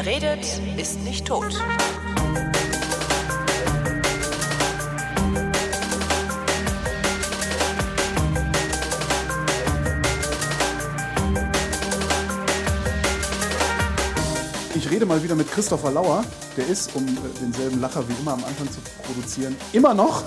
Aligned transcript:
Wer 0.00 0.06
redet, 0.06 0.46
ist 0.76 1.00
nicht 1.00 1.26
tot. 1.26 1.60
Ich 14.76 14.88
rede 14.88 15.04
mal 15.04 15.20
wieder 15.20 15.34
mit 15.34 15.50
Christopher 15.50 15.90
Lauer. 15.90 16.24
Der 16.56 16.68
ist, 16.68 16.94
um 16.94 17.04
äh, 17.04 17.10
denselben 17.40 17.80
Lacher 17.80 18.08
wie 18.08 18.12
immer 18.20 18.34
am 18.34 18.44
Anfang 18.44 18.70
zu 18.70 18.78
produzieren, 19.02 19.56
immer 19.72 19.94
noch 19.94 20.22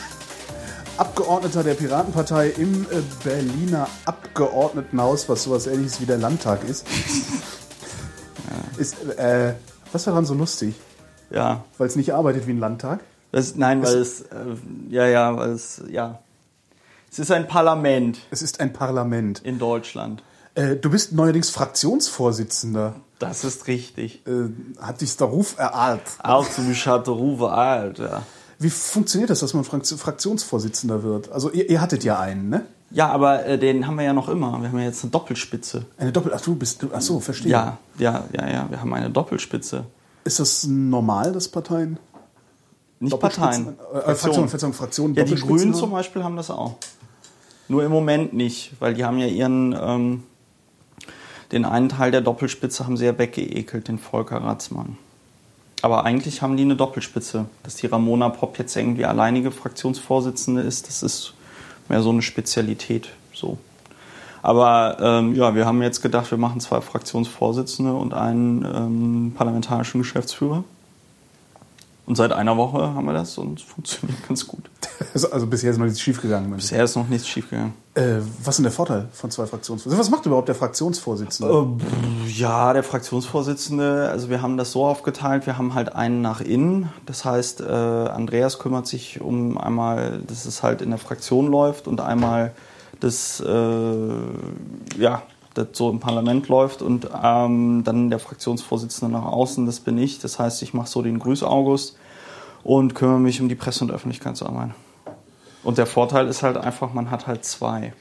Abgeordneter 0.96 1.64
der 1.64 1.74
Piratenpartei 1.74 2.48
im 2.48 2.84
äh, 2.84 3.02
Berliner 3.24 3.88
Abgeordnetenhaus, 4.06 5.28
was 5.28 5.42
sowas 5.42 5.66
ähnliches 5.66 6.00
wie 6.00 6.06
der 6.06 6.16
Landtag 6.16 6.66
ist. 6.66 6.86
Ist 8.80 8.96
äh, 9.16 9.54
was 9.92 10.06
war 10.06 10.12
daran 10.12 10.24
so 10.26 10.34
lustig? 10.34 10.74
Ja. 11.30 11.64
Weil 11.78 11.86
es 11.88 11.96
nicht 11.96 12.12
arbeitet 12.14 12.46
wie 12.46 12.52
ein 12.52 12.58
Landtag? 12.58 13.00
Das, 13.32 13.54
nein, 13.54 13.82
weil 13.82 13.98
es, 13.98 14.22
äh, 14.22 14.26
ja, 14.88 15.06
ja, 15.06 15.36
weil 15.36 15.50
es, 15.50 15.82
ja. 15.88 16.18
Es 17.12 17.18
ist 17.18 17.30
ein 17.30 17.46
Parlament 17.48 18.18
Es 18.30 18.42
ist 18.42 18.60
ein 18.60 18.72
Parlament. 18.72 19.40
in 19.44 19.58
Deutschland. 19.58 20.22
Äh, 20.54 20.76
du 20.76 20.90
bist 20.90 21.12
neuerdings 21.12 21.50
Fraktionsvorsitzender. 21.50 22.94
Das 23.18 23.44
ist 23.44 23.66
richtig. 23.68 24.26
Äh, 24.26 24.48
hat 24.80 25.00
dich 25.00 25.16
der 25.16 25.26
Ruf 25.28 25.58
ereilt. 25.58 26.02
Auch 26.22 26.48
zum 26.48 26.72
Chateaurouve 26.74 27.50
alt, 27.52 27.98
ja. 27.98 28.22
Wie 28.58 28.70
funktioniert 28.70 29.30
das, 29.30 29.40
dass 29.40 29.54
man 29.54 29.64
Frakt- 29.64 29.86
Fraktionsvorsitzender 29.86 31.02
wird? 31.02 31.30
Also 31.32 31.50
ihr, 31.50 31.68
ihr 31.70 31.80
hattet 31.80 32.04
ja 32.04 32.18
einen, 32.18 32.48
ne? 32.48 32.66
Ja, 32.90 33.08
aber 33.08 33.46
äh, 33.46 33.58
den 33.58 33.86
haben 33.86 33.96
wir 33.96 34.04
ja 34.04 34.12
noch 34.12 34.28
immer. 34.28 34.60
Wir 34.60 34.68
haben 34.68 34.78
ja 34.78 34.86
jetzt 34.86 35.04
eine 35.04 35.10
Doppelspitze. 35.12 35.86
Eine 35.96 36.12
Doppel. 36.12 36.32
Ach 36.34 36.40
du 36.40 36.56
bist. 36.56 36.82
Du, 36.82 36.88
ach 36.92 37.00
so, 37.00 37.20
verstehe. 37.20 37.52
Ja, 37.52 37.78
ja, 37.98 38.24
ja, 38.32 38.48
ja, 38.48 38.66
wir 38.68 38.80
haben 38.80 38.92
eine 38.92 39.10
Doppelspitze. 39.10 39.84
Ist 40.24 40.40
das 40.40 40.66
normal, 40.66 41.32
dass 41.32 41.48
Parteien? 41.48 41.98
Nicht 42.98 43.18
Parteien. 43.18 43.78
Äh, 43.94 44.14
Fraktionen, 44.14 44.48
Verzeihung, 44.48 44.74
Fraktionen. 44.74 45.14
Ja, 45.14 45.24
die 45.24 45.36
Grünen 45.36 45.72
haben? 45.72 45.74
zum 45.74 45.90
Beispiel 45.92 46.24
haben 46.24 46.36
das 46.36 46.50
auch. 46.50 46.76
Nur 47.68 47.84
im 47.84 47.92
Moment 47.92 48.32
nicht, 48.32 48.72
weil 48.80 48.94
die 48.94 49.04
haben 49.04 49.18
ja 49.18 49.26
ihren, 49.26 49.74
ähm, 49.80 50.22
den 51.52 51.64
einen 51.64 51.88
Teil 51.88 52.10
der 52.10 52.20
Doppelspitze 52.20 52.84
haben 52.84 52.96
sie 52.96 53.06
ja 53.06 53.16
weggeekelt, 53.16 53.88
den 53.88 53.98
Volker 53.98 54.42
Ratzmann. 54.42 54.98
Aber 55.80 56.04
eigentlich 56.04 56.42
haben 56.42 56.56
die 56.56 56.64
eine 56.64 56.76
Doppelspitze. 56.76 57.46
Dass 57.62 57.76
die 57.76 57.86
Ramona 57.86 58.28
Popp 58.28 58.58
jetzt 58.58 58.76
irgendwie 58.76 59.06
alleinige 59.06 59.50
Fraktionsvorsitzende 59.50 60.60
ist, 60.60 60.88
das 60.88 61.02
ist 61.02 61.34
mehr 61.90 62.02
so 62.02 62.10
eine 62.10 62.22
Spezialität. 62.22 63.10
So. 63.34 63.58
Aber 64.42 64.96
ähm, 65.00 65.34
ja, 65.34 65.54
wir 65.54 65.66
haben 65.66 65.82
jetzt 65.82 66.00
gedacht, 66.00 66.30
wir 66.30 66.38
machen 66.38 66.60
zwei 66.60 66.80
Fraktionsvorsitzende 66.80 67.92
und 67.92 68.14
einen 68.14 68.64
ähm, 68.64 69.32
parlamentarischen 69.36 70.00
Geschäftsführer. 70.00 70.64
Und 72.10 72.16
seit 72.16 72.32
einer 72.32 72.56
Woche 72.56 72.92
haben 72.92 73.04
wir 73.04 73.12
das 73.12 73.38
und 73.38 73.60
es 73.60 73.64
funktioniert 73.64 74.18
ganz 74.28 74.44
gut. 74.44 74.68
Also, 75.30 75.46
bisher 75.46 75.70
ist 75.70 75.78
noch 75.78 75.84
nichts 75.84 76.00
schiefgegangen. 76.00 76.50
Bisher 76.50 76.82
ist 76.82 76.96
noch 76.96 77.06
nichts 77.06 77.28
schiefgegangen. 77.28 77.72
Äh, 77.94 78.16
was 78.42 78.54
ist 78.54 78.56
denn 78.56 78.64
der 78.64 78.72
Vorteil 78.72 79.08
von 79.12 79.30
zwei 79.30 79.46
Fraktionsvorsitzenden? 79.46 80.00
Was 80.00 80.10
macht 80.10 80.26
überhaupt 80.26 80.48
der 80.48 80.56
Fraktionsvorsitzende? 80.56 81.52
Äh, 81.52 82.28
Ja, 82.28 82.72
der 82.72 82.82
Fraktionsvorsitzende, 82.82 84.08
also 84.10 84.28
wir 84.28 84.42
haben 84.42 84.56
das 84.56 84.72
so 84.72 84.84
aufgeteilt, 84.84 85.46
wir 85.46 85.56
haben 85.56 85.74
halt 85.74 85.94
einen 85.94 86.20
nach 86.20 86.40
innen. 86.40 86.88
Das 87.06 87.24
heißt, 87.24 87.60
äh, 87.60 87.64
Andreas 87.64 88.58
kümmert 88.58 88.88
sich 88.88 89.20
um 89.20 89.56
einmal, 89.56 90.20
dass 90.26 90.46
es 90.46 90.64
halt 90.64 90.82
in 90.82 90.90
der 90.90 90.98
Fraktion 90.98 91.46
läuft 91.46 91.86
und 91.86 92.00
einmal 92.00 92.50
das, 92.98 93.38
äh, 93.38 94.98
ja, 94.98 95.22
das 95.54 95.68
so 95.74 95.90
im 95.90 96.00
Parlament 96.00 96.48
läuft 96.48 96.82
und 96.82 97.08
ähm, 97.22 97.82
dann 97.84 98.10
der 98.10 98.18
Fraktionsvorsitzende 98.18 99.16
nach 99.16 99.26
außen, 99.26 99.64
das 99.64 99.78
bin 99.78 99.96
ich. 99.96 100.18
Das 100.18 100.40
heißt, 100.40 100.60
ich 100.62 100.74
mache 100.74 100.88
so 100.88 101.02
den 101.02 101.20
Grüß 101.20 101.44
August 101.44 101.94
und 102.62 102.94
kümmere 102.94 103.20
mich 103.20 103.40
um 103.40 103.48
die 103.48 103.54
Presse- 103.54 103.84
und 103.84 103.90
Öffentlichkeitsarbeit. 103.90 104.70
Und 105.62 105.78
der 105.78 105.86
Vorteil 105.86 106.26
ist 106.28 106.42
halt 106.42 106.56
einfach, 106.56 106.92
man 106.92 107.10
hat 107.10 107.26
halt 107.26 107.44
zwei, 107.44 107.92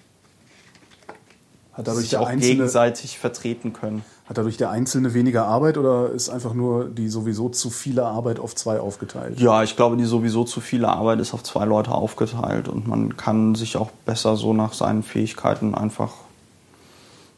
hat, 1.74 1.88
dadurch 1.88 2.02
sich 2.02 2.10
der 2.12 2.22
auch 2.22 2.28
Einzelne, 2.28 2.56
gegenseitig 2.56 3.20
vertreten 3.20 3.74
können. 3.74 4.04
hat 4.28 4.38
dadurch 4.38 4.58
der 4.58 4.70
Einzelne 4.70 5.14
weniger 5.14 5.46
Arbeit 5.46 5.78
oder 5.78 6.10
ist 6.10 6.30
einfach 6.30 6.54
nur 6.54 6.86
die 6.86 7.10
sowieso 7.10 7.50
zu 7.50 7.70
viele 7.70 8.06
Arbeit 8.06 8.40
auf 8.40 8.56
zwei 8.56 8.80
aufgeteilt? 8.80 9.40
Ja, 9.40 9.64
ich 9.64 9.76
glaube, 9.76 9.98
die 9.98 10.06
sowieso 10.06 10.46
zu 10.46 10.62
viele 10.62 10.88
Arbeit 10.88 11.20
ist 11.20 11.34
auf 11.34 11.44
zwei 11.44 11.66
Leute 11.66 11.92
aufgeteilt 11.92 12.70
und 12.70 12.88
man 12.88 13.18
kann 13.18 13.56
sich 13.56 13.76
auch 13.76 13.92
besser 14.06 14.38
so 14.38 14.54
nach 14.54 14.74
seinen 14.74 15.04
Fähigkeiten 15.04 15.76
einfach, 15.76 16.14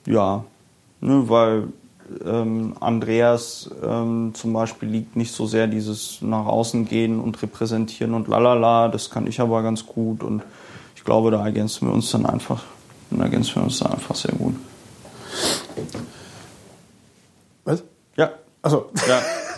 ja, 0.06 0.44
ne, 1.02 1.30
weil 1.30 1.68
ähm, 2.26 2.76
Andreas 2.80 3.70
ähm, 3.84 4.32
zum 4.34 4.54
Beispiel 4.54 4.90
liegt 4.90 5.16
nicht 5.16 5.34
so 5.34 5.46
sehr 5.46 5.68
dieses 5.68 6.22
nach 6.22 6.46
außen 6.46 6.86
gehen 6.86 7.20
und 7.20 7.42
repräsentieren 7.42 8.14
und 8.14 8.28
lalala, 8.28 8.88
das 8.88 9.10
kann 9.10 9.28
ich 9.28 9.40
aber 9.40 9.64
ganz 9.64 9.86
gut 9.86 10.24
und 10.24 10.44
ich 10.96 11.04
glaube, 11.04 11.32
da 11.32 11.44
ergänzen 11.44 11.88
wir 11.88 11.94
uns 11.94 12.12
dann 12.12 12.26
einfach, 12.26 12.64
da 13.10 13.24
ergänzen 13.24 13.56
wir 13.56 13.64
uns 13.64 13.80
dann 13.80 13.94
einfach 13.94 14.16
sehr 14.16 14.34
gut. 14.34 14.56
Was? 17.64 17.84
Ja, 18.16 18.32
Achso, 18.62 18.90
ja. 19.08 19.22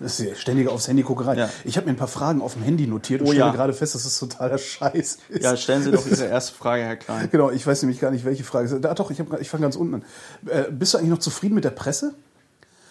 das 0.00 0.18
ist 0.20 0.28
ja 0.28 0.34
ständige 0.34 0.70
aufs 0.70 0.88
Handy 0.88 1.02
Guckerei. 1.02 1.36
Ja. 1.36 1.48
Ich 1.64 1.76
habe 1.76 1.86
mir 1.86 1.92
ein 1.92 1.96
paar 1.98 2.08
Fragen 2.08 2.40
auf 2.40 2.54
dem 2.54 2.62
Handy 2.62 2.86
notiert 2.86 3.20
und 3.20 3.26
Oh 3.28 3.30
stelle 3.30 3.46
ja. 3.46 3.52
gerade 3.52 3.72
fest, 3.72 3.94
dass 3.94 4.04
das 4.04 4.18
totaler 4.18 4.58
Scheiß 4.58 5.18
ist. 5.28 5.42
ja, 5.44 5.56
stellen 5.56 5.82
Sie 5.82 5.90
doch 5.90 6.06
Ihre 6.10 6.26
erste 6.26 6.54
Frage, 6.54 6.82
Herr 6.82 6.96
Klein. 6.96 7.28
Genau, 7.30 7.50
ich 7.50 7.66
weiß 7.66 7.82
nämlich 7.82 8.00
gar 8.00 8.10
nicht, 8.10 8.24
welche 8.24 8.44
Frage 8.44 8.66
es 8.66 8.72
ist. 8.72 8.86
Ah, 8.86 8.94
doch, 8.94 9.10
ich, 9.10 9.20
hab 9.20 9.40
ich 9.40 9.48
fange 9.50 9.62
ganz 9.62 9.76
unten 9.76 9.94
an. 9.96 10.02
Äh, 10.46 10.70
bist 10.70 10.94
du 10.94 10.98
eigentlich 10.98 11.10
noch 11.10 11.18
zufrieden 11.18 11.54
mit 11.54 11.64
der 11.64 11.70
Presse? 11.70 12.14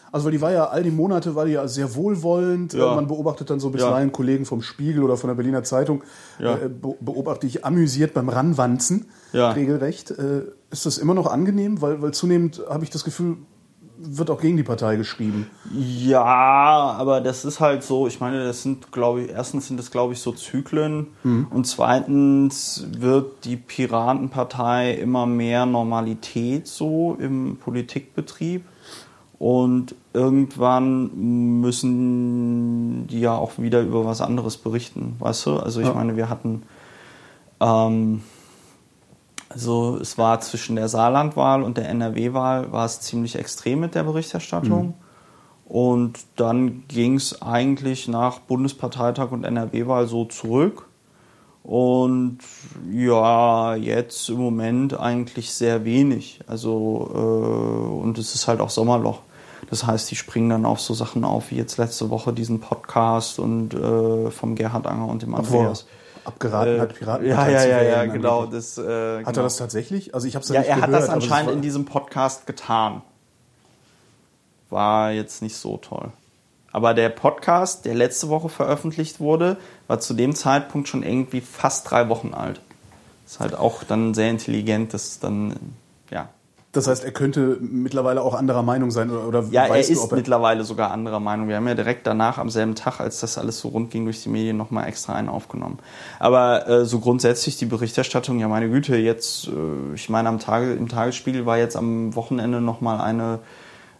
Also, 0.09 0.25
weil 0.25 0.31
die 0.31 0.41
war 0.41 0.51
ja 0.53 0.65
all 0.69 0.83
die 0.83 0.91
Monate 0.91 1.35
war 1.35 1.45
die 1.45 1.51
ja 1.51 1.67
sehr 1.67 1.93
wohlwollend. 1.93 2.73
Ja. 2.73 2.93
Äh, 2.93 2.95
Man 2.95 3.07
beobachtet 3.07 3.49
dann 3.49 3.59
so 3.59 3.69
bisweilen 3.71 4.11
Kollegen 4.13 4.45
vom 4.45 4.61
Spiegel 4.61 5.03
oder 5.03 5.17
von 5.17 5.27
der 5.27 5.35
Berliner 5.35 5.63
Zeitung. 5.63 6.01
Ja. 6.39 6.55
Äh, 6.55 6.69
be 6.69 6.95
beobachte 7.01 7.45
ich 7.45 7.65
amüsiert 7.65 8.13
beim 8.13 8.29
Ranwanzen. 8.29 9.07
Ja. 9.33 9.51
Regelrecht. 9.51 10.11
Äh, 10.11 10.43
ist 10.71 10.85
das 10.85 10.97
immer 10.97 11.13
noch 11.13 11.27
angenehm? 11.27 11.81
Weil, 11.81 12.01
weil 12.01 12.13
zunehmend 12.13 12.61
habe 12.69 12.85
ich 12.85 12.89
das 12.89 13.03
Gefühl, 13.03 13.35
wird 13.99 14.29
auch 14.29 14.39
gegen 14.39 14.57
die 14.57 14.63
Partei 14.63 14.95
geschrieben. 14.95 15.47
Ja, 15.73 16.23
aber 16.23 17.19
das 17.21 17.45
ist 17.45 17.59
halt 17.59 17.83
so, 17.83 18.07
ich 18.07 18.19
meine, 18.19 18.43
das 18.43 18.61
sind, 18.63 18.91
glaube 18.91 19.21
ich, 19.23 19.29
erstens 19.31 19.67
sind 19.67 19.77
das, 19.77 19.89
glaube 19.91 20.13
ich, 20.13 20.19
so 20.19 20.31
Zyklen 20.31 21.07
und 21.23 21.65
zweitens 21.65 22.85
wird 22.97 23.43
die 23.45 23.55
Piratenpartei 23.57 24.93
immer 24.93 25.25
mehr 25.25 25.65
Normalität 25.65 26.67
so 26.67 27.17
im 27.19 27.57
Politikbetrieb 27.57 28.63
und 29.39 29.95
irgendwann 30.13 31.59
müssen 31.61 33.07
die 33.07 33.19
ja 33.21 33.35
auch 33.35 33.57
wieder 33.57 33.81
über 33.81 34.05
was 34.05 34.21
anderes 34.21 34.57
berichten, 34.57 35.15
weißt 35.19 35.45
du? 35.45 35.57
Also 35.57 35.79
ich 35.81 35.87
Ja. 35.87 35.93
meine, 35.93 36.15
wir 36.15 36.29
hatten 36.29 36.63
ähm, 37.59 38.21
also 39.57 39.97
es 39.99 40.19
war 40.19 40.39
zwischen 40.39 40.75
der 40.75 40.87
Saarlandwahl 40.87 41.63
und 41.63 41.77
der 41.77 41.89
NRW-Wahl 41.89 42.71
war 42.71 42.85
es 42.85 43.01
ziemlich 43.01 43.35
extrem 43.35 43.79
mit 43.79 43.95
der 43.95 44.03
Berichterstattung. 44.03 44.93
Und 45.65 46.19
dann 46.35 46.83
ging 46.87 47.15
es 47.15 47.41
eigentlich 47.41 48.07
nach 48.07 48.37
Bundesparteitag 48.37 49.31
und 49.31 49.43
NRW-Wahl 49.43 50.05
so 50.05 50.25
zurück. 50.25 50.85
Und 51.63 52.37
ja, 52.93 53.75
jetzt 53.75 54.29
im 54.29 54.37
Moment 54.37 54.97
eigentlich 54.97 55.51
sehr 55.51 55.83
wenig. 55.85 56.39
Also, 56.45 57.09
äh, 57.11 58.03
und 58.05 58.19
es 58.19 58.35
ist 58.35 58.47
halt 58.47 58.61
auch 58.61 58.69
Sommerloch. 58.69 59.21
Das 59.71 59.87
heißt, 59.87 60.11
die 60.11 60.15
springen 60.15 60.49
dann 60.51 60.65
auf 60.65 60.79
so 60.79 60.93
Sachen 60.93 61.25
auf, 61.25 61.49
wie 61.49 61.55
jetzt 61.55 61.77
letzte 61.77 62.11
Woche 62.11 62.31
diesen 62.31 62.59
Podcast 62.59 63.39
und 63.39 63.73
äh, 63.73 64.29
vom 64.29 64.53
Gerhard 64.53 64.85
Anger 64.85 65.07
und 65.07 65.23
dem 65.23 65.33
Obwohl 65.33 65.73
Abgeraten 66.27 66.79
hat, 66.81 66.91
Äh, 66.91 66.93
Piratenpartei 66.93 67.51
ja, 67.51 67.63
ja, 67.63 67.65
ja, 67.65 67.81
ja, 67.83 67.95
angeblich. 68.01 68.21
genau. 68.21 68.45
Das, 68.45 68.77
äh, 68.77 68.81
Hat 68.81 69.25
genau. 69.25 69.29
er 69.39 69.43
das 69.43 69.57
tatsächlich? 69.57 70.13
Also 70.13 70.27
ich 70.27 70.35
habe 70.35 70.43
es 70.43 70.49
Ja, 70.49 70.59
nicht 70.59 70.69
er 70.69 70.75
hat 70.77 70.85
gehört, 70.87 71.01
das 71.03 71.09
aber 71.09 71.17
es 71.17 71.23
anscheinend 71.23 71.47
war- 71.47 71.53
in 71.55 71.61
diesem 71.61 71.85
Podcast 71.85 72.45
getan. 72.45 73.01
War 74.69 75.11
jetzt 75.11 75.41
nicht 75.41 75.55
so 75.55 75.77
toll. 75.77 76.11
Aber 76.71 76.93
der 76.93 77.09
Podcast, 77.09 77.85
der 77.85 77.95
letzte 77.95 78.27
Woche 78.29 78.49
veröffentlicht 78.49 79.19
wurde, 79.19 79.57
war 79.87 79.99
zu 79.99 80.13
dem 80.13 80.35
Zeitpunkt 80.35 80.87
schon 80.89 81.01
irgendwie 81.03 81.41
fast 81.41 81.89
drei 81.89 82.09
Wochen 82.09 82.33
alt. 82.33 82.61
Ist 83.25 83.39
halt 83.39 83.55
auch 83.55 83.83
dann 83.83 84.13
sehr 84.13 84.29
intelligent, 84.29 84.93
das 84.93 85.19
dann, 85.19 85.55
ja. 86.11 86.29
Das 86.77 86.87
heißt, 86.87 87.03
er 87.03 87.11
könnte 87.11 87.57
mittlerweile 87.59 88.21
auch 88.21 88.35
anderer 88.35 88.61
Meinung 88.61 88.91
sein 88.91 89.09
oder, 89.09 89.27
oder 89.27 89.43
Ja, 89.49 89.63
er 89.63 89.73
du, 89.73 89.79
ist 89.79 89.97
ob 89.99 90.11
er 90.11 90.17
mittlerweile 90.17 90.63
sogar 90.63 90.91
anderer 90.91 91.19
Meinung. 91.19 91.47
Wir 91.47 91.55
haben 91.55 91.67
ja 91.67 91.73
direkt 91.73 92.05
danach, 92.05 92.37
am 92.37 92.51
selben 92.51 92.75
Tag, 92.75 92.99
als 92.99 93.19
das 93.19 93.39
alles 93.39 93.59
so 93.59 93.69
rund 93.69 93.89
ging 93.89 94.05
durch 94.05 94.21
die 94.21 94.29
Medien, 94.29 94.57
nochmal 94.57 94.87
extra 94.87 95.13
einen 95.13 95.27
aufgenommen. 95.27 95.79
Aber 96.19 96.67
äh, 96.69 96.85
so 96.85 96.99
grundsätzlich 96.99 97.57
die 97.57 97.65
Berichterstattung, 97.65 98.39
ja 98.39 98.47
meine 98.47 98.69
Güte, 98.69 98.95
jetzt, 98.95 99.47
äh, 99.47 99.95
ich 99.95 100.07
meine, 100.09 100.29
am 100.29 100.37
Tage, 100.37 100.73
im 100.73 100.87
Tagesspiegel 100.87 101.47
war 101.47 101.57
jetzt 101.57 101.75
am 101.75 102.13
Wochenende 102.15 102.61
nochmal 102.61 103.01
eine 103.01 103.39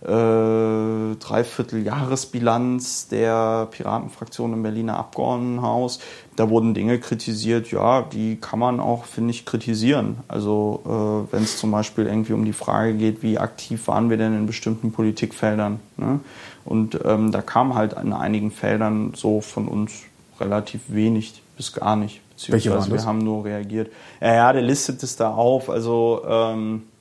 äh, 0.02 1.16
Dreivierteljahresbilanz 1.16 3.08
der 3.08 3.68
Piratenfraktion 3.72 4.54
im 4.54 4.64
Berliner 4.64 4.98
Abgeordnetenhaus. 4.98 6.00
Da 6.36 6.50
wurden 6.50 6.74
Dinge 6.74 7.00
kritisiert, 7.00 7.72
ja, 7.72 8.02
die 8.04 8.38
kann 8.40 8.60
man 8.60 8.80
auch, 8.80 9.06
finde 9.06 9.32
ich, 9.32 9.46
kritisieren. 9.46 10.18
Also 10.28 10.82
äh, 10.86 11.34
wenn 11.34 11.44
es 11.44 11.58
zum 11.58 11.72
Beispiel 11.72 12.06
irgendwie 12.06 12.34
um 12.34 12.46
die 12.46 12.54
Frage 12.54 12.94
geht, 12.94 13.24
wie 13.24 13.40
aktiv 13.40 13.88
waren 13.88 14.10
wir 14.10 14.18
denn 14.18 14.36
in 14.36 14.46
bestimmten 14.46 14.92
Politikfeldern. 14.92 15.80
Ne? 15.98 16.20
Und 16.64 17.00
ähm, 17.06 17.32
da 17.32 17.42
kam 17.42 17.76
halt 17.76 17.94
in 17.94 18.14
einigen 18.14 18.52
Feldern 18.52 19.14
so 19.16 19.42
von 19.42 19.68
uns 19.68 20.04
relativ 20.40 20.82
wenig 20.90 21.42
bis 21.56 21.74
gar 21.74 21.96
nicht. 21.96 22.22
Welche 22.50 22.70
waren 22.70 22.88
wir 22.88 22.98
das? 22.98 23.06
haben 23.08 23.20
nur 23.20 23.46
reagiert. 23.46 23.92
Ja, 24.22 24.34
ja, 24.34 24.54
der 24.54 24.62
listet 24.62 25.02
es 25.02 25.16
da 25.16 25.34
auf. 25.34 25.70
Also 25.70 26.22
ähm, 26.28 26.84
äh, 26.84 26.97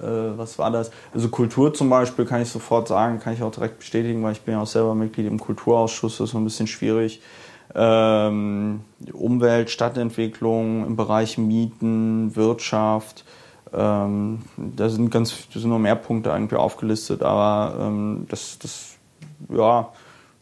was 0.00 0.58
war 0.58 0.70
das? 0.70 0.90
Also 1.12 1.28
Kultur 1.28 1.72
zum 1.74 1.90
Beispiel 1.90 2.24
kann 2.24 2.42
ich 2.42 2.48
sofort 2.48 2.88
sagen, 2.88 3.20
kann 3.20 3.34
ich 3.34 3.42
auch 3.42 3.52
direkt 3.52 3.78
bestätigen, 3.78 4.22
weil 4.22 4.32
ich 4.32 4.42
bin 4.42 4.54
ja 4.54 4.62
auch 4.62 4.66
selber 4.66 4.94
Mitglied 4.94 5.26
im 5.26 5.38
Kulturausschuss, 5.38 6.18
das 6.18 6.26
ist 6.26 6.32
so 6.32 6.38
ein 6.38 6.44
bisschen 6.44 6.66
schwierig. 6.66 7.20
Ähm, 7.74 8.80
Umwelt, 9.12 9.70
Stadtentwicklung 9.70 10.86
im 10.86 10.96
Bereich 10.96 11.38
Mieten, 11.38 12.36
Wirtschaft, 12.36 13.24
ähm, 13.72 14.40
da 14.56 14.88
sind 14.88 15.10
ganz, 15.10 15.48
da 15.52 15.58
sind 15.58 15.70
noch 15.70 15.78
mehr 15.78 15.96
Punkte 15.96 16.30
irgendwie 16.30 16.56
aufgelistet, 16.56 17.22
aber 17.22 17.76
ähm, 17.80 18.26
das, 18.28 18.58
das, 18.60 18.96
ja, 19.48 19.88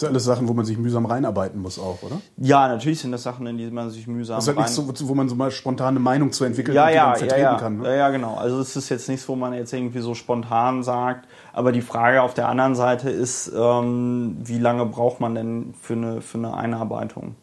sind 0.03 0.11
alles 0.11 0.25
Sachen, 0.25 0.47
wo 0.49 0.53
man 0.53 0.65
sich 0.67 0.77
mühsam 0.79 1.07
reinarbeiten 1.07 1.61
muss 1.61 1.79
auch, 1.79 2.03
oder? 2.03 2.21
ja, 2.37 2.69
natürlich 2.69 3.01
sind 3.01 3.11
das 3.13 3.23
Sachen, 3.23 3.47
in 3.47 3.57
die 3.57 3.71
man 3.71 3.91
sich 3.91 4.07
mühsam 4.07 4.37
Das 4.37 4.45
ist 4.45 4.49
halt 4.49 4.59
rein- 4.59 4.65
nichts, 4.65 4.99
so, 4.99 5.09
wo 5.09 5.15
man 5.15 5.29
so 5.29 5.35
mal 5.35 5.51
spontane 5.51 5.99
Meinung 5.99 6.31
zu 6.31 6.45
entwickeln 6.45 6.75
ja, 6.77 6.85
und 6.85 6.91
die 6.91 6.95
ja, 6.97 7.03
dann 7.05 7.13
ja, 7.13 7.19
vertreten 7.19 7.43
ja, 7.43 7.55
kann. 7.59 7.79
Ne? 7.79 7.89
ja, 7.89 7.95
ja, 7.95 8.11
genau. 8.11 8.35
Also 8.37 8.61
es 8.61 8.77
ist 8.77 8.89
jetzt 8.91 9.09
nichts, 9.09 9.29
wo 9.29 9.35
man 9.35 9.55
jetzt 9.55 9.73
irgendwie 9.73 10.01
so 10.01 10.15
spontan 10.15 10.83
sagt. 10.83 11.27
Aber 11.55 11.73
die 11.73 11.81
Frage 11.83 12.23
auf 12.23 12.35
der 12.35 12.49
anderen 12.49 12.75
Seite 12.75 13.11
ist, 13.11 13.51
ähm, 13.57 14.37
wie 14.45 14.59
lange 14.59 14.85
braucht 14.87 15.21
man 15.21 15.35
denn 15.35 15.75
für 15.81 15.95
eine, 15.95 16.21
für 16.21 16.39
eine 16.39 16.55
Einarbeitung? 16.55 17.35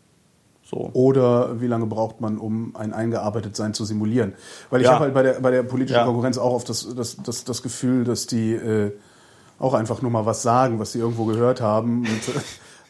So. 0.64 0.92
Oder 0.94 1.60
wie 1.62 1.66
lange 1.68 1.88
braucht 1.88 2.22
man, 2.22 2.38
um 2.38 2.76
ein 2.76 2.94
Eingearbeitetsein 2.94 3.74
zu 3.74 3.86
simulieren? 3.86 4.34
Weil 4.70 4.82
ich 4.82 4.86
Ja. 4.88 4.94
habe 4.94 5.06
halt 5.06 5.14
bei 5.16 5.24
der, 5.24 5.40
bei 5.40 5.50
der 5.50 5.64
politischen 5.64 5.98
Ja. 5.98 6.06
Konkurrenz 6.06 6.38
auch 6.38 6.54
oft 6.54 6.70
das, 6.70 6.88
das, 6.96 7.18
das, 7.18 7.44
das 7.44 7.64
Gefühl, 7.64 8.04
dass 8.04 8.28
die 8.28 8.54
äh, 8.54 8.92
auch 9.60 9.74
einfach 9.74 10.02
nur 10.02 10.12
mal 10.12 10.26
was 10.26 10.42
sagen, 10.42 10.80
was 10.80 10.94
sie 10.94 11.00
irgendwo 11.00 11.26
gehört 11.26 11.62
haben. 11.62 12.00
Und, 12.00 12.22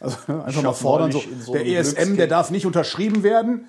also 0.00 0.16
einfach 0.44 0.62
mal 0.62 0.72
fordern, 0.72 1.12
so, 1.12 1.20
so 1.40 1.52
der 1.52 1.66
ESM, 1.66 1.96
Glückskind- 1.96 2.16
der 2.16 2.26
darf 2.28 2.50
nicht 2.50 2.66
unterschrieben 2.66 3.22
werden. 3.22 3.66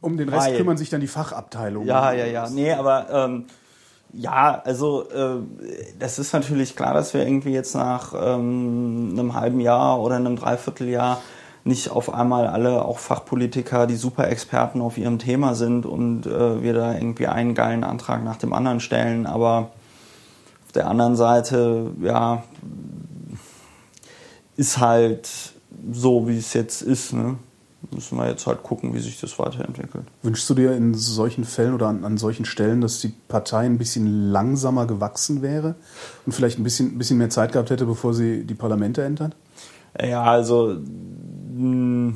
Um 0.00 0.16
den 0.16 0.28
Rest 0.28 0.48
Weil- 0.48 0.56
kümmern 0.56 0.76
sich 0.76 0.90
dann 0.90 1.00
die 1.00 1.06
Fachabteilungen. 1.06 1.88
Ja, 1.88 2.12
ja, 2.12 2.26
ja. 2.26 2.48
Nee, 2.50 2.72
aber 2.72 3.06
ähm, 3.10 3.44
ja, 4.12 4.60
also 4.64 5.08
äh, 5.10 5.40
das 5.98 6.18
ist 6.18 6.32
natürlich 6.32 6.76
klar, 6.76 6.94
dass 6.94 7.14
wir 7.14 7.26
irgendwie 7.26 7.52
jetzt 7.52 7.74
nach 7.74 8.12
ähm, 8.14 9.10
einem 9.12 9.34
halben 9.34 9.60
Jahr 9.60 10.00
oder 10.00 10.16
einem 10.16 10.36
Dreivierteljahr 10.36 11.20
nicht 11.64 11.90
auf 11.90 12.12
einmal 12.12 12.46
alle 12.46 12.84
auch 12.84 12.98
Fachpolitiker, 12.98 13.86
die 13.86 13.96
Superexperten 13.96 14.82
auf 14.82 14.98
ihrem 14.98 15.18
Thema 15.18 15.54
sind 15.54 15.86
und 15.86 16.26
äh, 16.26 16.62
wir 16.62 16.74
da 16.74 16.92
irgendwie 16.92 17.26
einen 17.26 17.54
geilen 17.54 17.82
Antrag 17.82 18.22
nach 18.22 18.36
dem 18.36 18.52
anderen 18.52 18.80
stellen. 18.80 19.26
Aber 19.26 19.70
der 20.74 20.88
anderen 20.88 21.16
Seite, 21.16 21.90
ja, 22.00 22.42
ist 24.56 24.78
halt 24.78 25.28
so, 25.92 26.28
wie 26.28 26.38
es 26.38 26.52
jetzt 26.54 26.82
ist. 26.82 27.12
Ne? 27.12 27.36
Müssen 27.90 28.16
wir 28.18 28.28
jetzt 28.28 28.46
halt 28.46 28.62
gucken, 28.62 28.94
wie 28.94 29.00
sich 29.00 29.20
das 29.20 29.38
weiterentwickelt. 29.38 30.04
Wünschst 30.22 30.48
du 30.48 30.54
dir 30.54 30.74
in 30.74 30.94
solchen 30.94 31.44
Fällen 31.44 31.74
oder 31.74 31.88
an, 31.88 32.04
an 32.04 32.16
solchen 32.16 32.44
Stellen, 32.44 32.80
dass 32.80 33.00
die 33.00 33.12
Partei 33.28 33.66
ein 33.66 33.78
bisschen 33.78 34.30
langsamer 34.30 34.86
gewachsen 34.86 35.42
wäre 35.42 35.74
und 36.24 36.32
vielleicht 36.32 36.58
ein 36.58 36.64
bisschen, 36.64 36.94
ein 36.94 36.98
bisschen 36.98 37.18
mehr 37.18 37.30
Zeit 37.30 37.52
gehabt 37.52 37.70
hätte, 37.70 37.86
bevor 37.86 38.14
sie 38.14 38.44
die 38.44 38.54
Parlamente 38.54 39.02
entert? 39.02 39.36
Ja, 40.00 40.22
also 40.22 40.76
mh, 41.54 42.14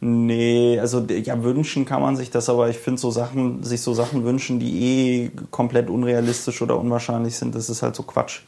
nee, 0.00 0.78
also 0.80 1.00
ja, 1.00 1.42
wünschen 1.42 1.84
kann 1.84 2.00
man 2.02 2.16
sich 2.16 2.30
das, 2.30 2.48
aber 2.48 2.68
ich 2.68 2.78
finde 2.78 3.00
so 3.00 3.10
Sachen, 3.10 3.62
sich 3.62 3.82
so 3.82 3.94
Sachen 3.94 4.24
wünschen, 4.24 4.58
die 4.58 4.82
eh 4.82 5.30
komplett 5.50 5.90
unrealistisch 5.90 6.62
oder 6.62 6.78
unwahrscheinlich 6.78 7.36
sind, 7.36 7.54
das 7.54 7.68
ist 7.68 7.82
halt 7.82 7.94
so 7.94 8.02
Quatsch, 8.02 8.40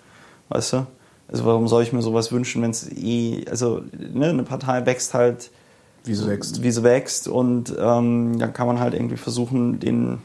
weißt 0.48 0.72
du? 0.74 0.86
Also 1.28 1.44
warum 1.44 1.68
soll 1.68 1.82
ich 1.82 1.92
mir 1.92 2.02
sowas 2.02 2.32
wünschen, 2.32 2.62
wenn 2.62 2.70
es 2.70 2.90
eh, 2.92 3.44
also 3.50 3.82
ne, 4.12 4.28
eine 4.28 4.42
Partei 4.42 4.84
wächst 4.86 5.14
halt, 5.14 5.50
Wie 6.04 6.14
sie 6.14 6.26
wächst. 6.26 6.62
wie 6.62 6.70
sie 6.70 6.82
wächst 6.82 7.28
und 7.28 7.74
ähm, 7.78 8.38
dann 8.38 8.52
kann 8.52 8.66
man 8.66 8.80
halt 8.80 8.94
irgendwie 8.94 9.16
versuchen, 9.16 9.78
den 9.80 10.18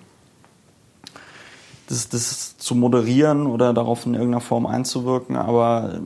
das, 1.88 2.10
das 2.10 2.58
zu 2.58 2.76
moderieren 2.76 3.48
oder 3.48 3.74
darauf 3.74 4.06
in 4.06 4.14
irgendeiner 4.14 4.42
Form 4.42 4.66
einzuwirken, 4.66 5.36
aber 5.38 6.02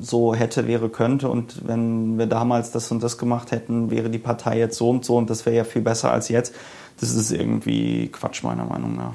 so 0.00 0.34
hätte, 0.34 0.66
wäre, 0.66 0.88
könnte 0.88 1.28
und 1.28 1.66
wenn 1.66 2.18
wir 2.18 2.26
damals 2.26 2.70
das 2.70 2.90
und 2.90 3.02
das 3.02 3.18
gemacht 3.18 3.50
hätten, 3.50 3.90
wäre 3.90 4.10
die 4.10 4.18
Partei 4.18 4.58
jetzt 4.58 4.76
so 4.76 4.90
und 4.90 5.04
so 5.04 5.16
und 5.16 5.30
das 5.30 5.46
wäre 5.46 5.56
ja 5.56 5.64
viel 5.64 5.82
besser 5.82 6.12
als 6.12 6.28
jetzt. 6.28 6.54
Das 7.00 7.14
ist 7.14 7.30
irgendwie 7.30 8.08
Quatsch 8.08 8.42
meiner 8.42 8.64
Meinung 8.64 8.96
nach. 8.96 9.14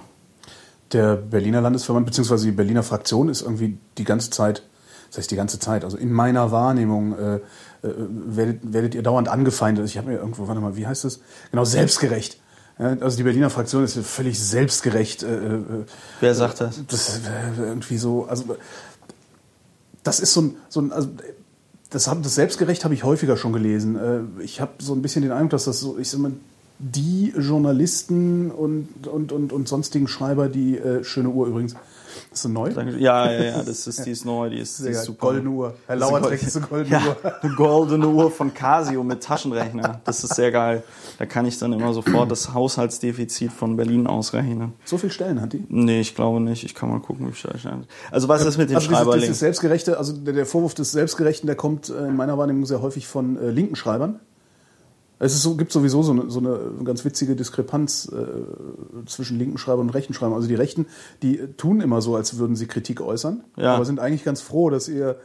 Der 0.91 1.15
Berliner 1.15 1.61
Landesverband 1.61 2.05
bzw. 2.05 2.45
die 2.45 2.51
Berliner 2.51 2.83
Fraktion 2.83 3.29
ist 3.29 3.41
irgendwie 3.41 3.77
die 3.97 4.03
ganze 4.03 4.29
Zeit, 4.29 4.63
das 5.09 5.19
heißt 5.19 5.31
die 5.31 5.35
ganze 5.35 5.59
Zeit, 5.59 5.83
also 5.83 5.97
in 5.97 6.11
meiner 6.11 6.51
Wahrnehmung 6.51 7.17
äh, 7.17 7.35
äh, 7.35 7.39
werdet, 7.81 8.59
werdet 8.73 8.95
ihr 8.95 9.03
dauernd 9.03 9.29
angefeindet. 9.29 9.85
Ich 9.85 9.97
habe 9.97 10.09
mir 10.09 10.17
irgendwo, 10.17 10.47
warte 10.47 10.61
mal, 10.61 10.75
wie 10.75 10.85
heißt 10.85 11.05
das? 11.05 11.19
Genau, 11.51 11.65
selbstgerecht. 11.65 12.39
Ja, 12.77 12.97
also 12.99 13.17
die 13.17 13.23
Berliner 13.23 13.49
Fraktion 13.49 13.83
ist 13.83 13.97
völlig 13.97 14.39
selbstgerecht. 14.39 15.23
Äh, 15.23 15.27
äh, 15.27 15.59
Wer 16.19 16.35
sagt 16.35 16.61
das? 16.61 16.81
das 16.87 17.09
ist 17.09 17.21
irgendwie 17.57 17.97
so, 17.97 18.25
also 18.25 18.55
das 20.03 20.19
ist 20.19 20.33
so 20.33 20.41
ein, 20.41 20.55
so 20.69 20.81
ein 20.81 20.91
also, 20.91 21.09
das, 21.89 22.07
hab, 22.07 22.23
das 22.23 22.35
Selbstgerecht 22.35 22.83
habe 22.83 22.93
ich 22.93 23.03
häufiger 23.03 23.37
schon 23.37 23.53
gelesen. 23.53 23.95
Äh, 23.95 24.43
Ich 24.43 24.61
habe 24.61 24.71
so 24.79 24.93
ein 24.93 25.01
bisschen 25.01 25.21
den 25.21 25.31
Eindruck, 25.31 25.51
dass 25.51 25.65
das 25.65 25.79
so, 25.79 25.97
ich 25.97 26.09
sag 26.09 26.19
mal, 26.19 26.31
die 26.79 27.33
Journalisten 27.37 28.49
und, 28.49 29.07
und, 29.07 29.31
und, 29.31 29.53
und 29.53 29.67
sonstigen 29.67 30.07
Schreiber, 30.07 30.49
die 30.49 30.77
äh, 30.77 31.03
schöne 31.03 31.29
Uhr 31.29 31.47
übrigens, 31.47 31.75
ist 32.31 32.43
so 32.43 32.49
neu? 32.49 32.69
Ja, 32.97 33.29
ja, 33.31 33.43
ja, 33.43 33.63
das 33.63 33.87
ist, 33.87 34.05
die 34.05 34.11
ist 34.11 34.25
neu, 34.25 34.49
die 34.49 34.59
ist, 34.59 34.79
die 34.79 34.89
ist 34.89 35.03
super. 35.03 35.27
Goldene 35.27 35.49
Uhr. 35.49 35.73
Herr 35.85 35.97
Das 35.97 36.09
Lauer 36.09 36.17
eine 36.17 36.27
trägt 36.27 36.41
diese 36.43 36.61
goldene 36.61 36.95
ja, 36.95 37.01
Uhr. 37.05 37.43
eine 37.43 37.55
goldene 37.55 38.07
Uhr 38.07 38.31
von 38.31 38.53
Casio 38.53 39.03
mit 39.03 39.21
Taschenrechner. 39.21 40.01
Das 40.05 40.23
ist 40.23 40.35
sehr 40.35 40.51
geil. 40.51 40.83
Da 41.19 41.25
kann 41.25 41.45
ich 41.45 41.59
dann 41.59 41.73
immer 41.73 41.93
sofort 41.93 42.31
das 42.31 42.53
Haushaltsdefizit 42.53 43.51
von 43.51 43.75
Berlin 43.75 44.07
ausrechnen. 44.07 44.73
So 44.85 44.97
viele 44.97 45.11
Stellen 45.11 45.41
hat 45.41 45.53
die. 45.53 45.65
Nee, 45.67 46.01
ich 46.01 46.15
glaube 46.15 46.39
nicht. 46.39 46.63
Ich 46.63 46.73
kann 46.73 46.89
mal 46.89 46.99
gucken, 46.99 47.27
wie 47.27 47.33
viel 47.33 47.51
ich 47.55 47.65
habe. 47.65 47.83
Also 48.11 48.27
was 48.27 48.45
ist 48.45 48.57
mit 48.57 48.69
dem 48.69 48.77
Also 48.77 48.89
Schreiberling? 48.89 49.21
dieses 49.21 49.39
Selbstgerechte, 49.39 49.97
also 49.97 50.13
der, 50.13 50.33
der 50.33 50.45
Vorwurf 50.45 50.73
des 50.73 50.91
Selbstgerechten, 50.91 51.47
der 51.47 51.55
kommt 51.55 51.89
äh, 51.89 52.07
in 52.07 52.15
meiner 52.15 52.37
Wahrnehmung 52.37 52.65
sehr 52.65 52.81
häufig 52.81 53.07
von 53.07 53.37
äh, 53.37 53.49
linken 53.51 53.75
Schreibern. 53.75 54.19
Es 55.23 55.33
ist 55.35 55.43
so, 55.43 55.55
gibt 55.55 55.71
sowieso 55.71 56.01
so 56.01 56.13
eine, 56.13 56.29
so 56.31 56.39
eine 56.39 56.57
ganz 56.83 57.05
witzige 57.05 57.35
Diskrepanz 57.35 58.11
äh, 58.11 59.05
zwischen 59.05 59.37
linken 59.37 59.57
Schreibern 59.59 59.81
und 59.87 59.89
rechten 59.91 60.13
Schreibern. 60.15 60.35
Also 60.35 60.47
die 60.47 60.55
Rechten, 60.55 60.87
die 61.21 61.37
tun 61.57 61.79
immer 61.79 62.01
so, 62.01 62.15
als 62.15 62.39
würden 62.39 62.55
sie 62.55 62.65
Kritik 62.65 63.01
äußern, 63.01 63.43
Ja. 63.55 63.75
aber 63.75 63.85
sind 63.85 63.99
eigentlich 63.99 64.23
ganz 64.23 64.41
froh, 64.41 64.71
dass 64.71 64.87
ihr, 64.89 65.17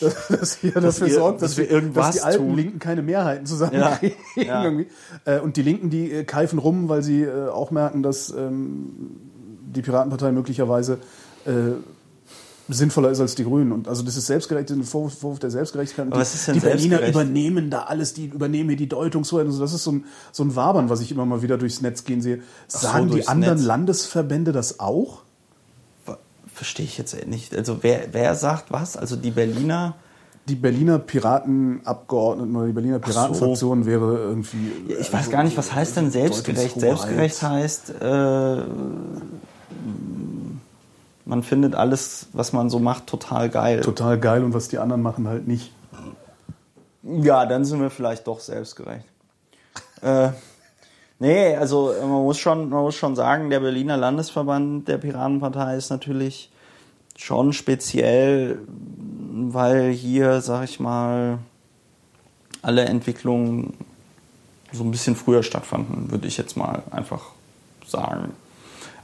dass, 0.00 0.26
dass 0.28 0.64
ihr 0.64 0.72
dafür 0.72 1.06
ihr- 1.06 1.14
sorgt, 1.14 1.40
dass 1.42 1.52
dass, 1.52 1.58
wir 1.58 1.64
wir 1.66 1.70
irgendwas 1.70 2.06
dass 2.06 2.14
die 2.16 2.22
alten 2.22 2.46
tun. 2.48 2.56
Linken 2.56 2.78
keine 2.80 3.02
Mehrheiten 3.02 3.46
zusammenkriegen. 3.46 4.16
Ja. 4.36 4.64
Irgendwie. 4.64 4.88
Äh, 5.24 5.38
und 5.38 5.56
die 5.56 5.62
Linken, 5.62 5.88
die 5.88 6.10
äh, 6.10 6.24
keifen 6.24 6.58
rum, 6.58 6.88
weil 6.88 7.02
sie 7.04 7.22
äh, 7.22 7.48
auch 7.48 7.70
merken, 7.70 8.02
dass 8.02 8.30
ähm, 8.36 8.90
die 9.74 9.82
Piratenpartei 9.82 10.32
möglicherweise 10.32 10.98
äh, 11.46 11.50
sinnvoller 12.68 13.10
ist 13.10 13.20
als 13.20 13.34
die 13.34 13.44
Grünen. 13.44 13.72
Und 13.72 13.88
also 13.88 14.02
das 14.02 14.16
ist 14.16 14.26
selbstgerecht, 14.26 14.70
ein 14.70 14.84
Vorwurf, 14.84 15.18
Vorwurf 15.18 15.38
der 15.38 15.50
Selbstgerechtigkeit. 15.50 16.06
Aber 16.06 16.16
die, 16.16 16.20
was 16.20 16.34
ist 16.34 16.48
denn 16.48 16.54
die 16.54 16.60
Berliner 16.60 17.06
übernehmen 17.06 17.70
da 17.70 17.82
alles, 17.82 18.14
die 18.14 18.26
übernehmen 18.26 18.70
hier 18.70 18.78
die 18.78 18.88
Deutungshoheit. 18.88 19.46
Also 19.46 19.60
das 19.60 19.72
ist 19.72 19.84
so 19.84 19.92
ein, 19.92 20.04
so 20.32 20.44
ein 20.44 20.56
Wabern, 20.56 20.88
was 20.88 21.00
ich 21.00 21.12
immer 21.12 21.26
mal 21.26 21.42
wieder 21.42 21.58
durchs 21.58 21.82
Netz 21.82 22.04
gehen 22.04 22.22
sehe. 22.22 22.42
so, 22.68 22.78
Sagen 22.78 23.06
die 23.06 23.12
durchs 23.12 23.28
anderen 23.28 23.58
Netz. 23.58 23.66
Landesverbände 23.66 24.52
das 24.52 24.80
auch? 24.80 25.22
Verstehe 26.52 26.86
ich 26.86 26.96
jetzt 26.98 27.26
nicht. 27.26 27.54
Also 27.54 27.78
wer, 27.82 28.08
wer 28.12 28.34
sagt 28.34 28.70
was? 28.70 28.96
Also 28.96 29.16
die 29.16 29.30
Berliner. 29.30 29.96
Die 30.46 30.56
Berliner 30.56 30.98
Piratenabgeordneten 30.98 32.54
oder 32.54 32.66
die 32.66 32.74
Berliner 32.74 33.00
Ach 33.02 33.06
so. 33.06 33.12
Piratenfraktion 33.12 33.86
wäre 33.86 34.18
irgendwie. 34.18 34.72
Ja, 34.88 34.98
Ich 34.98 35.10
weiß 35.10 35.20
also, 35.20 35.30
gar 35.30 35.42
nicht, 35.42 35.56
was 35.56 35.72
heißt 35.72 35.96
denn 35.96 36.10
selbstgerecht? 36.10 36.78
Selbstgerecht 36.78 37.42
heißt, 37.42 37.94
äh, 38.02 38.62
man 41.24 41.42
findet 41.42 41.74
alles, 41.74 42.28
was 42.32 42.52
man 42.52 42.70
so 42.70 42.78
macht, 42.78 43.06
total 43.06 43.48
geil. 43.48 43.80
Total 43.80 44.18
geil 44.18 44.44
und 44.44 44.54
was 44.54 44.68
die 44.68 44.78
anderen 44.78 45.02
machen, 45.02 45.26
halt 45.26 45.48
nicht. 45.48 45.72
Ja, 47.02 47.46
dann 47.46 47.64
sind 47.64 47.80
wir 47.80 47.90
vielleicht 47.90 48.26
doch 48.26 48.40
selbstgerecht. 48.40 49.04
äh, 50.02 50.30
nee, 51.18 51.54
also 51.56 51.92
äh, 51.92 52.00
man 52.00 52.22
muss, 52.22 52.38
schon, 52.38 52.70
man 52.70 52.82
muss 52.82 52.94
schon 52.94 53.16
sagen, 53.16 53.50
der 53.50 53.60
Berliner 53.60 53.96
Landesverband 53.96 54.88
der 54.88 54.98
Piratenpartei 54.98 55.76
ist 55.76 55.90
natürlich 55.90 56.50
schon 57.16 57.52
speziell, 57.52 58.58
weil 58.68 59.90
hier, 59.90 60.40
sag 60.40 60.64
ich 60.64 60.80
mal, 60.80 61.38
alle 62.62 62.86
Entwicklungen 62.86 63.74
so 64.72 64.82
ein 64.82 64.90
bisschen 64.90 65.14
früher 65.14 65.42
stattfanden, 65.42 66.10
würde 66.10 66.26
ich 66.26 66.36
jetzt 66.36 66.56
mal 66.56 66.82
einfach 66.90 67.26
sagen. 67.86 68.32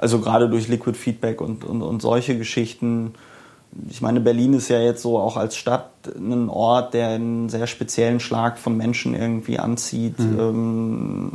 Also 0.00 0.21
gerade 0.21 0.49
durch 0.49 0.69
Liquid 0.69 0.97
Feedback 0.97 1.40
und, 1.40 1.64
und, 1.64 1.83
und 1.83 2.00
solche 2.00 2.38
Geschichten 2.38 3.14
ich 3.88 4.00
meine, 4.00 4.21
Berlin 4.21 4.54
ist 4.54 4.69
ja 4.69 4.80
jetzt 4.80 5.02
so 5.02 5.19
auch 5.19 5.37
als 5.37 5.57
Stadt 5.57 5.90
ein 6.16 6.49
Ort, 6.49 6.95
der 6.95 7.09
einen 7.09 7.49
sehr 7.49 7.66
speziellen 7.66 8.21
Schlag 8.21 8.59
von 8.59 8.76
Menschen 8.76 9.14
irgendwie 9.14 9.59
anzieht. 9.59 10.19
Mhm. 10.19 10.40
Ähm, 10.40 11.30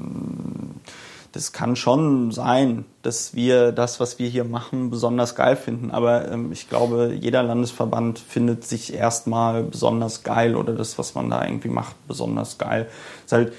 das 1.32 1.52
kann 1.52 1.76
schon 1.76 2.32
sein, 2.32 2.86
dass 3.02 3.36
wir 3.36 3.72
das, 3.74 4.00
was 4.00 4.20
wir 4.20 4.30
hier 4.30 4.46
machen, 4.46 4.90
besonders 4.90 5.36
geil 5.36 5.56
finden. 5.56 5.92
Aber 5.92 6.30
ähm, 6.32 6.52
ich 6.52 6.70
glaube, 6.70 7.16
jeder 7.20 7.44
Landesverband 7.44 8.20
findet 8.20 8.64
sich 8.64 8.94
erstmal 8.94 9.64
besonders 9.64 10.24
geil 10.24 10.56
oder 10.56 10.74
das, 10.74 10.98
was 10.98 11.16
man 11.16 11.30
da 11.30 11.46
irgendwie 11.46 11.70
macht, 11.70 11.96
besonders 12.08 12.58
geil. 12.58 12.88
ist 13.26 13.32
halt, 13.32 13.54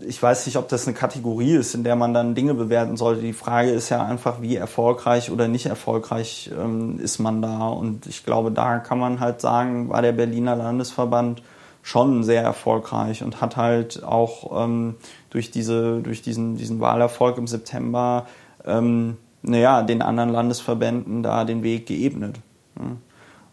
ich 0.00 0.22
weiß 0.22 0.46
nicht, 0.46 0.56
ob 0.56 0.68
das 0.68 0.86
eine 0.86 0.96
Kategorie 0.96 1.52
ist, 1.52 1.74
in 1.74 1.84
der 1.84 1.96
man 1.96 2.14
dann 2.14 2.34
Dinge 2.34 2.54
bewerten 2.54 2.96
sollte. 2.96 3.22
Die 3.22 3.32
Frage 3.32 3.70
ist 3.70 3.88
ja 3.88 4.04
einfach, 4.04 4.42
wie 4.42 4.56
erfolgreich 4.56 5.30
oder 5.30 5.48
nicht 5.48 5.66
erfolgreich 5.66 6.50
ähm, 6.58 6.98
ist 7.00 7.18
man 7.18 7.42
da. 7.42 7.68
Und 7.68 8.06
ich 8.06 8.24
glaube, 8.24 8.50
da 8.50 8.78
kann 8.78 8.98
man 8.98 9.20
halt 9.20 9.40
sagen, 9.40 9.88
war 9.88 10.02
der 10.02 10.12
Berliner 10.12 10.56
Landesverband 10.56 11.42
schon 11.82 12.22
sehr 12.22 12.42
erfolgreich 12.42 13.22
und 13.24 13.40
hat 13.40 13.56
halt 13.56 14.04
auch 14.04 14.64
ähm, 14.64 14.96
durch, 15.30 15.50
diese, 15.50 16.00
durch 16.00 16.22
diesen, 16.22 16.56
diesen 16.56 16.80
Wahlerfolg 16.80 17.38
im 17.38 17.46
September 17.46 18.26
ähm, 18.64 19.16
naja, 19.42 19.82
den 19.82 20.02
anderen 20.02 20.30
Landesverbänden 20.30 21.22
da 21.22 21.44
den 21.44 21.62
Weg 21.62 21.86
geebnet. 21.86 22.40
Ne? 22.76 22.96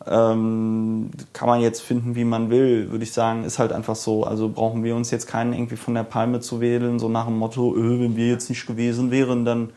Ähm, 0.08 1.12
kann 1.34 1.50
man 1.50 1.62
jetzt 1.62 1.82
finden, 1.82 2.15
wie 2.15 2.24
man 2.24 2.50
will, 2.50 2.89
würde 2.89 3.03
ich 3.03 3.12
sagen, 3.12 3.44
ist 3.44 3.60
halt 3.60 3.74
einfach 3.74 3.96
so. 3.96 4.24
Also 4.24 4.50
brauchen 4.50 4.84
wir 4.84 4.96
uns 4.96 5.12
jetzt 5.12 5.27
keinen 5.27 5.53
irgendwie 5.53 5.75
von 5.75 5.94
der 5.94 6.03
Palme 6.03 6.39
zu 6.39 6.62
wählen, 6.62 7.00
so 7.00 7.10
nach 7.10 7.25
dem 7.25 7.38
Motto, 7.38 7.75
öh, 7.75 8.00
wenn 8.00 8.15
wir 8.15 8.27
jetzt 8.27 8.50
nicht 8.50 8.65
gewesen 8.65 9.12
wären, 9.12 9.44
dann 9.44 9.72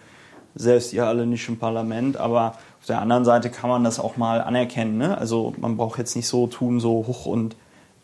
selbst 0.55 0.93
ihr 0.93 1.07
alle 1.07 1.26
nicht 1.26 1.49
im 1.49 1.59
Parlament. 1.59 2.17
Aber 2.17 2.55
auf 2.81 2.87
der 2.87 3.00
anderen 3.00 3.25
Seite 3.25 3.50
kann 3.50 3.69
man 3.69 3.85
das 3.85 3.99
auch 3.99 4.17
mal 4.17 4.41
anerkennen. 4.41 4.97
Ne? 4.97 5.19
Also 5.19 5.55
man 5.59 5.76
braucht 5.76 5.99
jetzt 5.99 6.14
nicht 6.14 6.29
so 6.29 6.47
tun, 6.47 6.79
so 6.79 7.05
hoch 7.07 7.26
und 7.26 7.57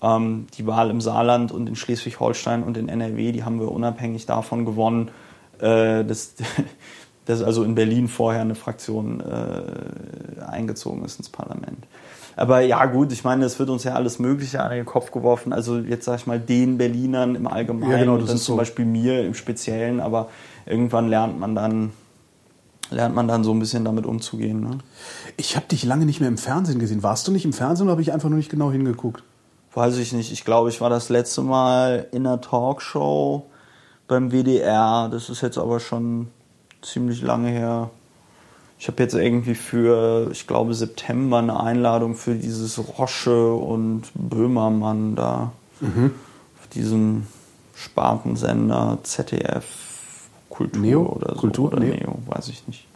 ähm, 0.02 0.46
die 0.56 0.66
Wahl 0.66 0.90
im 0.90 1.00
Saarland 1.00 1.52
und 1.52 1.68
in 1.68 1.76
Schleswig-Holstein 1.76 2.62
und 2.62 2.76
in 2.76 2.88
NRW, 2.88 3.32
die 3.32 3.44
haben 3.44 3.60
wir 3.60 3.70
unabhängig 3.70 4.26
davon 4.26 4.64
gewonnen, 4.64 5.10
äh, 5.58 6.04
dass, 6.04 6.34
dass 7.26 7.42
also 7.42 7.64
in 7.64 7.74
Berlin 7.74 8.08
vorher 8.08 8.42
eine 8.42 8.54
Fraktion 8.54 9.20
äh, 9.20 10.42
eingezogen 10.42 11.04
ist 11.04 11.18
ins 11.18 11.28
Parlament. 11.28 11.86
Aber 12.38 12.60
ja, 12.60 12.86
gut, 12.86 13.12
ich 13.12 13.24
meine, 13.24 13.44
es 13.44 13.58
wird 13.58 13.68
uns 13.68 13.84
ja 13.84 13.94
alles 13.94 14.18
Mögliche 14.18 14.62
an 14.62 14.70
den 14.70 14.84
Kopf 14.84 15.10
geworfen. 15.10 15.52
Also 15.52 15.78
jetzt 15.78 16.04
sag 16.04 16.20
ich 16.20 16.26
mal 16.26 16.38
den 16.38 16.78
Berlinern 16.78 17.34
im 17.34 17.46
Allgemeinen 17.46 17.90
ja, 17.90 17.98
genau, 17.98 18.14
und 18.14 18.20
dann 18.20 18.28
zum 18.28 18.38
so. 18.38 18.56
Beispiel 18.56 18.84
mir 18.84 19.24
im 19.24 19.34
Speziellen. 19.34 20.00
Aber 20.00 20.28
irgendwann 20.66 21.08
lernt 21.08 21.38
man 21.38 21.54
dann 21.54 21.92
lernt 22.90 23.14
man 23.14 23.28
dann 23.28 23.44
so 23.44 23.52
ein 23.52 23.58
bisschen 23.58 23.84
damit 23.84 24.06
umzugehen. 24.06 24.60
Ne? 24.60 24.78
Ich 25.36 25.56
habe 25.56 25.66
dich 25.66 25.84
lange 25.84 26.06
nicht 26.06 26.20
mehr 26.20 26.28
im 26.28 26.38
Fernsehen 26.38 26.78
gesehen. 26.78 27.02
Warst 27.02 27.28
du 27.28 27.32
nicht 27.32 27.44
im 27.44 27.52
Fernsehen 27.52 27.84
oder 27.84 27.92
habe 27.92 28.02
ich 28.02 28.14
einfach 28.14 28.30
nur 28.30 28.38
nicht 28.38 28.50
genau 28.50 28.72
hingeguckt? 28.72 29.22
weiß 29.78 29.98
ich 29.98 30.12
nicht, 30.12 30.32
ich 30.32 30.44
glaube, 30.44 30.68
ich 30.68 30.80
war 30.80 30.90
das 30.90 31.08
letzte 31.08 31.42
Mal 31.42 32.08
in 32.10 32.26
einer 32.26 32.40
Talkshow 32.40 33.46
beim 34.08 34.30
WDR. 34.32 35.08
Das 35.10 35.30
ist 35.30 35.40
jetzt 35.40 35.56
aber 35.56 35.78
schon 35.78 36.28
ziemlich 36.82 37.22
lange 37.22 37.48
her. 37.48 37.90
Ich 38.78 38.86
habe 38.86 39.02
jetzt 39.02 39.14
irgendwie 39.14 39.56
für, 39.56 40.28
ich 40.30 40.46
glaube, 40.46 40.72
September 40.72 41.38
eine 41.38 41.58
Einladung 41.58 42.14
für 42.14 42.34
dieses 42.34 42.78
Rosche 42.78 43.52
und 43.52 44.04
Böhmermann 44.14 45.16
da. 45.16 45.52
Mhm. 45.80 46.12
Auf 46.60 46.68
diesem 46.68 47.26
Spartensender 47.74 48.98
ZDF 49.02 49.64
Kultur 50.48 50.80
Neo? 50.80 51.02
oder 51.02 51.34
so. 51.34 51.40
Kultur 51.40 51.66
oder 51.68 51.80
Neo? 51.80 51.94
Neo, 51.94 52.18
weiß 52.26 52.48
ich 52.48 52.66
nicht. 52.66 52.86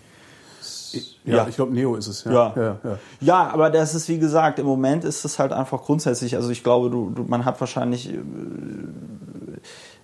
Ja, 1.25 1.37
ja, 1.37 1.49
ich 1.49 1.57
glaube, 1.57 1.73
Neo 1.73 1.97
ist 1.97 2.07
es. 2.07 2.25
Ja. 2.25 2.33
Ja. 2.33 2.53
Ja, 2.57 2.79
ja. 2.85 2.99
ja, 3.21 3.51
aber 3.51 3.71
das 3.71 3.95
ist, 3.95 4.09
wie 4.09 4.19
gesagt, 4.19 4.59
im 4.59 4.67
Moment 4.67 5.05
ist 5.05 5.25
es 5.25 5.39
halt 5.39 5.53
einfach 5.53 5.83
grundsätzlich, 5.83 6.37
also 6.37 6.51
ich 6.51 6.63
glaube, 6.63 6.91
du, 6.91 7.11
du 7.11 7.23
man 7.23 7.45
hat 7.45 7.61
wahrscheinlich 7.61 8.13
äh, 8.13 8.19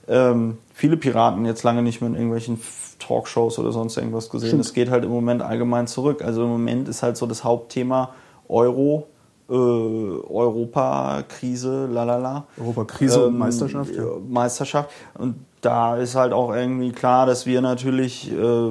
ähm, 0.09 0.59
viele 0.73 0.97
Piraten 0.97 1.45
jetzt 1.45 1.63
lange 1.63 1.83
nicht 1.83 2.01
mehr 2.01 2.09
in 2.09 2.17
irgendwelchen 2.17 2.61
Talkshows 2.99 3.59
oder 3.59 3.73
sonst 3.73 3.97
irgendwas 3.97 4.31
gesehen. 4.31 4.61
Es 4.61 4.73
geht 4.73 4.91
halt 4.91 5.05
im 5.05 5.11
Moment 5.11 5.43
allgemein 5.43 5.87
zurück. 5.87 6.23
Also 6.23 6.45
im 6.45 6.51
Moment 6.51 6.89
ist 6.89 7.03
halt 7.03 7.17
so 7.17 7.27
das 7.27 7.45
Hauptthema 7.45 8.11
Euro, 8.49 9.07
äh, 9.49 9.53
Europa-Krise, 9.53 11.87
lalala. 11.87 12.47
Europa-Krise 12.59 13.21
ähm, 13.21 13.27
und 13.27 13.39
Meisterschaft. 13.39 13.95
Ja. 13.95 14.05
Meisterschaft. 14.29 14.91
Und 15.15 15.37
da 15.61 15.97
ist 15.97 16.15
halt 16.15 16.33
auch 16.33 16.55
irgendwie 16.55 16.93
klar, 16.93 17.27
dass 17.27 17.47
wir 17.47 17.61
natürlich 17.61 18.33
äh, 18.33 18.71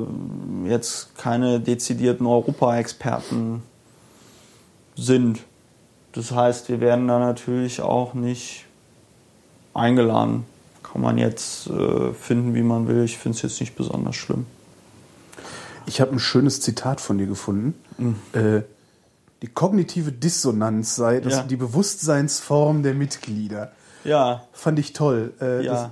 jetzt 0.66 1.18
keine 1.18 1.60
dezidierten 1.60 2.26
Europa-Experten 2.26 3.62
sind. 4.96 5.42
Das 6.14 6.32
heißt, 6.32 6.70
wir 6.70 6.80
werden 6.80 7.08
da 7.08 7.20
natürlich 7.20 7.82
auch 7.82 8.14
nicht 8.14 8.66
eingeladen. 9.74 10.46
Kann 10.92 11.02
man 11.02 11.18
jetzt 11.18 11.68
äh, 11.68 12.14
finden, 12.14 12.56
wie 12.56 12.64
man 12.64 12.88
will. 12.88 13.04
Ich 13.04 13.18
finde 13.18 13.36
es 13.36 13.42
jetzt 13.42 13.60
nicht 13.60 13.76
besonders 13.76 14.16
schlimm. 14.16 14.46
Ich 15.86 16.02
habe 16.02 16.12
ein 16.12 16.20
schönes 16.20 16.62
Zitat 16.62 17.02
von 17.02 17.18
dir 17.18 17.28
gefunden. 17.28 17.74
Mhm. 17.98 18.16
Äh, 18.34 18.62
die 19.42 19.48
kognitive 19.48 20.12
Dissonanz 20.12 20.96
sei 20.96 21.20
das, 21.20 21.34
ja. 21.34 21.44
die 21.44 21.56
Bewusstseinsform 21.56 22.84
der 22.84 22.94
Mitglieder. 22.94 23.72
Ja. 24.04 24.44
Fand 24.54 24.80
ich 24.80 24.94
toll. 24.94 25.34
Äh, 25.40 25.66
ja. 25.66 25.74
Das, 25.74 25.92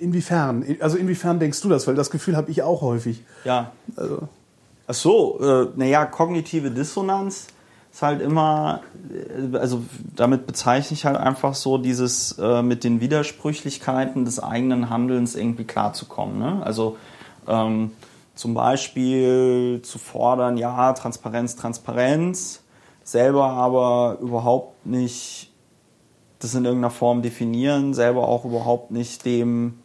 inwiefern? 0.00 0.64
Also 0.80 0.96
inwiefern 0.96 1.38
denkst 1.38 1.60
du 1.60 1.68
das? 1.68 1.86
Weil 1.86 1.94
das 1.94 2.10
Gefühl 2.10 2.36
habe 2.36 2.50
ich 2.50 2.62
auch 2.62 2.82
häufig. 2.82 3.22
Ja. 3.44 3.72
Also. 3.96 4.28
Ach 4.88 4.94
so, 4.94 5.40
äh, 5.40 5.68
naja, 5.76 6.06
kognitive 6.06 6.70
Dissonanz 6.70 7.48
ist 7.96 8.02
halt 8.02 8.20
immer, 8.20 8.82
äh, 9.10 9.56
also 9.56 9.82
damit 10.14 10.46
bezeichne 10.46 10.94
ich 10.94 11.06
halt 11.06 11.16
einfach 11.16 11.54
so 11.54 11.78
dieses 11.78 12.32
äh, 12.38 12.60
mit 12.60 12.84
den 12.84 13.00
Widersprüchlichkeiten 13.00 14.26
des 14.26 14.38
eigenen 14.38 14.90
Handelns 14.90 15.34
irgendwie 15.34 15.64
klarzukommen. 15.64 16.38
Ne? 16.38 16.60
Also 16.62 16.98
ähm, 17.48 17.92
zum 18.34 18.52
Beispiel 18.52 19.80
zu 19.82 19.98
fordern, 19.98 20.58
ja, 20.58 20.92
Transparenz, 20.92 21.56
Transparenz, 21.56 22.62
selber 23.02 23.44
aber 23.46 24.18
überhaupt 24.20 24.84
nicht 24.84 25.50
das 26.40 26.54
in 26.54 26.66
irgendeiner 26.66 26.90
Form 26.90 27.22
definieren, 27.22 27.94
selber 27.94 28.28
auch 28.28 28.44
überhaupt 28.44 28.90
nicht 28.90 29.24
dem 29.24 29.78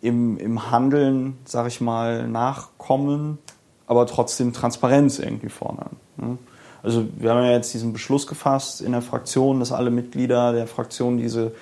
im, 0.00 0.38
im 0.38 0.72
Handeln, 0.72 1.38
sag 1.44 1.68
ich 1.68 1.80
mal, 1.80 2.26
nachkommen, 2.26 3.38
aber 3.86 4.06
trotzdem 4.06 4.52
Transparenz 4.52 5.20
irgendwie 5.20 5.50
fordern. 5.50 5.96
Ne? 6.16 6.36
Also 6.84 7.06
wir 7.16 7.30
haben 7.30 7.42
ja 7.42 7.52
jetzt 7.52 7.72
diesen 7.72 7.94
Beschluss 7.94 8.26
gefasst 8.26 8.82
in 8.82 8.92
der 8.92 9.02
Fraktion, 9.02 9.58
dass 9.58 9.72
alle 9.72 9.90
Mitglieder 9.90 10.52
der 10.52 10.66
Fraktion 10.66 11.16
diese 11.16 11.52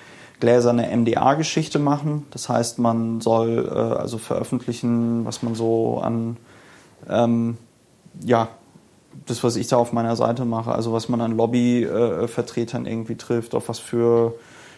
gläserne 0.41 0.95
MDA-Geschichte 0.95 1.79
machen. 1.79 2.25
Das 2.31 2.49
heißt, 2.49 2.77
man 2.77 3.21
soll 3.21 3.65
äh, 3.65 3.99
also 3.99 4.17
veröffentlichen, 4.17 5.25
was 5.25 5.41
man 5.41 5.55
so 5.55 5.99
an 5.99 6.35
ähm, 7.09 7.57
ja, 8.21 8.49
das, 9.25 9.43
was 9.43 9.55
ich 9.55 9.67
da 9.67 9.77
auf 9.77 9.93
meiner 9.93 10.17
Seite 10.17 10.43
mache, 10.43 10.73
also 10.73 10.91
was 10.91 11.07
man 11.07 11.21
an 11.21 11.37
Lobbyvertretern 11.37 12.85
äh, 12.85 12.91
irgendwie 12.91 13.15
trifft, 13.15 13.55
auf 13.55 13.69
was 13.69 13.79
für 13.79 14.33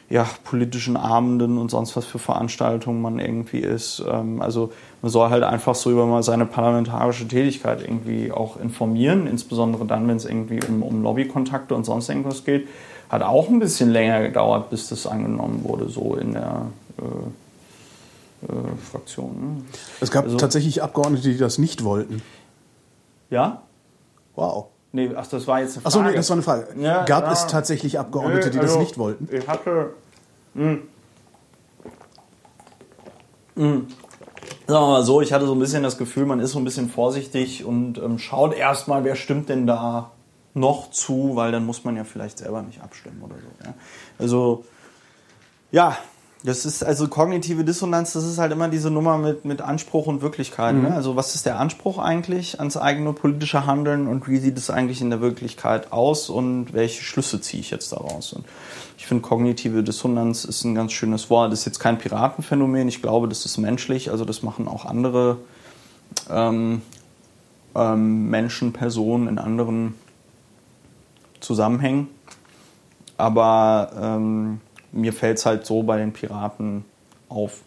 ja, 0.10 0.28
politischen 0.44 0.98
Abenden 0.98 1.58
und 1.58 1.72
sonst 1.72 1.96
was 1.96 2.06
für 2.06 2.20
Veranstaltungen 2.20 3.02
man 3.02 3.20
irgendwie 3.20 3.60
ist. 3.60 4.04
Ähm, 4.08 4.42
also 4.42 4.72
man 5.02 5.12
soll 5.12 5.30
halt 5.30 5.44
einfach 5.44 5.76
so 5.76 5.92
über 5.92 6.06
mal 6.06 6.24
seine 6.24 6.46
parlamentarische 6.46 7.28
Tätigkeit 7.28 7.82
irgendwie 7.82 8.32
auch 8.32 8.58
informieren, 8.60 9.28
insbesondere 9.28 9.86
dann, 9.86 10.08
wenn 10.08 10.18
es 10.18 10.26
irgendwie 10.26 10.60
um, 10.68 10.84
um 10.84 11.02
Lobbykontakte 11.02 11.74
und 11.74 11.86
sonst 11.86 12.10
irgendwas 12.10 12.46
geht. 12.46 12.68
Hat 13.10 13.22
auch 13.24 13.50
ein 13.50 13.60
bisschen 13.60 13.92
länger 13.92 14.22
gedauert, 14.22 14.70
bis 14.70 14.90
das 14.90 15.08
angenommen 15.08 15.64
wurde, 15.64 15.90
so 15.90 16.16
in 16.16 16.34
der 16.34 16.68
äh, 16.98 17.04
äh, 18.52 18.78
Fraktion. 18.92 19.58
Ne? 19.58 19.62
Es 20.02 20.12
gab 20.12 20.26
also, 20.26 20.38
tatsächlich 20.38 20.84
Abgeordnete, 20.84 21.30
die 21.30 21.38
das 21.38 21.58
nicht 21.58 21.84
wollten. 21.84 22.22
Ja? 23.30 23.64
Wow. 24.36 24.68
Nee, 24.96 25.12
ach, 25.14 25.28
das 25.28 25.46
war 25.46 25.60
jetzt 25.60 25.74
eine 25.74 25.82
Frage. 25.82 25.88
Achso, 25.88 26.02
nee, 26.04 26.16
das 26.16 26.30
war 26.30 26.36
eine 26.36 26.42
Frage. 26.42 26.68
Ja, 26.80 27.04
Gab 27.04 27.26
ja. 27.26 27.34
es 27.34 27.48
tatsächlich 27.48 28.00
Abgeordnete, 28.00 28.50
die 28.50 28.60
also, 28.60 28.76
das 28.76 28.82
nicht 28.82 28.98
wollten? 28.98 29.28
Ich 29.30 29.46
hatte. 29.46 29.90
Mh, 30.54 30.64
hm. 30.64 30.82
mh, 33.56 33.64
hm. 33.64 33.88
Sagen 34.68 34.86
wir 34.86 34.88
mal 34.88 35.04
so, 35.04 35.20
ich 35.20 35.34
hatte 35.34 35.48
so 35.48 35.54
ein 35.54 35.60
bisschen 35.60 35.84
das 35.84 35.98
Gefühl, 35.98 36.26
man 36.26 36.40
ist 36.40 36.52
so 36.54 36.60
ein 36.60 36.64
bisschen 36.64 36.90
vorsichtig 36.90 37.66
und 37.66 37.98
ähm, 37.98 38.20
schaut 38.20 38.56
erstmal, 38.56 39.04
wer 39.04 39.18
stimmt 39.18 39.50
denn 39.50 39.68
da 39.68 40.12
noch 40.54 40.92
zu, 40.92 41.36
weil 41.36 41.52
dann 41.52 41.66
muss 41.66 41.84
man 41.84 41.98
ja 41.98 42.06
vielleicht 42.06 42.38
selber 42.38 42.62
nicht 42.62 42.82
abstimmen 42.82 43.22
oder 43.22 43.36
so. 43.36 43.66
Ja? 43.66 43.74
Also, 44.18 44.64
ja, 45.74 45.98
das 46.46 46.64
ist 46.64 46.84
also 46.84 47.08
kognitive 47.08 47.64
Dissonanz, 47.64 48.14
das 48.14 48.24
ist 48.24 48.38
halt 48.38 48.52
immer 48.52 48.70
diese 48.70 48.92
Nummer 48.92 49.18
mit, 49.18 49.46
mit 49.46 49.62
Anspruch 49.62 50.06
und 50.06 50.22
Wirklichkeit. 50.22 50.76
Ne? 50.76 50.82
Mhm. 50.82 50.88
Ne? 50.90 50.96
Also 50.96 51.16
was 51.16 51.34
ist 51.34 51.46
der 51.46 51.60
Anspruch 51.60 51.98
eigentlich 51.98 52.60
ans 52.60 52.78
eigene 52.78 53.14
politische 53.14 53.66
Handeln 53.66 54.08
und 54.08 54.28
wie 54.28 54.38
sieht 54.38 54.58
es 54.58 54.70
eigentlich 54.70 55.02
in 55.02 55.10
der 55.10 55.22
Wirklichkeit 55.22 55.92
aus 55.92 56.30
und 56.30 56.74
welche 56.74 57.04
Schlüsse 57.04 57.42
ziehe 57.42 57.62
ich 57.62 57.72
jetzt 57.72 57.92
daraus? 57.92 58.34
Und 58.34 58.46
ich 58.98 59.08
finde, 59.08 59.24
kognitive 59.24 59.82
Dissonanz 59.82 60.46
ist 60.46 60.64
ein 60.64 60.76
ganz 60.76 60.94
schönes 60.94 61.30
Wort. 61.32 61.52
Das 61.52 61.60
ist 61.60 61.66
jetzt 61.66 61.80
kein 61.80 61.98
Piratenphänomen. 61.98 62.88
Ich 62.88 63.02
glaube, 63.02 63.28
das 63.28 63.46
ist 63.46 63.58
menschlich. 63.58 64.12
Also 64.12 64.24
das 64.24 64.44
machen 64.44 64.68
auch 64.68 64.86
andere 64.86 65.38
ähm, 66.30 66.84
ähm, 67.74 68.30
Menschen, 68.30 68.72
Personen 68.72 69.28
in 69.28 69.40
anderen 69.40 69.96
zusammenhängen. 71.40 72.08
Aber 73.18 73.92
ähm, 74.00 74.62
mir 74.96 75.14
fällt 75.14 75.38
es 75.38 75.46
halt 75.46 75.66
so 75.66 75.84
bei 75.84 75.98
den 75.98 76.14
Piraten 76.14 76.86
auf. 77.30 77.62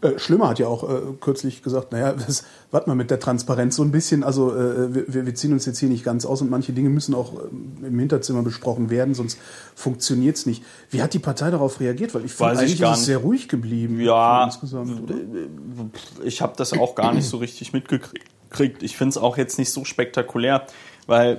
Äh, 0.00 0.18
Schlimmer 0.18 0.48
hat 0.48 0.58
ja 0.58 0.66
auch 0.66 0.88
äh, 0.88 1.00
kürzlich 1.20 1.62
gesagt, 1.62 1.92
naja, 1.92 2.12
das, 2.12 2.44
warte 2.70 2.88
mal 2.88 2.94
mit 2.94 3.10
der 3.10 3.18
Transparenz 3.18 3.76
so 3.76 3.82
ein 3.82 3.90
bisschen, 3.90 4.22
also 4.22 4.54
äh, 4.54 4.94
wir, 5.12 5.26
wir 5.26 5.34
ziehen 5.34 5.52
uns 5.52 5.64
jetzt 5.66 5.78
hier 5.78 5.88
nicht 5.88 6.04
ganz 6.04 6.26
aus 6.26 6.42
und 6.42 6.50
manche 6.50 6.72
Dinge 6.72 6.90
müssen 6.90 7.14
auch 7.14 7.34
äh, 7.34 7.86
im 7.86 7.98
Hinterzimmer 7.98 8.42
besprochen 8.42 8.90
werden, 8.90 9.14
sonst 9.14 9.38
funktioniert 9.74 10.36
es 10.36 10.46
nicht. 10.46 10.62
Wie 10.90 11.02
hat 11.02 11.14
die 11.14 11.18
Partei 11.18 11.50
darauf 11.50 11.80
reagiert? 11.80 12.14
Weil 12.14 12.24
ich 12.24 12.34
finde, 12.34 12.58
eigentlich 12.58 12.80
ist 12.80 12.98
es 12.98 13.04
sehr 13.06 13.18
ruhig 13.18 13.48
geblieben. 13.48 14.00
Ja, 14.00 14.50
ich 16.24 16.42
habe 16.42 16.52
das 16.56 16.72
auch 16.74 16.94
gar 16.94 17.14
nicht 17.14 17.26
so 17.26 17.38
richtig 17.38 17.72
mitgekriegt. 17.72 18.82
Ich 18.82 18.96
finde 18.96 19.10
es 19.10 19.16
auch 19.16 19.38
jetzt 19.38 19.58
nicht 19.58 19.70
so 19.70 19.84
spektakulär, 19.84 20.66
weil 21.06 21.38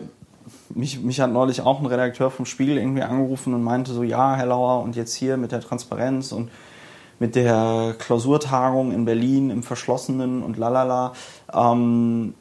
mich, 0.75 1.01
mich 1.01 1.19
hat 1.21 1.31
neulich 1.31 1.61
auch 1.61 1.79
ein 1.79 1.85
Redakteur 1.85 2.29
vom 2.29 2.45
Spiegel 2.45 2.77
irgendwie 2.77 3.01
angerufen 3.01 3.53
und 3.53 3.63
meinte 3.63 3.93
so, 3.93 4.03
ja, 4.03 4.35
Herr 4.35 4.47
Lauer, 4.47 4.83
und 4.83 4.95
jetzt 4.95 5.15
hier 5.15 5.37
mit 5.37 5.51
der 5.51 5.61
Transparenz 5.61 6.31
und 6.31 6.51
mit 7.17 7.35
der 7.35 7.95
Klausurtagung 7.97 8.91
in 8.91 9.05
Berlin 9.05 9.49
im 9.49 9.63
Verschlossenen 9.63 10.43
und 10.43 10.57
lalala, 10.57 11.13
ähm, 11.53 12.33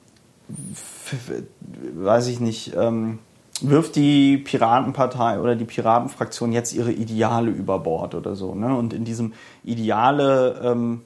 weiß 1.94 2.26
ich 2.26 2.40
nicht, 2.40 2.74
ähm, 2.76 3.20
wirft 3.60 3.94
die 3.94 4.38
Piratenpartei 4.38 5.38
oder 5.38 5.54
die 5.54 5.64
Piratenfraktion 5.64 6.52
jetzt 6.52 6.74
ihre 6.74 6.90
Ideale 6.90 7.50
über 7.50 7.78
Bord 7.78 8.16
oder 8.16 8.34
so. 8.34 8.54
Ne? 8.56 8.76
Und 8.76 8.92
in 8.92 9.04
diesem 9.04 9.32
Ideale 9.62 10.60
ähm, 10.62 11.02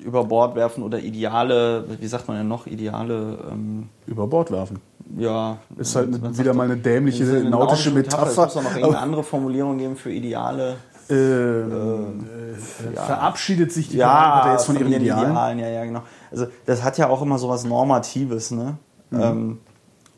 über 0.00 0.24
Bord 0.24 0.56
werfen 0.56 0.82
oder 0.82 0.98
Ideale, 0.98 1.84
wie 2.00 2.06
sagt 2.08 2.26
man 2.26 2.38
denn 2.38 2.48
noch, 2.48 2.66
Ideale 2.66 3.38
ähm, 3.52 3.88
über 4.06 4.26
Bord 4.26 4.50
werfen. 4.50 4.80
Ja. 5.16 5.58
Ist 5.76 5.96
halt 5.96 6.38
wieder 6.38 6.54
mal 6.54 6.64
eine 6.64 6.76
dämliche 6.76 7.24
eine 7.24 7.50
nautische 7.50 7.90
Metapher. 7.90 8.26
Metapher. 8.26 8.46
Es 8.46 8.54
muss 8.54 8.64
noch 8.64 8.74
irgendeine 8.74 8.98
andere 8.98 9.22
Formulierung 9.22 9.78
geben 9.78 9.96
für 9.96 10.12
Ideale. 10.12 10.76
Ähm, 11.08 12.24
äh, 12.30 12.94
ja. 12.94 13.02
Verabschiedet 13.02 13.72
sich 13.72 13.88
die 13.88 13.96
ja, 13.96 14.08
Partei 14.08 14.52
jetzt 14.52 14.66
von, 14.66 14.76
von 14.76 14.86
ihren 14.86 15.02
Idealen? 15.02 15.30
Idealen? 15.30 15.58
Ja, 15.58 15.68
ja, 15.68 15.84
genau. 15.84 16.02
Also 16.30 16.46
das 16.66 16.84
hat 16.84 16.98
ja 16.98 17.08
auch 17.08 17.22
immer 17.22 17.38
so 17.38 17.48
was 17.48 17.64
Normatives, 17.64 18.52
ne? 18.52 18.78
Mhm. 19.10 19.20
Ähm, 19.20 19.58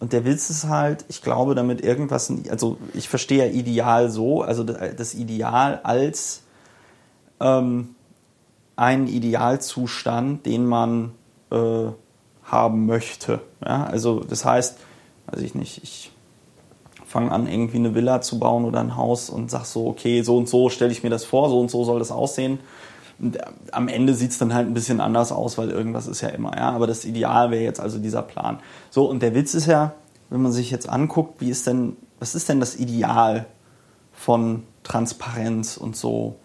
und 0.00 0.12
der 0.12 0.24
Witz 0.24 0.50
ist 0.50 0.68
halt, 0.68 1.04
ich 1.08 1.22
glaube, 1.22 1.54
damit 1.54 1.82
irgendwas, 1.82 2.32
also 2.50 2.76
ich 2.92 3.08
verstehe 3.08 3.46
ja 3.46 3.52
Ideal 3.52 4.10
so, 4.10 4.42
also 4.42 4.64
das 4.64 5.14
Ideal 5.14 5.80
als 5.84 6.42
ähm, 7.40 7.94
einen 8.74 9.06
Idealzustand, 9.06 10.44
den 10.44 10.66
man 10.66 11.12
äh, 11.52 11.86
haben 12.52 12.86
möchte. 12.86 13.40
Ja? 13.64 13.84
Also 13.84 14.20
das 14.20 14.44
heißt, 14.44 14.78
weiß 15.26 15.40
ich 15.40 15.54
nicht, 15.54 15.82
ich 15.82 16.12
fange 17.06 17.32
an, 17.32 17.46
irgendwie 17.46 17.78
eine 17.78 17.94
Villa 17.94 18.20
zu 18.20 18.38
bauen 18.38 18.64
oder 18.64 18.80
ein 18.80 18.96
Haus 18.96 19.30
und 19.30 19.50
sag 19.50 19.64
so, 19.64 19.86
okay, 19.86 20.22
so 20.22 20.36
und 20.36 20.48
so 20.48 20.68
stelle 20.68 20.92
ich 20.92 21.02
mir 21.02 21.10
das 21.10 21.24
vor, 21.24 21.48
so 21.48 21.60
und 21.60 21.70
so 21.70 21.84
soll 21.84 21.98
das 21.98 22.10
aussehen. 22.10 22.60
Und 23.18 23.36
äh, 23.36 23.40
am 23.72 23.88
Ende 23.88 24.14
sieht 24.14 24.30
es 24.30 24.38
dann 24.38 24.54
halt 24.54 24.66
ein 24.66 24.74
bisschen 24.74 25.00
anders 25.00 25.32
aus, 25.32 25.58
weil 25.58 25.70
irgendwas 25.70 26.06
ist 26.06 26.20
ja 26.20 26.28
immer, 26.28 26.56
ja. 26.56 26.70
Aber 26.70 26.86
das 26.86 27.04
Ideal 27.04 27.50
wäre 27.50 27.62
jetzt 27.62 27.80
also 27.80 27.98
dieser 27.98 28.22
Plan. 28.22 28.60
So, 28.90 29.08
und 29.08 29.22
der 29.22 29.34
Witz 29.34 29.54
ist 29.54 29.66
ja, 29.66 29.94
wenn 30.30 30.42
man 30.42 30.52
sich 30.52 30.70
jetzt 30.70 30.88
anguckt, 30.88 31.40
wie 31.40 31.50
ist 31.50 31.66
denn, 31.66 31.96
was 32.18 32.34
ist 32.34 32.48
denn 32.48 32.60
das 32.60 32.76
Ideal 32.76 33.46
von 34.12 34.62
Transparenz 34.82 35.76
und 35.76 35.96
so, 35.96 36.36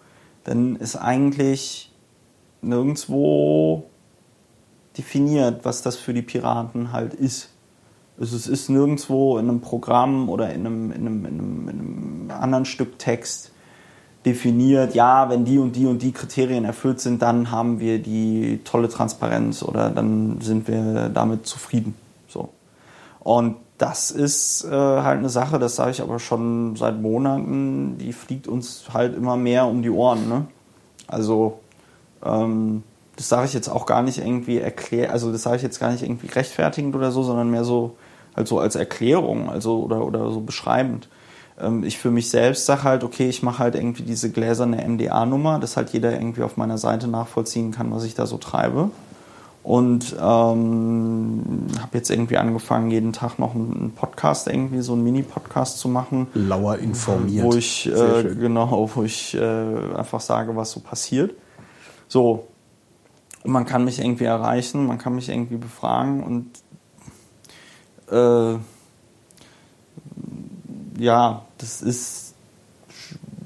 dann 0.44 0.76
ist 0.76 0.96
eigentlich 0.96 1.92
nirgendwo 2.60 3.84
definiert, 4.98 5.64
was 5.64 5.82
das 5.82 5.96
für 5.96 6.12
die 6.12 6.22
Piraten 6.22 6.92
halt 6.92 7.14
ist. 7.14 7.50
Also 8.20 8.36
es 8.36 8.48
ist 8.48 8.68
nirgendwo 8.68 9.38
in 9.38 9.48
einem 9.48 9.60
Programm 9.60 10.28
oder 10.28 10.52
in 10.52 10.66
einem, 10.66 10.92
in 10.92 11.06
einem, 11.06 11.24
in 11.24 11.38
einem, 11.38 11.68
in 11.68 11.80
einem 11.80 12.30
anderen 12.30 12.64
Stück 12.64 12.98
Text 12.98 13.52
definiert, 14.26 14.94
ja, 14.94 15.30
wenn 15.30 15.44
die 15.44 15.58
und 15.58 15.76
die 15.76 15.86
und 15.86 16.02
die 16.02 16.12
Kriterien 16.12 16.64
erfüllt 16.64 17.00
sind, 17.00 17.22
dann 17.22 17.50
haben 17.50 17.78
wir 17.78 18.00
die 18.00 18.60
tolle 18.64 18.88
Transparenz 18.88 19.62
oder 19.62 19.90
dann 19.90 20.40
sind 20.40 20.66
wir 20.66 21.08
damit 21.08 21.46
zufrieden. 21.46 21.94
So. 22.26 22.50
Und 23.20 23.56
das 23.78 24.10
ist 24.10 24.64
äh, 24.64 24.70
halt 24.70 25.20
eine 25.20 25.28
Sache, 25.28 25.60
das 25.60 25.76
sage 25.76 25.92
ich 25.92 26.02
aber 26.02 26.18
schon 26.18 26.74
seit 26.74 27.00
Monaten, 27.00 27.96
die 27.98 28.12
fliegt 28.12 28.48
uns 28.48 28.86
halt 28.92 29.16
immer 29.16 29.36
mehr 29.36 29.66
um 29.66 29.82
die 29.82 29.90
Ohren. 29.90 30.28
Ne? 30.28 30.46
Also 31.06 31.60
ähm, 32.24 32.82
das 33.18 33.28
sage 33.28 33.46
ich 33.46 33.52
jetzt 33.52 33.68
auch 33.68 33.84
gar 33.84 34.02
nicht 34.02 34.18
irgendwie 34.18 34.58
erklärt, 34.58 35.10
also 35.10 35.32
das 35.32 35.42
sage 35.42 35.56
ich 35.56 35.62
jetzt 35.64 35.80
gar 35.80 35.90
nicht 35.90 36.04
irgendwie 36.04 36.28
rechtfertigend 36.28 36.94
oder 36.94 37.10
so, 37.10 37.24
sondern 37.24 37.50
mehr 37.50 37.64
so, 37.64 37.96
also 38.32 38.60
als 38.60 38.76
Erklärung, 38.76 39.50
also 39.50 39.82
oder, 39.82 40.06
oder 40.06 40.30
so 40.30 40.40
beschreibend. 40.40 41.08
Ähm, 41.60 41.82
ich 41.82 41.98
für 41.98 42.12
mich 42.12 42.30
selbst 42.30 42.66
sage 42.66 42.84
halt, 42.84 43.02
okay, 43.02 43.28
ich 43.28 43.42
mache 43.42 43.58
halt 43.58 43.74
irgendwie 43.74 44.04
diese 44.04 44.30
gläserne 44.30 44.86
MDA-Nummer, 44.88 45.58
dass 45.58 45.76
halt 45.76 45.90
jeder 45.90 46.12
irgendwie 46.12 46.44
auf 46.44 46.56
meiner 46.56 46.78
Seite 46.78 47.08
nachvollziehen 47.08 47.72
kann, 47.72 47.90
was 47.90 48.04
ich 48.04 48.14
da 48.14 48.24
so 48.24 48.38
treibe. 48.38 48.90
Und 49.64 50.14
ähm, 50.16 51.66
habe 51.80 51.98
jetzt 51.98 52.10
irgendwie 52.10 52.36
angefangen, 52.36 52.92
jeden 52.92 53.12
Tag 53.12 53.40
noch 53.40 53.56
einen 53.56 53.92
Podcast, 53.96 54.46
irgendwie 54.46 54.80
so 54.80 54.92
einen 54.92 55.02
Mini-Podcast 55.02 55.80
zu 55.80 55.88
machen. 55.88 56.28
Lauer 56.34 56.78
informiert. 56.78 57.44
Wo 57.44 57.52
ich, 57.52 57.90
äh, 57.92 58.22
genau, 58.38 58.88
wo 58.94 59.02
ich 59.02 59.34
äh, 59.34 59.40
einfach 59.96 60.20
sage, 60.20 60.54
was 60.54 60.70
so 60.70 60.78
passiert. 60.78 61.32
So. 62.06 62.46
Und 63.44 63.52
man 63.52 63.66
kann 63.66 63.84
mich 63.84 64.00
irgendwie 64.00 64.24
erreichen, 64.24 64.86
man 64.86 64.98
kann 64.98 65.14
mich 65.14 65.28
irgendwie 65.28 65.56
befragen 65.56 66.22
und 66.22 66.50
äh, 68.10 68.58
ja, 70.98 71.42
das 71.58 71.82
ist 71.82 72.34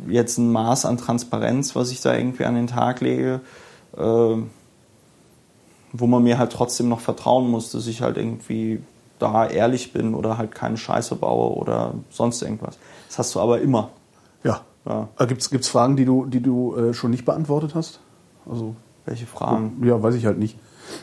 jetzt 0.08 0.38
ein 0.38 0.50
Maß 0.50 0.86
an 0.86 0.96
Transparenz, 0.96 1.76
was 1.76 1.90
ich 1.90 2.00
da 2.00 2.14
irgendwie 2.14 2.44
an 2.44 2.54
den 2.54 2.66
Tag 2.66 3.00
lege, 3.00 3.40
äh, 3.96 4.36
wo 5.92 6.06
man 6.06 6.22
mir 6.22 6.38
halt 6.38 6.52
trotzdem 6.52 6.88
noch 6.88 7.00
vertrauen 7.00 7.50
muss, 7.50 7.70
dass 7.70 7.86
ich 7.86 8.00
halt 8.00 8.16
irgendwie 8.16 8.82
da 9.18 9.46
ehrlich 9.46 9.92
bin 9.92 10.14
oder 10.14 10.38
halt 10.38 10.54
keine 10.54 10.76
Scheiße 10.76 11.14
baue 11.16 11.56
oder 11.56 11.94
sonst 12.10 12.42
irgendwas. 12.42 12.78
Das 13.08 13.18
hast 13.18 13.34
du 13.34 13.40
aber 13.40 13.60
immer. 13.60 13.90
Ja. 14.42 14.62
ja. 14.84 15.08
Äh, 15.18 15.26
Gibt 15.26 15.42
es 15.42 15.68
Fragen, 15.68 15.96
die 15.96 16.04
du, 16.04 16.26
die 16.26 16.40
du 16.40 16.74
äh, 16.76 16.94
schon 16.94 17.10
nicht 17.10 17.24
beantwortet 17.24 17.74
hast? 17.74 18.00
Also 18.50 18.74
welche 19.04 19.26
Fragen? 19.26 19.82
Ja, 19.84 20.02
weiß 20.02 20.14
ich 20.14 20.26
halt 20.26 20.38
nicht. 20.38 20.58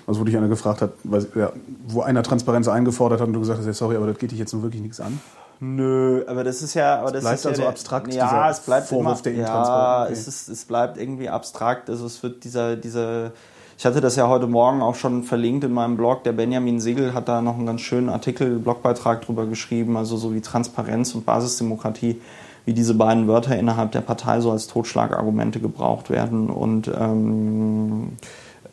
Also 0.06 0.20
wo 0.20 0.24
dich 0.24 0.38
einer 0.38 0.48
gefragt 0.48 0.82
hat, 0.82 0.92
ja, 1.36 1.52
wo 1.88 2.02
einer 2.02 2.24
Transparenz 2.24 2.68
eingefordert 2.68 3.22
hat 3.22 3.28
und 3.28 3.34
du 3.34 3.40
gesagt 3.40 3.60
hast, 3.60 3.66
ja, 3.66 3.74
sorry, 3.74 3.96
aber 3.96 4.08
das 4.08 4.18
geht 4.18 4.32
dich 4.32 4.40
jetzt 4.40 4.54
nur 4.54 4.62
wirklich 4.62 4.82
nichts 4.82 5.00
an. 5.00 5.20
Nö, 5.62 6.24
aber 6.28 6.44
das 6.44 6.62
ist 6.62 6.74
ja, 6.74 7.00
aber 7.00 7.12
das 7.12 7.22
bleibt 7.22 7.40
ist 7.40 7.46
also 7.46 7.62
ja 7.64 7.70
abstrakt. 7.70 8.14
Ja, 8.14 8.50
es 8.50 8.62
bleibt 8.62 8.88
Vorwurf 8.88 9.26
immer, 9.26 9.36
der 9.36 9.46
ja, 9.46 10.04
okay. 10.04 10.14
es 10.14 10.28
ist, 10.28 10.48
es 10.48 10.64
bleibt 10.66 10.98
irgendwie 10.98 11.28
abstrakt. 11.28 11.90
Also 11.90 12.06
es 12.06 12.24
wird 12.24 12.46
dieser, 12.46 12.78
dieser, 12.78 13.32
ich 13.78 13.86
hatte 13.86 14.00
das 14.00 14.16
ja 14.16 14.30
heute 14.30 14.48
Morgen 14.48 14.82
auch 14.82 14.96
schon 14.96 15.24
verlinkt 15.24 15.66
in 15.66 15.74
meinem 15.74 15.98
Blog. 15.98 16.24
Der 16.24 16.32
Benjamin 16.32 16.80
Segel 16.80 17.14
hat 17.14 17.28
da 17.28 17.42
noch 17.42 17.56
einen 17.56 17.66
ganz 17.66 17.82
schönen 17.82 18.08
Artikel, 18.08 18.58
Blogbeitrag 18.60 19.22
drüber 19.22 19.48
geschrieben. 19.48 19.98
Also 19.98 20.16
so 20.16 20.34
wie 20.34 20.40
Transparenz 20.40 21.14
und 21.14 21.26
Basisdemokratie, 21.26 22.22
wie 22.70 22.74
diese 22.74 22.94
beiden 22.94 23.28
Wörter 23.28 23.58
innerhalb 23.58 23.94
der 23.94 24.02
Partei 24.02 24.42
so 24.42 24.52
als 24.52 24.68
Totschlagargumente 24.68 25.60
gebraucht 25.60 26.12
werden 26.12 26.52
und 26.52 26.88
ähm, 26.88 28.18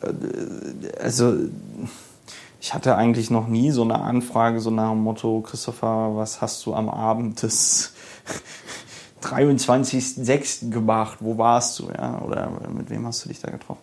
äh, 0.01 1.01
also 1.01 1.33
ich 2.61 2.75
hatte 2.75 2.95
eigentlich 2.95 3.31
noch 3.31 3.47
nie 3.47 3.71
so 3.71 3.81
eine 3.81 3.99
Anfrage 3.99 4.59
so 4.59 4.69
nach 4.69 4.91
dem 4.91 5.01
Motto, 5.01 5.41
Christopher, 5.41 6.11
was 6.15 6.41
hast 6.41 6.63
du 6.67 6.75
am 6.75 6.89
Abend 6.89 7.41
des 7.41 7.93
23.06. 9.23 10.69
gemacht? 10.69 11.17
Wo 11.21 11.39
warst 11.39 11.79
du? 11.79 11.89
Ja? 11.89 12.21
Oder 12.21 12.51
mit 12.71 12.91
wem 12.91 13.07
hast 13.07 13.25
du 13.25 13.29
dich 13.29 13.41
da 13.41 13.49
getroffen? 13.49 13.81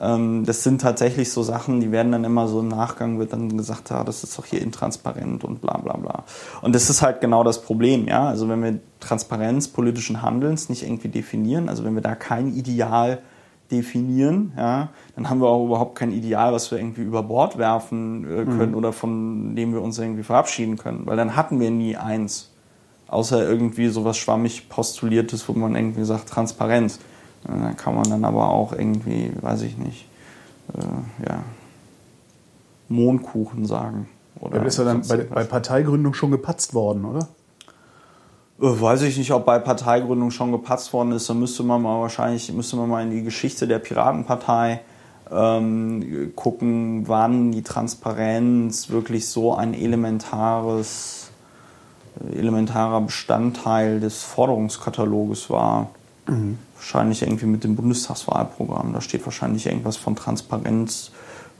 Ähm, 0.00 0.44
das 0.44 0.62
sind 0.62 0.80
tatsächlich 0.80 1.32
so 1.32 1.42
Sachen, 1.42 1.80
die 1.80 1.90
werden 1.90 2.12
dann 2.12 2.24
immer 2.24 2.48
so 2.48 2.60
im 2.60 2.68
Nachgang 2.68 3.18
wird 3.18 3.32
dann 3.32 3.56
gesagt, 3.56 3.90
ja, 3.90 4.04
das 4.04 4.24
ist 4.24 4.38
doch 4.38 4.44
hier 4.44 4.60
intransparent 4.60 5.44
und 5.44 5.60
bla 5.60 5.78
bla 5.78 5.96
bla. 5.96 6.24
Und 6.62 6.74
das 6.74 6.90
ist 6.90 7.02
halt 7.02 7.20
genau 7.20 7.44
das 7.44 7.62
Problem, 7.62 8.06
ja. 8.06 8.28
Also 8.28 8.48
wenn 8.48 8.62
wir 8.62 8.78
Transparenz 9.00 9.68
politischen 9.68 10.22
Handelns 10.22 10.68
nicht 10.68 10.82
irgendwie 10.82 11.08
definieren, 11.08 11.68
also 11.68 11.84
wenn 11.84 11.94
wir 11.94 12.02
da 12.02 12.14
kein 12.14 12.54
Ideal 12.54 13.20
definieren, 13.70 14.52
ja, 14.56 14.90
dann 15.16 15.28
haben 15.28 15.40
wir 15.40 15.48
auch 15.48 15.64
überhaupt 15.64 15.96
kein 15.96 16.12
Ideal, 16.12 16.52
was 16.52 16.70
wir 16.70 16.78
irgendwie 16.78 17.02
über 17.02 17.22
Bord 17.22 17.58
werfen 17.58 18.24
äh, 18.24 18.44
können 18.44 18.72
mhm. 18.72 18.76
oder 18.76 18.92
von 18.92 19.56
dem 19.56 19.72
wir 19.72 19.82
uns 19.82 19.98
irgendwie 19.98 20.22
verabschieden 20.22 20.76
können, 20.76 21.06
weil 21.06 21.16
dann 21.16 21.36
hatten 21.36 21.58
wir 21.58 21.70
nie 21.70 21.96
eins, 21.96 22.52
außer 23.08 23.48
irgendwie 23.48 23.88
sowas 23.88 24.18
schwammig 24.18 24.68
postuliertes, 24.68 25.48
wo 25.48 25.52
man 25.54 25.74
irgendwie 25.74 26.04
sagt 26.04 26.28
Transparenz. 26.28 27.00
Da 27.46 27.72
kann 27.72 27.94
man 27.94 28.08
dann 28.08 28.24
aber 28.24 28.50
auch 28.50 28.72
irgendwie, 28.72 29.32
weiß 29.40 29.62
ich 29.62 29.78
nicht, 29.78 30.08
äh, 30.74 31.28
ja, 31.28 31.42
Mondkuchen 32.88 33.66
sagen. 33.66 34.08
Oder 34.40 34.58
ja, 34.58 34.64
ist 34.64 34.78
ja 34.78 34.84
dann 34.84 35.02
bei, 35.06 35.18
bei 35.18 35.44
Parteigründung 35.44 36.14
schon 36.14 36.30
gepatzt 36.30 36.74
worden, 36.74 37.04
oder? 37.04 37.28
Äh, 38.60 38.80
weiß 38.80 39.02
ich 39.02 39.16
nicht, 39.16 39.32
ob 39.32 39.46
bei 39.46 39.58
Parteigründung 39.58 40.30
schon 40.30 40.52
gepatzt 40.52 40.92
worden 40.92 41.12
ist. 41.12 41.28
Da 41.30 41.34
müsste 41.34 41.62
man 41.62 41.82
mal 41.82 42.00
wahrscheinlich 42.00 42.52
müsste 42.52 42.76
man 42.76 42.88
mal 42.88 43.02
in 43.02 43.10
die 43.10 43.22
Geschichte 43.22 43.66
der 43.66 43.78
Piratenpartei 43.78 44.80
ähm, 45.30 46.32
gucken, 46.34 47.08
wann 47.08 47.52
die 47.52 47.62
Transparenz 47.62 48.90
wirklich 48.90 49.28
so 49.28 49.54
ein 49.54 49.74
elementares 49.74 51.30
elementarer 52.32 53.02
Bestandteil 53.02 54.00
des 54.00 54.22
Forderungskataloges 54.22 55.50
war. 55.50 55.90
Wahrscheinlich 56.74 57.22
irgendwie 57.22 57.46
mit 57.46 57.64
dem 57.64 57.76
Bundestagswahlprogramm. 57.76 58.92
Da 58.92 59.00
steht 59.00 59.24
wahrscheinlich 59.24 59.66
irgendwas 59.66 59.96
von 59.96 60.16
Transparenz, 60.16 61.12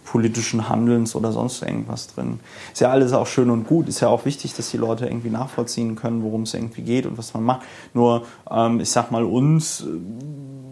politischen 0.05 0.69
Handelns 0.69 1.15
oder 1.15 1.33
sonst 1.33 1.63
irgendwas 1.63 2.07
drin. 2.09 2.41
Ist 2.73 2.81
ja 2.81 2.91
alles 2.91 3.13
auch 3.13 3.27
schön 3.27 3.51
und 3.51 3.67
gut. 3.67 3.89
Ist 3.89 4.01
ja 4.01 4.09
auch 4.09 4.25
wichtig, 4.25 4.55
dass 4.55 4.71
die 4.71 4.77
Leute 4.77 5.07
irgendwie 5.07 5.31
nachvollziehen 5.31 5.97
können, 5.97 6.23
worum 6.23 6.43
es 6.43 6.55
irgendwie 6.55 6.83
geht 6.83 7.07
und 7.07 7.19
was 7.19 7.35
man 7.35 7.43
macht. 7.43 7.63
Nur, 7.93 8.25
ähm, 8.51 8.81
ich 8.81 8.91
sag 8.91 9.11
mal, 9.11 9.25
uns 9.25 9.83
äh, 9.83 9.87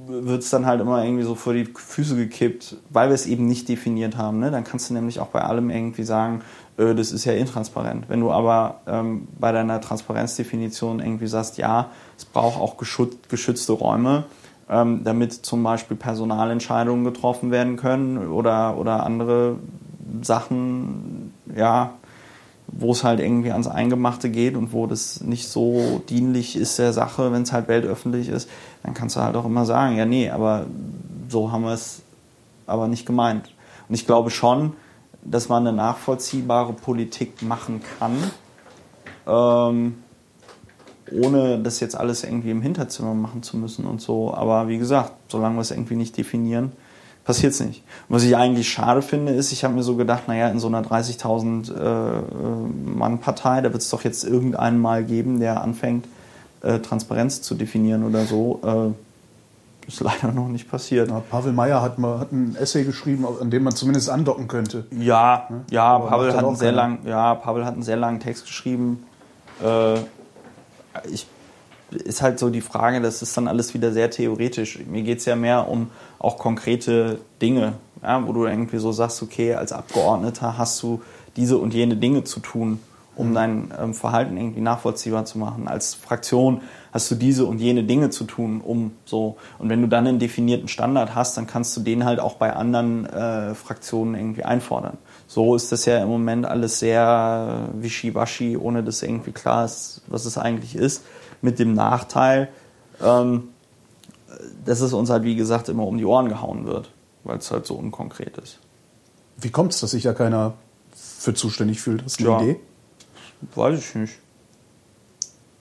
wird 0.06 0.42
es 0.42 0.50
dann 0.50 0.66
halt 0.66 0.80
immer 0.80 1.04
irgendwie 1.04 1.24
so 1.24 1.34
vor 1.34 1.52
die 1.52 1.64
Füße 1.64 2.16
gekippt, 2.16 2.76
weil 2.90 3.08
wir 3.08 3.14
es 3.14 3.26
eben 3.26 3.46
nicht 3.46 3.68
definiert 3.68 4.16
haben. 4.16 4.38
Ne? 4.38 4.50
Dann 4.50 4.64
kannst 4.64 4.88
du 4.88 4.94
nämlich 4.94 5.18
auch 5.20 5.28
bei 5.28 5.42
allem 5.42 5.70
irgendwie 5.70 6.04
sagen, 6.04 6.42
das 6.76 7.12
ist 7.12 7.24
ja 7.24 7.32
intransparent. 7.32 8.08
Wenn 8.08 8.20
du 8.20 8.32
aber 8.32 8.80
ähm, 8.86 9.28
bei 9.38 9.52
deiner 9.52 9.80
Transparenzdefinition 9.80 11.00
irgendwie 11.00 11.28
sagst, 11.28 11.56
ja, 11.58 11.90
es 12.18 12.24
braucht 12.24 12.60
auch 12.60 12.76
geschützte 12.76 13.72
Räume, 13.72 14.24
ähm, 14.68 15.02
damit 15.04 15.32
zum 15.32 15.62
Beispiel 15.62 15.96
Personalentscheidungen 15.96 17.04
getroffen 17.04 17.50
werden 17.50 17.76
können 17.76 18.28
oder, 18.28 18.76
oder 18.76 19.04
andere 19.04 19.56
Sachen, 20.22 21.32
ja, 21.54 21.94
wo 22.66 22.92
es 22.92 23.04
halt 23.04 23.20
irgendwie 23.20 23.52
ans 23.52 23.68
Eingemachte 23.68 24.30
geht 24.30 24.56
und 24.56 24.72
wo 24.72 24.86
das 24.86 25.20
nicht 25.20 25.48
so 25.48 26.02
dienlich 26.08 26.56
ist 26.56 26.78
der 26.78 26.92
Sache, 26.92 27.30
wenn 27.30 27.42
es 27.42 27.52
halt 27.52 27.68
weltöffentlich 27.68 28.28
ist, 28.28 28.48
dann 28.82 28.94
kannst 28.94 29.16
du 29.16 29.20
halt 29.20 29.36
auch 29.36 29.44
immer 29.44 29.64
sagen, 29.64 29.96
ja, 29.96 30.06
nee, 30.06 30.30
aber 30.30 30.66
so 31.28 31.52
haben 31.52 31.62
wir 31.62 31.72
es 31.72 32.02
aber 32.66 32.88
nicht 32.88 33.06
gemeint. 33.06 33.50
Und 33.88 33.94
ich 33.94 34.06
glaube 34.06 34.30
schon, 34.30 34.72
dass 35.24 35.48
man 35.48 35.66
eine 35.66 35.76
nachvollziehbare 35.76 36.72
Politik 36.72 37.42
machen 37.42 37.82
kann, 37.98 38.16
ähm, 39.26 39.94
ohne 41.12 41.58
das 41.58 41.80
jetzt 41.80 41.96
alles 41.96 42.24
irgendwie 42.24 42.50
im 42.50 42.62
Hinterzimmer 42.62 43.14
machen 43.14 43.42
zu 43.42 43.56
müssen 43.56 43.84
und 43.86 44.00
so. 44.00 44.34
Aber 44.34 44.68
wie 44.68 44.78
gesagt, 44.78 45.12
solange 45.28 45.56
wir 45.56 45.60
es 45.62 45.70
irgendwie 45.70 45.96
nicht 45.96 46.16
definieren, 46.16 46.72
passiert 47.24 47.52
es 47.54 47.60
nicht. 47.60 47.82
was 48.08 48.22
ich 48.22 48.36
eigentlich 48.36 48.68
schade 48.68 49.00
finde, 49.00 49.32
ist, 49.32 49.50
ich 49.52 49.64
habe 49.64 49.74
mir 49.74 49.82
so 49.82 49.96
gedacht, 49.96 50.28
naja, 50.28 50.48
in 50.48 50.58
so 50.58 50.68
einer 50.68 50.82
30.000 50.82 51.72
äh, 51.72 53.16
Partei, 53.16 53.62
da 53.62 53.72
wird 53.72 53.82
es 53.82 53.88
doch 53.88 54.04
jetzt 54.04 54.24
irgendeinen 54.24 54.78
mal 54.78 55.04
geben, 55.04 55.40
der 55.40 55.62
anfängt, 55.62 56.06
äh, 56.62 56.80
Transparenz 56.80 57.40
zu 57.40 57.54
definieren 57.54 58.04
oder 58.04 58.24
so. 58.24 58.60
Äh, 58.62 59.03
ist 59.86 60.00
leider 60.00 60.32
noch 60.32 60.48
nicht 60.48 60.70
passiert. 60.70 61.08
Ja, 61.08 61.20
Pavel 61.20 61.52
Meyer 61.52 61.82
hat 61.82 61.98
mal 61.98 62.18
hat 62.18 62.32
ein 62.32 62.56
Essay 62.56 62.84
geschrieben, 62.84 63.26
an 63.40 63.50
dem 63.50 63.64
man 63.64 63.74
zumindest 63.74 64.10
andocken 64.10 64.48
könnte. 64.48 64.86
Ja, 64.90 65.46
ne? 65.50 65.64
ja, 65.70 65.98
Pavel 65.98 66.32
hat 66.34 66.44
einen 66.44 66.56
sehr 66.56 66.72
lang, 66.72 67.00
ja, 67.04 67.34
Pavel 67.34 67.64
hat 67.64 67.74
einen 67.74 67.82
sehr 67.82 67.96
langen 67.96 68.20
Text 68.20 68.46
geschrieben. 68.46 69.04
Äh, 69.62 69.98
ich 71.10 71.26
ist 71.90 72.22
halt 72.22 72.38
so 72.38 72.50
die 72.50 72.60
Frage, 72.60 73.00
das 73.00 73.22
ist 73.22 73.36
dann 73.36 73.46
alles 73.46 73.74
wieder 73.74 73.92
sehr 73.92 74.10
theoretisch. 74.10 74.80
Mir 74.86 75.02
geht 75.02 75.18
es 75.18 75.26
ja 75.26 75.36
mehr 75.36 75.68
um 75.68 75.90
auch 76.18 76.38
konkrete 76.38 77.20
Dinge, 77.40 77.74
ja, 78.02 78.26
wo 78.26 78.32
du 78.32 78.46
irgendwie 78.46 78.78
so 78.78 78.92
sagst, 78.92 79.22
okay, 79.22 79.54
als 79.54 79.72
Abgeordneter 79.72 80.58
hast 80.58 80.82
du 80.82 81.02
diese 81.36 81.58
und 81.58 81.74
jene 81.74 81.96
Dinge 81.96 82.24
zu 82.24 82.40
tun, 82.40 82.80
um 83.16 83.34
dein 83.34 83.72
ähm, 83.80 83.94
Verhalten 83.94 84.36
irgendwie 84.36 84.60
nachvollziehbar 84.60 85.24
zu 85.24 85.38
machen. 85.38 85.68
Als 85.68 85.94
Fraktion 85.94 86.62
hast 86.92 87.10
du 87.10 87.14
diese 87.14 87.46
und 87.46 87.58
jene 87.58 87.84
Dinge 87.84 88.10
zu 88.10 88.24
tun, 88.24 88.60
um 88.60 88.92
so. 89.04 89.36
Und 89.58 89.68
wenn 89.68 89.82
du 89.82 89.88
dann 89.88 90.06
einen 90.06 90.18
definierten 90.18 90.68
Standard 90.68 91.14
hast, 91.14 91.36
dann 91.36 91.46
kannst 91.46 91.76
du 91.76 91.80
den 91.80 92.04
halt 92.04 92.20
auch 92.20 92.36
bei 92.36 92.54
anderen 92.54 93.06
äh, 93.06 93.54
Fraktionen 93.54 94.14
irgendwie 94.14 94.44
einfordern. 94.44 94.98
So 95.26 95.54
ist 95.54 95.72
das 95.72 95.84
ja 95.84 96.02
im 96.02 96.08
Moment 96.08 96.46
alles 96.46 96.78
sehr 96.78 97.68
wischiwaschi, 97.74 98.56
ohne 98.56 98.82
dass 98.82 99.02
irgendwie 99.02 99.32
klar 99.32 99.64
ist, 99.64 100.02
was 100.06 100.24
es 100.24 100.38
eigentlich 100.38 100.76
ist. 100.76 101.04
Mit 101.42 101.58
dem 101.58 101.74
Nachteil, 101.74 102.48
ähm, 103.02 103.48
dass 104.64 104.80
es 104.80 104.92
uns 104.92 105.10
halt, 105.10 105.24
wie 105.24 105.36
gesagt, 105.36 105.68
immer 105.68 105.86
um 105.86 105.98
die 105.98 106.04
Ohren 106.04 106.28
gehauen 106.28 106.66
wird, 106.66 106.90
weil 107.24 107.38
es 107.38 107.50
halt 107.50 107.66
so 107.66 107.74
unkonkret 107.74 108.38
ist. 108.38 108.58
Wie 109.36 109.50
kommt 109.50 109.72
es, 109.72 109.80
dass 109.80 109.92
sich 109.92 110.04
ja 110.04 110.12
keiner 110.12 110.54
für 110.94 111.34
zuständig 111.34 111.80
fühlt? 111.80 112.04
Hast 112.04 112.20
du 112.20 112.32
eine 112.32 112.44
ja, 112.44 112.50
Idee? 112.50 112.60
Weiß 113.54 113.78
ich 113.78 113.94
nicht. 113.94 114.14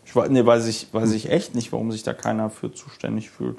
Ich, 0.05 0.29
nee, 0.29 0.45
weiß 0.45 0.67
ich, 0.67 0.93
weiß 0.93 1.11
ich 1.11 1.29
echt 1.29 1.55
nicht, 1.55 1.71
warum 1.71 1.91
sich 1.91 2.03
da 2.03 2.13
keiner 2.13 2.49
für 2.49 2.71
zuständig 2.71 3.29
fühlt. 3.29 3.57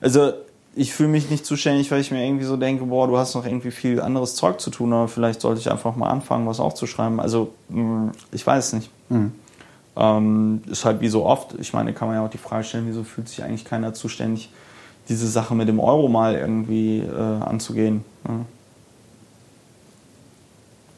Also, 0.00 0.32
ich 0.74 0.92
fühle 0.92 1.10
mich 1.10 1.30
nicht 1.30 1.44
zuständig, 1.44 1.90
weil 1.90 2.00
ich 2.00 2.10
mir 2.10 2.24
irgendwie 2.24 2.44
so 2.44 2.56
denke, 2.56 2.84
boah, 2.86 3.06
du 3.06 3.16
hast 3.16 3.34
noch 3.34 3.44
irgendwie 3.44 3.70
viel 3.70 4.00
anderes 4.00 4.34
Zeug 4.36 4.60
zu 4.60 4.70
tun, 4.70 4.92
aber 4.92 5.08
vielleicht 5.08 5.40
sollte 5.40 5.60
ich 5.60 5.70
einfach 5.70 5.96
mal 5.96 6.08
anfangen, 6.08 6.46
was 6.46 6.60
aufzuschreiben. 6.60 7.20
Also, 7.20 7.52
mm, 7.68 8.08
ich 8.32 8.46
weiß 8.46 8.66
es 8.66 8.72
nicht. 8.72 8.90
Mhm. 9.08 9.32
Ähm, 9.96 10.62
ist 10.66 10.84
halt 10.84 11.00
wie 11.00 11.08
so 11.08 11.26
oft. 11.26 11.54
Ich 11.58 11.72
meine, 11.72 11.92
kann 11.92 12.08
man 12.08 12.16
ja 12.16 12.24
auch 12.24 12.30
die 12.30 12.38
Frage 12.38 12.64
stellen, 12.64 12.86
wieso 12.86 13.04
fühlt 13.04 13.28
sich 13.28 13.42
eigentlich 13.42 13.64
keiner 13.64 13.92
zuständig, 13.92 14.50
diese 15.08 15.28
Sache 15.28 15.54
mit 15.54 15.68
dem 15.68 15.80
Euro 15.80 16.08
mal 16.08 16.34
irgendwie 16.34 17.00
äh, 17.00 17.42
anzugehen. 17.42 18.04
Ja. 18.26 18.40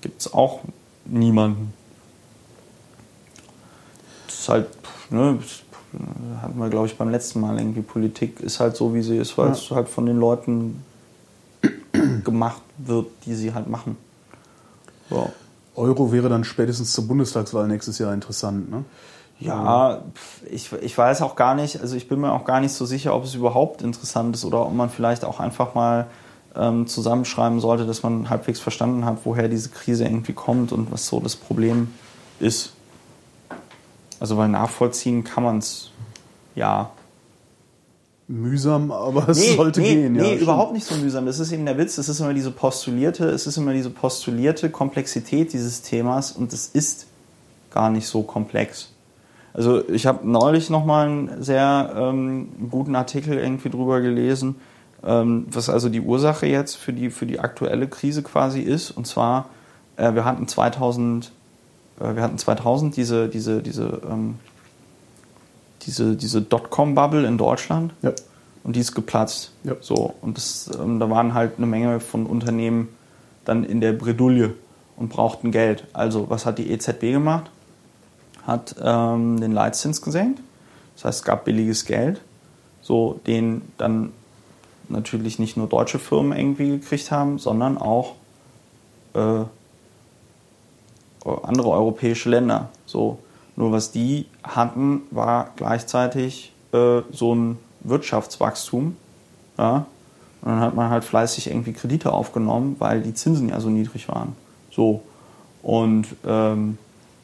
Gibt 0.02 0.20
es 0.20 0.32
auch 0.32 0.60
niemanden 1.04 1.72
ist 4.44 4.48
halt, 4.48 4.66
ne, 5.10 5.38
hatten 6.42 6.58
wir, 6.58 6.68
glaube 6.68 6.86
ich, 6.86 6.98
beim 6.98 7.10
letzten 7.10 7.40
Mal 7.40 7.58
irgendwie, 7.58 7.82
Politik 7.82 8.40
ist 8.40 8.60
halt 8.60 8.76
so, 8.76 8.94
wie 8.94 9.02
sie 9.02 9.16
ist, 9.16 9.36
weil 9.38 9.46
ja. 9.46 9.52
es 9.52 9.70
halt 9.70 9.88
von 9.88 10.06
den 10.06 10.18
Leuten 10.18 10.84
gemacht 12.24 12.62
wird, 12.78 13.06
die 13.26 13.34
sie 13.34 13.54
halt 13.54 13.68
machen. 13.68 13.96
So. 15.10 15.32
Euro 15.76 16.12
wäre 16.12 16.28
dann 16.28 16.44
spätestens 16.44 16.92
zur 16.92 17.08
Bundestagswahl 17.08 17.66
nächstes 17.66 17.98
Jahr 17.98 18.12
interessant, 18.12 18.70
ne? 18.70 18.84
Ja, 19.40 20.02
ich, 20.48 20.72
ich 20.72 20.96
weiß 20.96 21.20
auch 21.22 21.34
gar 21.34 21.56
nicht, 21.56 21.80
also 21.80 21.96
ich 21.96 22.08
bin 22.08 22.20
mir 22.20 22.32
auch 22.32 22.44
gar 22.44 22.60
nicht 22.60 22.72
so 22.72 22.86
sicher, 22.86 23.14
ob 23.14 23.24
es 23.24 23.34
überhaupt 23.34 23.82
interessant 23.82 24.36
ist 24.36 24.44
oder 24.44 24.64
ob 24.64 24.72
man 24.72 24.90
vielleicht 24.90 25.24
auch 25.24 25.40
einfach 25.40 25.74
mal 25.74 26.06
ähm, 26.54 26.86
zusammenschreiben 26.86 27.58
sollte, 27.58 27.84
dass 27.84 28.04
man 28.04 28.30
halbwegs 28.30 28.60
verstanden 28.60 29.04
hat, 29.04 29.18
woher 29.24 29.48
diese 29.48 29.70
Krise 29.70 30.04
irgendwie 30.04 30.34
kommt 30.34 30.70
und 30.70 30.92
was 30.92 31.08
so 31.08 31.18
das 31.18 31.34
Problem 31.34 31.88
ist. 32.38 32.74
Also 34.24 34.38
weil 34.38 34.48
nachvollziehen 34.48 35.22
kann 35.22 35.44
man 35.44 35.58
es 35.58 35.90
ja. 36.54 36.92
Mühsam, 38.26 38.90
aber 38.90 39.28
es 39.28 39.38
nee, 39.38 39.54
sollte 39.54 39.82
nee, 39.82 39.94
gehen. 39.96 40.14
Nee, 40.14 40.36
ja, 40.36 40.40
überhaupt 40.40 40.72
nicht 40.72 40.86
so 40.86 40.94
mühsam. 40.94 41.26
Das 41.26 41.38
ist 41.40 41.52
eben 41.52 41.66
der 41.66 41.76
Witz. 41.76 41.96
Das 41.96 42.08
ist 42.08 42.20
immer 42.20 42.32
diese 42.32 42.50
postulierte, 42.50 43.26
es 43.26 43.46
ist 43.46 43.58
immer 43.58 43.74
diese 43.74 43.90
postulierte 43.90 44.70
Komplexität 44.70 45.52
dieses 45.52 45.82
Themas 45.82 46.32
und 46.32 46.54
es 46.54 46.68
ist 46.68 47.06
gar 47.70 47.90
nicht 47.90 48.06
so 48.06 48.22
komplex. 48.22 48.92
Also 49.52 49.86
ich 49.90 50.06
habe 50.06 50.26
neulich 50.26 50.70
nochmal 50.70 51.06
einen 51.06 51.42
sehr 51.42 51.92
ähm, 51.94 52.48
guten 52.70 52.96
Artikel 52.96 53.36
irgendwie 53.36 53.68
drüber 53.68 54.00
gelesen, 54.00 54.56
ähm, 55.04 55.44
was 55.50 55.68
also 55.68 55.90
die 55.90 56.00
Ursache 56.00 56.46
jetzt 56.46 56.76
für 56.76 56.94
die, 56.94 57.10
für 57.10 57.26
die 57.26 57.40
aktuelle 57.40 57.88
Krise 57.88 58.22
quasi 58.22 58.60
ist. 58.60 58.90
Und 58.90 59.06
zwar, 59.06 59.50
äh, 59.98 60.14
wir 60.14 60.24
hatten 60.24 60.48
2000 60.48 61.26
äh, 61.26 61.30
wir 61.98 62.22
hatten 62.22 62.38
2000 62.38 62.96
diese, 62.96 63.28
diese, 63.28 63.62
diese, 63.62 64.00
ähm, 64.10 64.38
diese, 65.82 66.16
diese 66.16 66.42
Dotcom-Bubble 66.42 67.26
in 67.26 67.38
Deutschland. 67.38 67.92
Ja. 68.02 68.12
Und 68.64 68.76
die 68.76 68.80
ist 68.80 68.94
geplatzt. 68.94 69.52
Ja. 69.62 69.74
So, 69.80 70.14
und 70.22 70.36
das, 70.36 70.70
ähm, 70.80 70.98
da 70.98 71.10
waren 71.10 71.34
halt 71.34 71.58
eine 71.58 71.66
Menge 71.66 72.00
von 72.00 72.26
Unternehmen 72.26 72.88
dann 73.44 73.62
in 73.62 73.80
der 73.80 73.92
Bredouille 73.92 74.54
und 74.96 75.10
brauchten 75.10 75.50
Geld. 75.50 75.86
Also, 75.92 76.30
was 76.30 76.46
hat 76.46 76.58
die 76.58 76.70
EZB 76.70 77.00
gemacht? 77.12 77.50
Hat 78.46 78.74
ähm, 78.82 79.40
den 79.40 79.52
Leitzins 79.52 80.00
gesenkt. 80.02 80.40
Das 80.94 81.04
heißt, 81.04 81.18
es 81.20 81.24
gab 81.24 81.44
billiges 81.44 81.84
Geld, 81.84 82.20
so 82.80 83.20
den 83.26 83.62
dann 83.76 84.12
natürlich 84.88 85.38
nicht 85.38 85.56
nur 85.56 85.66
deutsche 85.66 85.98
Firmen 85.98 86.36
irgendwie 86.38 86.70
gekriegt 86.70 87.10
haben, 87.10 87.38
sondern 87.38 87.78
auch 87.78 88.14
äh, 89.14 89.44
andere 91.24 91.70
europäische 91.70 92.30
Länder. 92.30 92.68
So. 92.86 93.18
Nur 93.56 93.70
was 93.72 93.92
die 93.92 94.26
hatten, 94.42 95.02
war 95.10 95.50
gleichzeitig 95.56 96.52
äh, 96.72 97.02
so 97.12 97.34
ein 97.34 97.58
Wirtschaftswachstum. 97.80 98.96
Ja? 99.56 99.86
Und 100.42 100.50
dann 100.50 100.60
hat 100.60 100.74
man 100.74 100.90
halt 100.90 101.04
fleißig 101.04 101.48
irgendwie 101.48 101.72
Kredite 101.72 102.12
aufgenommen, 102.12 102.76
weil 102.78 103.00
die 103.00 103.14
Zinsen 103.14 103.48
ja 103.48 103.60
so 103.60 103.70
niedrig 103.70 104.08
waren. 104.08 104.34
So. 104.70 105.02
Und 105.62 106.06
ähm, 106.26 106.78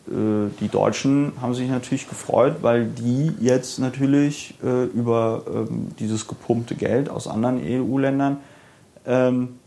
äh, 0.09 0.51
die 0.61 0.69
Deutschen 0.69 1.33
haben 1.41 1.55
sich 1.55 1.69
natürlich 1.69 2.09
gefreut, 2.09 2.57
weil 2.63 2.87
die 2.87 3.33
jetzt 3.41 3.79
natürlich 3.79 4.55
äh, 4.63 4.85
über 4.85 5.43
ähm, 5.53 5.89
dieses 5.99 6.27
gepumpte 6.27 6.75
Geld 6.75 7.11
aus 7.11 7.29
anderen 7.29 7.61
EU-Ländern, 7.63 8.39
ähm, 9.07 9.59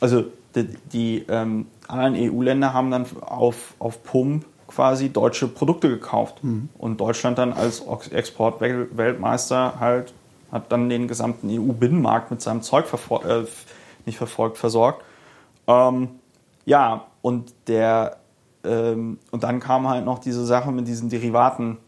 also 0.00 0.24
die, 0.54 0.68
die 0.92 1.24
ähm, 1.28 1.66
anderen 1.86 2.14
EU-Länder 2.16 2.72
haben 2.72 2.90
dann 2.90 3.06
auf, 3.20 3.74
auf 3.78 4.02
Pump 4.02 4.44
quasi 4.66 5.10
deutsche 5.10 5.48
Produkte 5.48 5.88
gekauft. 5.88 6.42
Mhm. 6.42 6.68
Und 6.78 7.00
Deutschland 7.00 7.38
dann 7.38 7.52
als 7.52 7.82
Exportweltmeister 8.10 9.78
halt 9.80 10.12
hat 10.52 10.72
dann 10.72 10.88
den 10.88 11.06
gesamten 11.06 11.48
EU-Binnenmarkt 11.48 12.30
mit 12.30 12.42
seinem 12.42 12.62
Zeug 12.62 12.86
verfol 12.86 13.20
äh, 13.24 13.46
nicht 14.06 14.18
verfolgt, 14.18 14.58
versorgt. 14.58 15.04
Ähm, 15.66 16.08
ja, 16.64 17.06
und 17.22 17.52
der 17.68 18.16
ähm, 18.64 19.18
und 19.30 19.42
dann 19.44 19.60
kam 19.60 19.88
halt 19.88 20.04
noch 20.04 20.18
diese 20.18 20.44
Sache 20.44 20.72
mit 20.72 20.88
diesen 20.88 21.08
Derivaten 21.08 21.78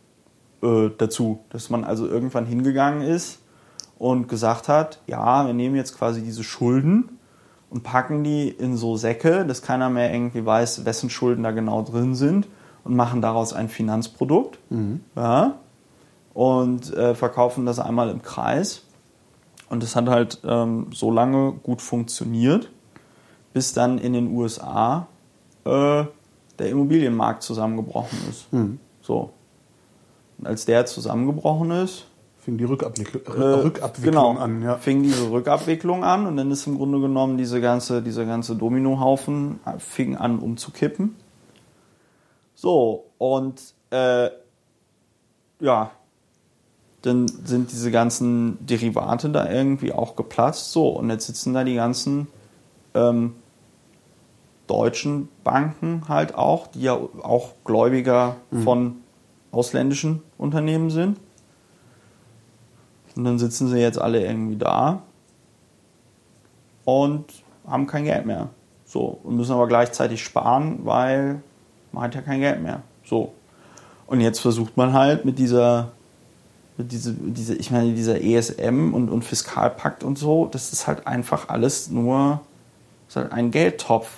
äh, 0.62 0.90
dazu, 0.96 1.40
dass 1.50 1.70
man 1.70 1.84
also 1.84 2.06
irgendwann 2.06 2.46
hingegangen 2.46 3.02
ist 3.02 3.40
und 3.98 4.28
gesagt 4.28 4.68
hat, 4.68 5.00
ja, 5.06 5.46
wir 5.46 5.54
nehmen 5.54 5.76
jetzt 5.76 5.96
quasi 5.96 6.22
diese 6.22 6.44
Schulden 6.44 7.18
und 7.72 7.82
packen 7.82 8.22
die 8.22 8.48
in 8.48 8.76
so 8.76 8.96
Säcke, 8.96 9.46
dass 9.46 9.62
keiner 9.62 9.88
mehr 9.88 10.12
irgendwie 10.12 10.44
weiß, 10.44 10.84
wessen 10.84 11.08
Schulden 11.08 11.42
da 11.42 11.52
genau 11.52 11.82
drin 11.82 12.14
sind 12.14 12.46
und 12.84 12.94
machen 12.94 13.22
daraus 13.22 13.52
ein 13.54 13.68
Finanzprodukt. 13.70 14.58
Ja, 15.16 15.54
und 16.34 16.92
äh, 16.94 17.14
verkaufen 17.14 17.64
das 17.66 17.78
einmal 17.78 18.10
im 18.10 18.22
Kreis. 18.22 18.82
Und 19.70 19.82
das 19.82 19.96
hat 19.96 20.08
halt 20.08 20.40
ähm, 20.44 20.88
so 20.92 21.10
lange 21.10 21.52
gut 21.52 21.80
funktioniert, 21.80 22.70
bis 23.54 23.72
dann 23.72 23.96
in 23.98 24.12
den 24.12 24.34
USA 24.36 25.06
äh, 25.64 26.04
der 26.58 26.68
Immobilienmarkt 26.68 27.42
zusammengebrochen 27.42 28.18
ist. 28.28 28.46
So. 29.00 29.30
Und 30.38 30.46
als 30.46 30.66
der 30.66 30.84
zusammengebrochen 30.84 31.70
ist, 31.70 32.06
Fing 32.42 32.58
die 32.58 32.64
Rückabwickl 32.64 33.22
äh, 33.24 33.40
Rückabwicklung 33.40 34.34
genau, 34.34 34.36
an. 34.36 34.62
Ja. 34.62 34.76
fing 34.76 35.04
diese 35.04 35.30
Rückabwicklung 35.30 36.02
an 36.02 36.26
und 36.26 36.36
dann 36.36 36.50
ist 36.50 36.66
im 36.66 36.76
Grunde 36.76 36.98
genommen 36.98 37.38
diese 37.38 37.60
ganze, 37.60 38.02
dieser 38.02 38.24
ganze 38.24 38.56
Dominohaufen 38.56 39.60
äh, 39.64 39.78
fing 39.78 40.16
an 40.16 40.40
umzukippen. 40.40 41.14
So, 42.56 43.04
und 43.18 43.62
äh, 43.90 44.30
ja, 45.60 45.92
dann 47.02 47.28
sind 47.28 47.70
diese 47.70 47.92
ganzen 47.92 48.58
Derivate 48.66 49.30
da 49.30 49.48
irgendwie 49.48 49.92
auch 49.92 50.16
geplatzt. 50.16 50.72
So, 50.72 50.88
und 50.88 51.10
jetzt 51.10 51.28
sitzen 51.28 51.54
da 51.54 51.62
die 51.62 51.76
ganzen 51.76 52.26
ähm, 52.94 53.36
deutschen 54.66 55.28
Banken 55.44 56.08
halt 56.08 56.34
auch, 56.34 56.66
die 56.66 56.82
ja 56.82 56.94
auch 56.94 57.52
Gläubiger 57.64 58.36
von 58.64 58.96
ausländischen 59.52 60.22
Unternehmen 60.38 60.90
sind. 60.90 61.18
Und 63.16 63.24
dann 63.24 63.38
sitzen 63.38 63.68
sie 63.68 63.78
jetzt 63.78 64.00
alle 64.00 64.24
irgendwie 64.24 64.56
da 64.56 65.02
und 66.84 67.26
haben 67.66 67.86
kein 67.86 68.04
Geld 68.04 68.26
mehr. 68.26 68.48
So, 68.84 69.18
und 69.22 69.36
müssen 69.36 69.52
aber 69.52 69.68
gleichzeitig 69.68 70.22
sparen, 70.22 70.80
weil 70.84 71.42
man 71.92 72.04
hat 72.04 72.14
ja 72.14 72.22
kein 72.22 72.40
Geld 72.40 72.62
mehr. 72.62 72.82
So. 73.04 73.32
Und 74.06 74.20
jetzt 74.20 74.40
versucht 74.40 74.76
man 74.76 74.92
halt 74.92 75.24
mit 75.24 75.38
dieser, 75.38 75.92
mit 76.76 76.92
diese, 76.92 77.14
diese, 77.14 77.54
ich 77.54 77.70
meine, 77.70 77.92
dieser 77.94 78.22
ESM 78.22 78.92
und, 78.92 79.08
und 79.08 79.24
Fiskalpakt 79.24 80.04
und 80.04 80.18
so, 80.18 80.46
das 80.46 80.72
ist 80.72 80.86
halt 80.86 81.06
einfach 81.06 81.48
alles 81.48 81.90
nur 81.90 82.40
ist 83.12 83.16
halt 83.16 83.32
ein 83.32 83.50
Geldtopf. 83.50 84.08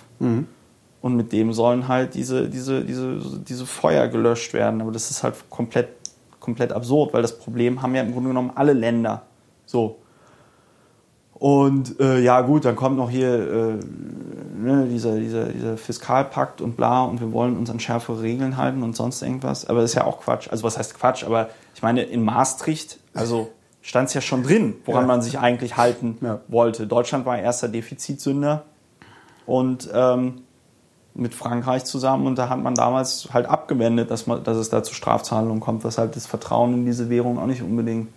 Und 1.03 1.17
mit 1.17 1.33
dem 1.33 1.53
sollen 1.53 1.89
halt 1.89 2.15
diese, 2.15 2.49
diese, 2.49 2.85
diese, 2.85 3.21
diese 3.47 3.67
Feuer 3.67 4.09
gelöscht 4.09 4.55
werden. 4.55 4.81
Aber 4.81 4.93
das 4.93 5.11
ist 5.11 5.23
halt 5.23 5.35
komplett, 5.51 5.89
komplett 6.45 6.73
absurd, 6.73 7.13
weil 7.15 7.23
das 7.23 7.39
Problem 7.39 7.83
haben 7.83 7.95
ja 7.95 8.03
im 8.03 8.13
Grunde 8.13 8.29
genommen 8.29 8.53
alle 8.55 8.75
Länder. 8.75 9.23
So. 9.67 9.97
Und 11.33 11.99
äh, 12.01 12.21
ja, 12.21 12.43
gut, 12.43 12.65
dann 12.65 12.77
kommt 12.77 12.97
noch 12.97 13.11
hier 13.11 13.35
äh, 13.35 13.79
ne, 14.57 14.87
dieser, 14.89 15.17
dieser, 15.19 15.47
dieser 15.47 15.77
Fiskalpakt 15.77 16.61
und 16.61 16.77
bla 16.77 17.05
und 17.05 17.21
wir 17.21 17.33
wollen 17.33 17.57
uns 17.57 17.71
an 17.71 17.81
schärfere 17.81 18.23
Regeln 18.23 18.57
halten 18.57 18.83
und 18.83 18.95
sonst 18.95 19.21
irgendwas. 19.23 19.67
Aber 19.69 19.81
das 19.81 19.91
ist 19.91 19.97
ja 19.97 20.05
auch 20.05 20.21
Quatsch. 20.21 20.49
Also, 20.51 20.63
was 20.63 20.79
heißt 20.79 20.95
Quatsch? 20.95 21.25
Aber 21.25 21.49
ich 21.75 21.83
meine, 21.83 22.03
in 22.03 22.23
Maastricht, 22.25 23.01
also 23.15 23.51
stand 23.83 24.09
es 24.09 24.15
ja 24.15 24.21
schon 24.21 24.45
drin, 24.45 24.77
woran 24.85 25.03
Ja. 25.03 25.07
man 25.09 25.23
sich 25.23 25.39
eigentlich 25.39 25.77
halten 25.77 26.19
Ja. 26.21 26.41
wollte. 26.49 26.87
Deutschland 26.87 27.27
war 27.27 27.37
erster 27.39 27.69
Defizitsünder 27.69 28.63
und 29.45 29.91
ähm, 29.93 30.44
mit 31.15 31.35
Frankreich 31.35 31.85
zusammen 31.85 32.27
und 32.27 32.37
da 32.37 32.49
hat 32.49 32.61
man 32.61 32.75
damals 32.75 33.29
halt 33.33 33.47
abgewendet, 33.47 34.11
dass, 34.11 34.27
man, 34.27 34.43
dass 34.43 34.57
es 34.57 34.69
da 34.69 34.83
zu 34.83 34.95
Strafzahlungen 34.95 35.61
kommt, 35.61 35.85
was 35.85 35.99
halt 35.99 36.17
das 36.17 36.27
Vertrauen 36.27 36.75
in 36.75 36.87
diese 36.87 37.09
Währung 37.09 37.39
auch 37.39 37.47
nicht 37.47 37.63
unbedingt 37.63 38.09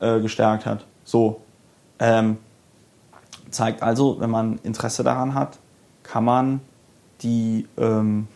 äh, 0.00 0.20
gestärkt 0.20 0.66
hat. 0.66 0.84
So. 1.04 1.40
Ähm, 1.98 2.38
zeigt 3.50 3.82
also, 3.82 4.20
wenn 4.20 4.30
man 4.30 4.58
Interesse 4.62 5.02
daran 5.02 5.34
hat, 5.34 5.58
kann 6.02 6.24
man 6.24 6.60
die 7.22 7.66
ähm, 7.76 8.28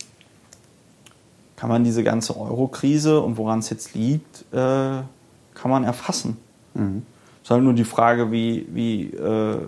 kann 1.56 1.70
man 1.70 1.84
diese 1.84 2.04
ganze 2.04 2.38
Euro-Krise 2.38 3.20
und 3.20 3.36
woran 3.36 3.60
es 3.60 3.70
jetzt 3.70 3.94
liegt, 3.94 4.44
äh, 4.52 4.56
kann 4.56 5.70
man 5.70 5.84
erfassen. 5.84 6.36
Es 6.74 7.48
ist 7.48 7.50
halt 7.50 7.62
nur 7.62 7.72
die 7.72 7.84
Frage, 7.84 8.32
wie, 8.32 8.66
wie 8.70 9.10
äh, 9.10 9.58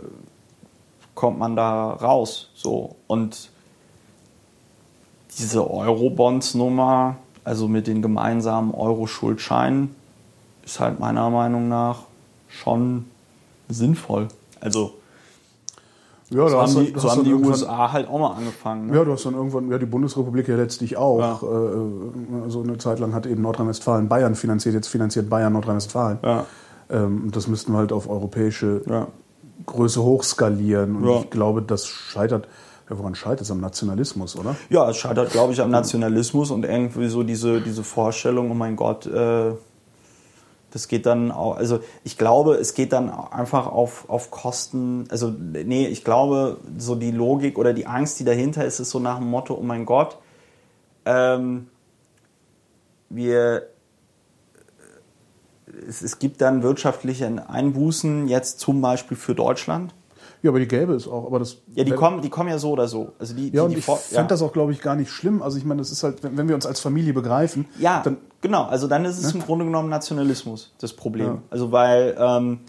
kommt 1.14 1.38
man 1.38 1.57
da 1.57 1.92
raus. 1.92 2.50
So. 2.55 2.96
Und 3.07 3.50
diese 5.38 5.68
Euro-Bonds-Nummer, 5.70 7.16
also 7.44 7.68
mit 7.68 7.87
den 7.87 8.03
gemeinsamen 8.03 8.72
Euro-Schuldscheinen, 8.75 9.94
ist 10.64 10.81
halt 10.81 10.99
meiner 10.99 11.31
Meinung 11.31 11.68
nach 11.68 12.01
schon 12.49 13.05
sinnvoll. 13.68 14.29
Also 14.61 14.94
Ja, 16.31 16.49
so 16.49 16.61
haben 16.61 16.75
die, 16.85 16.92
da 16.92 17.01
so 17.01 17.11
haben 17.11 17.25
die 17.25 17.35
USA 17.35 17.92
halt 17.92 18.09
auch 18.09 18.18
mal 18.18 18.33
angefangen. 18.33 18.88
Ne? 18.88 18.96
Ja, 18.96 19.05
du 19.05 19.12
hast 19.12 19.27
dann 19.27 19.35
irgendwann, 19.35 19.70
ja, 19.70 19.79
die 19.79 19.87
Bundesrepublik 19.87 20.49
ja 20.49 20.57
letztlich 20.57 20.96
auch. 20.96 21.42
Ja. 21.42 21.49
Äh, 21.49 22.51
so 22.51 22.62
eine 22.62 22.79
Zeit 22.79 22.99
lang 22.99 23.14
hat 23.14 23.27
eben 23.27 23.42
Nordrhein-Westfalen 23.42 24.09
Bayern 24.09 24.35
finanziert, 24.35 24.75
jetzt 24.75 24.88
finanziert 24.88 25.29
Bayern 25.31 25.53
Nordrhein-Westfalen. 25.53 26.18
Ja. 26.25 26.46
Ähm, 26.90 27.25
und 27.27 27.37
das 27.37 27.46
müssten 27.46 27.72
wir 27.72 27.79
halt 27.79 27.92
auf 27.92 28.09
europäische 28.09 28.83
Ja. 28.88 29.07
Größe 29.66 30.03
hochskalieren. 30.03 30.96
Und 30.96 31.05
Ja. 31.09 31.20
ich 31.20 31.31
glaube, 31.31 31.62
das 31.62 31.87
scheitert, 31.87 32.49
ja, 32.88 32.99
woran 32.99 33.14
scheitert 33.14 33.42
es? 33.42 33.51
Am 33.51 33.61
Nationalismus, 33.61 34.37
oder? 34.37 34.57
Ja, 34.70 34.88
es 34.88 34.96
scheitert, 34.96 35.31
glaube 35.31 35.53
ich, 35.53 35.61
am 35.61 35.70
Nationalismus 35.70 36.51
und 36.51 36.64
irgendwie 36.64 37.09
so 37.09 37.22
diese, 37.22 37.61
diese 37.61 37.83
Vorstellung, 37.83 38.51
oh 38.51 38.55
mein 38.55 38.77
Gott, 38.77 39.07
äh, 39.07 39.53
das 40.70 40.88
geht 40.88 41.07
dann 41.07 41.33
auch, 41.33 41.57
also 41.57 41.81
ich 42.05 42.18
glaube, 42.18 42.55
es 42.55 42.75
geht 42.75 42.92
dann 42.92 43.09
einfach 43.09 43.66
auf, 43.66 44.09
auf 44.09 44.31
Kosten, 44.31 45.07
also 45.11 45.31
nee, 45.31 45.87
ich 45.87 46.05
glaube, 46.05 46.59
so 46.77 46.94
die 46.94 47.12
Logik 47.12 47.59
oder 47.59 47.72
die 47.72 47.87
Angst, 47.87 48.20
die 48.20 48.25
dahinter 48.25 48.64
ist, 48.64 48.79
ist 48.79 48.90
so 48.90 48.99
nach 48.99 49.18
dem 49.18 49.31
Motto, 49.31 49.55
oh 49.55 49.62
mein 49.62 49.87
Gott, 49.87 50.18
ähm, 51.07 51.68
wir, 53.09 53.68
es, 55.88 56.03
es 56.03 56.18
gibt 56.18 56.40
dann 56.40 56.62
wirtschaftliche 56.62 57.49
Einbußen, 57.49 58.29
jetzt 58.29 58.61
zum 58.61 58.81
Beispiel 58.81 59.16
für 59.16 59.35
Deutschland. 59.35 59.94
Ja, 60.46 60.50
aber 60.52 60.61
die 60.61 60.68
gäbe 60.68 60.94
es 60.94 61.09
auch. 61.09 61.26
Aber 61.26 61.38
das, 61.40 61.56
Ja, 61.74 61.82
die 61.85 61.90
kommen, 61.90 62.22
die 62.22 62.30
kommen 62.30 62.48
ja 62.48 62.59
so 62.59 62.70
oder 62.70 62.87
so. 62.88 63.12
Also 63.18 63.35
die, 63.35 63.46
Ja, 63.46 63.50
die, 63.50 63.59
und 63.61 63.70
die 63.72 63.78
ich 63.78 63.85
Vor- 63.85 63.96
finde 63.96 64.28
das 64.28 64.40
auch, 64.42 64.52
glaube 64.52 64.70
ich, 64.72 64.80
gar 64.80 64.94
nicht 64.96 65.11
schlimm. 65.11 65.42
Also 65.42 65.59
ich 65.59 65.64
meine, 65.64 65.80
das 65.80 65.90
ist 65.90 66.02
halt, 66.02 66.22
wenn 66.22 66.37
wenn 66.37 66.48
wir 66.48 66.54
uns 66.54 66.66
als 66.66 66.80
Familie 66.80 67.12
begreifen, 67.12 67.66
Ja, 67.78 68.00
dann 68.04 68.18
genau. 68.40 68.64
Also 68.64 68.87
dann 68.88 69.04
ist 69.04 69.18
es 69.22 69.35
im 69.35 69.42
Grunde 69.42 69.64
genommen 69.64 69.88
Nationalismus, 69.88 70.72
das 70.78 70.92
Problem. 70.92 71.26
Ja. 71.26 71.38
Also 71.50 71.72
weil, 71.72 72.16
ähm, 72.18 72.61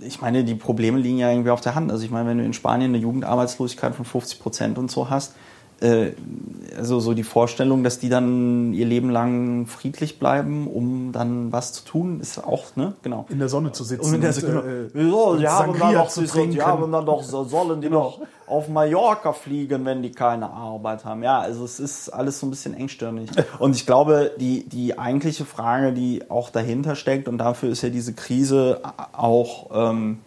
ich 0.00 0.20
meine, 0.20 0.42
die 0.44 0.56
Probleme 0.56 0.98
liegen 0.98 1.18
ja 1.18 1.30
irgendwie 1.30 1.50
auf 1.50 1.60
der 1.60 1.74
Hand. 1.76 1.92
Also 1.92 2.04
ich 2.04 2.10
meine, 2.10 2.28
wenn 2.28 2.38
du 2.38 2.44
in 2.44 2.52
Spanien 2.52 2.90
eine 2.90 2.98
Jugendarbeitslosigkeit 2.98 3.94
von 3.94 4.04
50 4.04 4.40
Prozent 4.40 4.76
und 4.78 4.90
so 4.90 5.08
hast, 5.08 5.34
also 5.80 7.00
so 7.00 7.14
die 7.14 7.24
Vorstellung, 7.24 7.84
dass 7.84 7.98
die 7.98 8.08
dann 8.08 8.72
ihr 8.72 8.86
Leben 8.86 9.10
lang 9.10 9.66
friedlich 9.66 10.18
bleiben, 10.18 10.66
um 10.66 11.12
dann 11.12 11.52
was 11.52 11.72
zu 11.72 11.84
tun, 11.84 12.20
ist 12.20 12.42
auch, 12.42 12.76
ne? 12.76 12.94
Genau. 13.02 13.26
in 13.28 13.38
der 13.38 13.48
Sonne 13.48 13.72
zu 13.72 13.84
sitzen. 13.84 14.06
Und 14.06 14.14
in 14.14 14.20
der 14.20 14.32
Sekunde, 14.32 14.86
äh, 14.86 14.90
wieso, 14.94 15.24
und 15.30 15.40
die 15.40 15.48
haben 15.48 15.78
dann 15.78 15.94
doch, 15.94 16.08
zu 16.08 16.22
die 16.22 16.26
trinken. 16.26 16.62
haben 16.64 16.90
dann 16.90 17.04
doch, 17.04 17.22
so 17.22 17.44
sollen 17.44 17.80
die 17.80 17.88
Genau. 17.88 18.16
doch 18.18 18.26
auf 18.46 18.68
Mallorca 18.68 19.32
fliegen, 19.32 19.84
wenn 19.84 20.02
die 20.02 20.12
keine 20.12 20.50
Arbeit 20.50 21.04
haben. 21.04 21.22
Ja, 21.22 21.40
also 21.40 21.64
es 21.64 21.80
ist 21.80 22.08
alles 22.08 22.40
so 22.40 22.46
ein 22.46 22.50
bisschen 22.50 22.74
engstirnig. 22.74 23.30
Und 23.58 23.74
ich 23.74 23.86
glaube, 23.86 24.32
die, 24.38 24.64
die 24.68 24.98
eigentliche 24.98 25.44
Frage, 25.44 25.92
die 25.92 26.30
auch 26.30 26.50
dahinter 26.50 26.94
steckt, 26.94 27.28
und 27.28 27.38
dafür 27.38 27.70
ist 27.70 27.82
ja 27.82 27.88
diese 27.88 28.12
Krise 28.12 28.80
auch 29.12 29.70
ähm, 29.92 30.18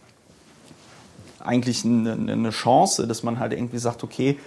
eigentlich 1.40 1.86
eine, 1.86 2.14
eine 2.14 2.50
Chance, 2.50 3.08
dass 3.08 3.24
man 3.24 3.40
halt 3.40 3.54
irgendwie 3.54 3.78
sagt, 3.78 4.04
okay, 4.04 4.38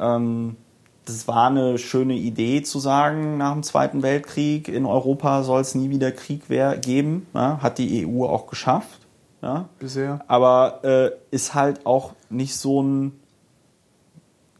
ähm, 0.00 0.56
das 1.04 1.26
war 1.26 1.48
eine 1.48 1.78
schöne 1.78 2.14
Idee 2.14 2.62
zu 2.62 2.78
sagen, 2.78 3.36
nach 3.36 3.52
dem 3.52 3.62
Zweiten 3.62 4.02
Weltkrieg 4.02 4.68
in 4.68 4.86
Europa 4.86 5.42
soll 5.42 5.60
es 5.60 5.74
nie 5.74 5.90
wieder 5.90 6.12
Krieg 6.12 6.42
geben. 6.48 7.26
Ja, 7.34 7.58
hat 7.62 7.78
die 7.78 8.06
EU 8.06 8.24
auch 8.24 8.46
geschafft. 8.46 9.00
Ja. 9.42 9.68
Bisher. 9.78 10.20
Aber 10.28 10.80
äh, 10.84 11.10
ist 11.30 11.54
halt 11.54 11.86
auch 11.86 12.12
nicht 12.28 12.54
so 12.56 12.82
ein 12.82 13.20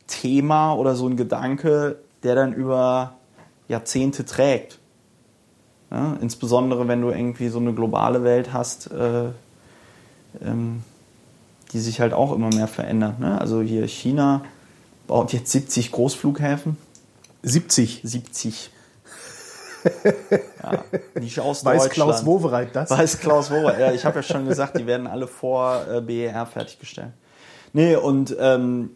Thema 0.07 0.75
oder 0.75 0.95
so 0.95 1.07
ein 1.07 1.17
Gedanke, 1.17 1.99
der 2.23 2.35
dann 2.35 2.53
über 2.53 3.15
Jahrzehnte 3.69 4.25
trägt. 4.25 4.79
Ja, 5.91 6.17
insbesondere 6.21 6.89
wenn 6.89 7.01
du 7.01 7.11
irgendwie 7.11 7.49
so 7.49 7.59
eine 7.59 7.73
globale 7.75 8.25
Welt 8.25 8.53
hast, 8.53 8.91
äh, 8.91 9.31
ähm, 10.43 10.83
die 11.73 11.79
sich 11.79 12.01
halt 12.01 12.13
auch 12.13 12.33
immer 12.33 12.49
mehr 12.49 12.69
verändert. 12.69 13.19
Ne? 13.21 13.41
Also 13.41 13.61
hier 13.61 13.87
China 13.87 14.43
baut 15.11 15.33
jetzt 15.33 15.51
70 15.51 15.91
Großflughäfen. 15.91 16.77
70. 17.43 18.03
70. 18.05 18.71
ja, 20.63 20.85
nicht 21.21 21.41
aus 21.41 21.65
Weiß 21.65 21.83
Deutschland. 21.83 22.11
Klaus 22.11 22.27
Wowereit 22.27 22.77
das? 22.77 22.91
Weiß 22.91 23.19
Klaus 23.19 23.51
Wower. 23.51 23.77
Ja, 23.77 23.91
ich 23.91 24.05
habe 24.05 24.21
ja 24.21 24.23
schon 24.23 24.47
gesagt, 24.47 24.79
die 24.79 24.87
werden 24.87 25.09
alle 25.09 25.27
vor 25.27 25.85
äh, 25.91 26.01
BER 26.01 26.47
fertiggestellt. 26.47 27.11
Nee, 27.73 27.97
und 27.97 28.37
ähm, 28.39 28.91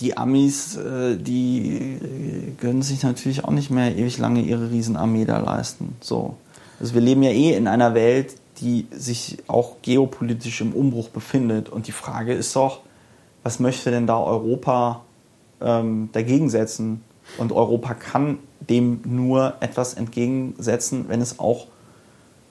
die 0.00 0.16
Amis, 0.16 0.78
äh, 0.78 1.18
die 1.18 1.98
äh, 2.00 2.50
können 2.58 2.80
sich 2.80 3.02
natürlich 3.02 3.44
auch 3.44 3.50
nicht 3.50 3.68
mehr 3.68 3.94
ewig 3.94 4.16
lange 4.16 4.40
ihre 4.40 4.70
Riesenarmee 4.70 5.26
da 5.26 5.36
leisten. 5.36 5.98
So. 6.00 6.38
Also 6.80 6.94
wir 6.94 7.02
leben 7.02 7.22
ja 7.22 7.30
eh 7.30 7.52
in 7.54 7.68
einer 7.68 7.92
Welt, 7.92 8.36
die 8.62 8.86
sich 8.90 9.36
auch 9.48 9.82
geopolitisch 9.82 10.62
im 10.62 10.72
Umbruch 10.72 11.10
befindet. 11.10 11.68
Und 11.68 11.88
die 11.88 11.92
Frage 11.92 12.32
ist 12.32 12.56
doch, 12.56 12.80
was 13.48 13.60
möchte 13.60 13.90
denn 13.90 14.06
da 14.06 14.22
Europa 14.22 15.00
ähm, 15.62 16.10
dagegen 16.12 16.50
setzen? 16.50 17.02
Und 17.38 17.50
Europa 17.50 17.94
kann 17.94 18.40
dem 18.60 19.00
nur 19.06 19.54
etwas 19.60 19.94
entgegensetzen, 19.94 21.06
wenn 21.08 21.22
es 21.22 21.38
auch 21.38 21.66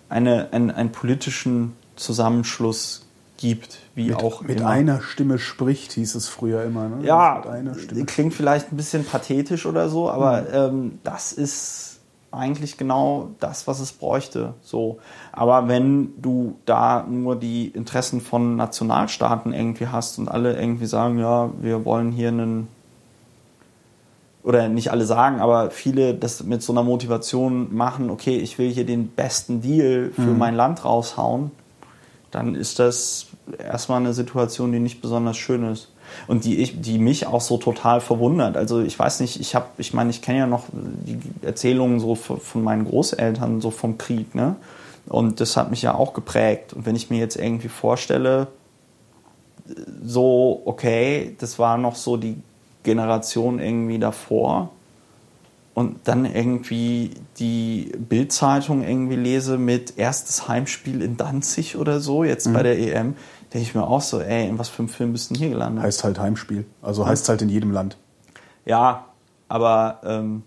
eine, 0.09 0.51
einen, 0.51 0.71
einen 0.71 0.91
politischen 0.91 1.73
Zusammenschluss 1.97 3.05
gibt, 3.37 3.77
wie 3.93 4.07
Mit, 4.07 4.15
auch 4.15 4.41
mit 4.41 4.57
immer. 4.59 4.69
einer 4.69 5.01
Stimme 5.03 5.37
spricht, 5.37 5.91
hieß 5.91 6.15
es 6.15 6.29
früher 6.29 6.63
immer. 6.63 6.89
Ne? 6.89 7.05
Ja, 7.05 7.43
mit 7.43 7.53
einer 7.53 7.75
Stimme. 7.77 8.05
klingt 8.05 8.33
vielleicht 8.33 8.71
ein 8.71 8.77
bisschen 8.77 9.05
pathetisch 9.05 9.67
oder 9.67 9.89
so, 9.89 10.09
aber 10.09 10.51
ähm, 10.51 10.97
das 11.03 11.31
ist 11.31 11.96
eigentlich 12.31 12.77
genau 12.77 13.29
das, 13.39 13.67
was 13.67 13.79
es 13.79 13.93
bräuchte. 13.93 14.53
So, 14.61 14.99
aber 15.31 15.67
wenn 15.67 16.21
du 16.21 16.55
da 16.65 17.05
nur 17.09 17.35
die 17.35 17.67
Interessen 17.67 18.21
von 18.21 18.55
Nationalstaaten 18.55 19.53
irgendwie 19.53 19.87
hast 19.87 20.19
und 20.19 20.29
alle 20.29 20.59
irgendwie 20.59 20.85
sagen, 20.85 21.19
ja, 21.19 21.49
wir 21.61 21.85
wollen 21.85 22.11
hier 22.11 22.29
einen 22.29 22.67
oder 24.43 24.69
nicht 24.69 24.91
alle 24.91 25.05
sagen, 25.05 25.41
aber 25.41 25.71
viele 25.71 26.13
das 26.13 26.41
mit 26.43 26.63
so 26.63 26.71
einer 26.71 26.83
Motivation 26.83 27.75
machen, 27.75 28.09
okay, 28.09 28.37
ich 28.37 28.57
will 28.57 28.69
hier 28.69 28.85
den 28.85 29.09
besten 29.09 29.59
Deal 29.61 30.11
für 30.15 30.21
mein 30.21 30.55
Land 30.55 30.85
raushauen, 30.85 31.51
dann 32.31 32.55
ist 32.55 32.79
das 32.79 33.27
erstmal 33.57 33.99
eine 33.99 34.13
Situation, 34.13 34.71
die 34.71 34.79
nicht 34.79 35.01
besonders 35.01 35.35
schön 35.35 35.69
ist. 35.69 35.91
Und 36.27 36.45
die, 36.45 36.57
ich, 36.57 36.81
die 36.81 36.99
mich 36.99 37.27
auch 37.27 37.41
so 37.41 37.57
total 37.57 38.01
verwundert. 38.01 38.57
Also 38.57 38.81
ich 38.81 38.97
weiß 38.97 39.19
nicht, 39.19 39.39
ich 39.39 39.55
habe, 39.55 39.67
ich 39.77 39.93
meine, 39.93 40.09
ich 40.09 40.21
kenne 40.21 40.39
ja 40.39 40.47
noch 40.47 40.65
die 40.71 41.19
Erzählungen 41.41 41.99
so 41.99 42.15
von 42.15 42.63
meinen 42.63 42.85
Großeltern, 42.85 43.61
so 43.61 43.71
vom 43.71 43.97
Krieg, 43.97 44.35
ne? 44.35 44.55
Und 45.07 45.39
das 45.39 45.55
hat 45.55 45.69
mich 45.71 45.81
ja 45.81 45.95
auch 45.95 46.13
geprägt. 46.13 46.73
Und 46.73 46.85
wenn 46.85 46.95
ich 46.95 47.09
mir 47.09 47.19
jetzt 47.19 47.37
irgendwie 47.37 47.69
vorstelle, 47.69 48.47
so, 50.03 50.61
okay, 50.65 51.35
das 51.39 51.59
war 51.59 51.77
noch 51.77 51.95
so 51.95 52.17
die 52.17 52.37
Generation 52.83 53.59
irgendwie 53.59 53.99
davor. 53.99 54.69
Und 55.77 56.07
dann 56.07 56.25
irgendwie 56.25 57.11
die 57.37 57.91
Bildzeitung 57.99 58.81
irgendwie 58.81 59.15
lese 59.15 59.59
mit 59.59 59.99
erstes 59.99 60.47
Heimspiel 60.47 61.03
in 61.03 61.17
Danzig 61.17 61.77
oder 61.77 61.99
so, 61.99 62.23
jetzt 62.23 62.51
bei 62.51 62.63
der 62.63 62.79
EM, 62.79 63.13
denke 63.53 63.67
ich 63.67 63.75
mir 63.75 63.83
auch 63.83 64.01
so, 64.01 64.19
ey, 64.19 64.49
in 64.49 64.57
was 64.57 64.69
für 64.69 64.79
einem 64.79 64.89
Film 64.89 65.11
bist 65.11 65.29
du 65.29 65.35
denn 65.35 65.43
hier 65.43 65.49
gelandet? 65.51 65.83
Heißt 65.83 66.03
halt 66.03 66.17
Heimspiel. 66.17 66.65
Also 66.81 67.05
heißt 67.05 67.29
halt 67.29 67.43
in 67.43 67.49
jedem 67.49 67.69
Land. 67.69 67.95
Ja, 68.65 69.05
aber 69.49 70.01
ähm, 70.03 70.41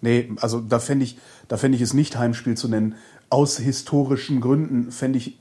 Nee, 0.00 0.32
also 0.40 0.60
da 0.60 0.80
fände 0.80 1.04
ich, 1.04 1.18
da 1.46 1.56
fänd 1.56 1.76
ich 1.76 1.80
es 1.80 1.94
nicht 1.94 2.18
Heimspiel 2.18 2.56
zu 2.56 2.68
nennen. 2.68 2.96
Aus 3.30 3.58
historischen 3.58 4.40
Gründen 4.40 4.90
fände 4.90 5.18
ich 5.18 5.38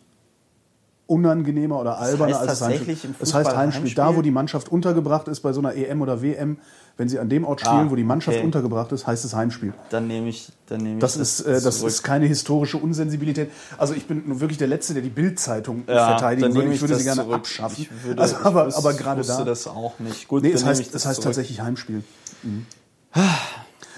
unangenehmer 1.07 1.79
oder 1.79 1.97
alberner 1.97 2.33
heißt 2.39 2.49
als 2.49 2.59
tatsächlich 2.59 2.87
Heimspiel. 3.03 3.09
im 3.11 3.15
Es 3.19 3.33
heißt 3.33 3.55
Heimspiel. 3.55 3.81
Heimspiel? 3.83 3.95
Da, 3.95 4.15
wo 4.15 4.21
die 4.21 4.31
Mannschaft 4.31 4.69
untergebracht 4.71 5.27
ist 5.27 5.39
bei 5.39 5.53
so 5.53 5.59
einer 5.61 5.73
EM 5.75 6.01
oder 6.01 6.21
WM, 6.21 6.57
wenn 6.97 7.07
sie 7.09 7.19
an 7.19 7.29
dem 7.29 7.45
Ort 7.45 7.61
spielen, 7.61 7.87
Ah, 7.87 7.91
wo 7.91 7.95
die 7.95 8.03
Mannschaft 8.03 8.37
okay. 8.37 8.45
untergebracht 8.45 8.91
ist, 8.91 9.05
heißt 9.07 9.23
es 9.23 9.33
Heimspiel. 9.35 9.73
dann 9.89 10.07
nehme 10.07 10.29
ich, 10.29 10.51
dann 10.67 10.81
nehme 10.81 10.95
ich 10.95 10.99
Das 11.01 11.15
ist, 11.15 11.41
äh, 11.41 11.61
das 11.61 11.77
zurück. 11.79 11.91
ist 11.91 12.03
keine 12.03 12.25
historische 12.25 12.77
Unsensibilität. 12.77 13.51
Also 13.77 13.93
ich 13.93 14.05
bin 14.07 14.23
nun 14.27 14.39
wirklich 14.39 14.57
der 14.57 14.67
Letzte, 14.67 14.93
der 14.93 15.03
die 15.03 15.09
Bildzeitung 15.09 15.83
Ja, 15.87 16.07
verteidigen 16.09 16.53
würde. 16.55 16.73
Ich 16.73 16.81
würde 16.81 16.93
das 16.93 17.03
sie 17.03 17.05
gerne 17.07 17.21
zurück. 17.21 17.35
abschaffen. 17.35 17.75
Ich 17.83 18.03
würde, 18.05 18.21
also, 18.21 18.35
ich 18.39 18.45
aber, 18.45 18.67
wüs- 18.67 18.75
aber 18.75 18.93
gerade 18.93 19.19
wusste 19.21 19.33
da. 19.37 19.43
das 19.45 19.67
auch 19.67 19.99
nicht. 19.99 20.27
Gut, 20.27 20.43
Nee, 20.43 20.51
es 20.51 20.65
heißt, 20.65 20.81
ich 20.81 20.87
es 20.87 20.93
das 20.93 21.05
heißt 21.05 21.23
tatsächlich 21.23 21.61
Heimspiel. 21.61 22.03
Mhm. 22.43 22.65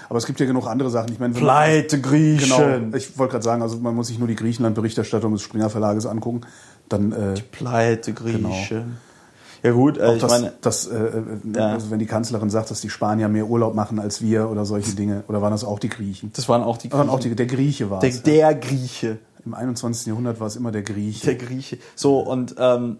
Aber 0.08 0.18
es 0.18 0.26
gibt 0.26 0.40
ja 0.40 0.46
genug 0.46 0.66
andere 0.66 0.90
Sachen. 0.90 1.12
Ich 1.12 1.20
meine, 1.20 1.34
Pleite 1.34 2.00
Griechen. 2.00 2.50
Genau, 2.88 2.96
ich 2.96 3.16
wollte 3.16 3.32
gerade 3.32 3.44
sagen, 3.44 3.62
also 3.62 3.76
man 3.78 3.94
muss 3.94 4.08
sich 4.08 4.18
nur 4.18 4.26
die 4.26 4.34
Griechenland-Berichterstattung 4.34 5.32
des 5.32 5.42
Springer 5.42 5.70
Verlages 5.70 6.04
angucken. 6.04 6.40
Dann 6.90 7.12
äh, 7.12 7.34
Pleite 7.50 8.12
Griechen. 8.12 8.98
Ja 9.62 9.72
gut, 9.72 9.96
äh, 9.98 10.14
ich 10.16 10.20
das, 10.22 10.30
meine, 10.30 10.52
das 10.60 10.86
äh, 10.86 10.96
äh, 10.96 11.22
Ja. 11.54 11.68
also 11.72 11.90
wenn 11.90 11.98
die 11.98 12.06
Kanzlerin 12.06 12.48
sagt, 12.50 12.70
dass 12.70 12.80
die 12.80 12.88
Spanier 12.90 13.28
mehr 13.28 13.46
Urlaub 13.46 13.74
machen 13.74 13.98
als 13.98 14.20
wir 14.22 14.48
oder 14.50 14.64
solche 14.64 14.92
Dinge. 14.92 15.22
Oder 15.28 15.40
waren 15.42 15.52
das 15.52 15.64
auch 15.64 15.78
die 15.78 15.88
Griechen? 15.90 16.30
das 16.34 16.48
waren 16.48 16.62
auch 16.62 16.76
die 16.78 16.88
Das 16.88 16.98
waren 16.98 17.08
Griechen. 17.08 17.18
auch 17.18 17.22
die, 17.22 17.34
der 17.36 17.46
Grieche 17.46 17.90
war 17.90 18.00
der, 18.00 18.10
es. 18.10 18.22
der 18.22 18.54
Grieche. 18.54 19.18
Im 19.44 19.54
21. 19.54 20.06
Jahrhundert 20.06 20.38
war 20.40 20.46
es 20.46 20.56
immer 20.56 20.70
der 20.72 20.82
Grieche. 20.82 21.26
Der 21.26 21.34
Grieche. 21.36 21.78
So, 21.94 22.20
und 22.20 22.54
ähm, 22.58 22.98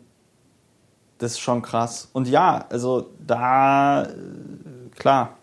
das 1.19 1.33
ist 1.33 1.41
schon 1.41 1.61
krass. 1.63 2.09
Und 2.13 2.29
ja, 2.29 2.65
also 2.71 3.11
da, 3.27 4.05
äh, 4.05 4.09
klar, 4.99 5.37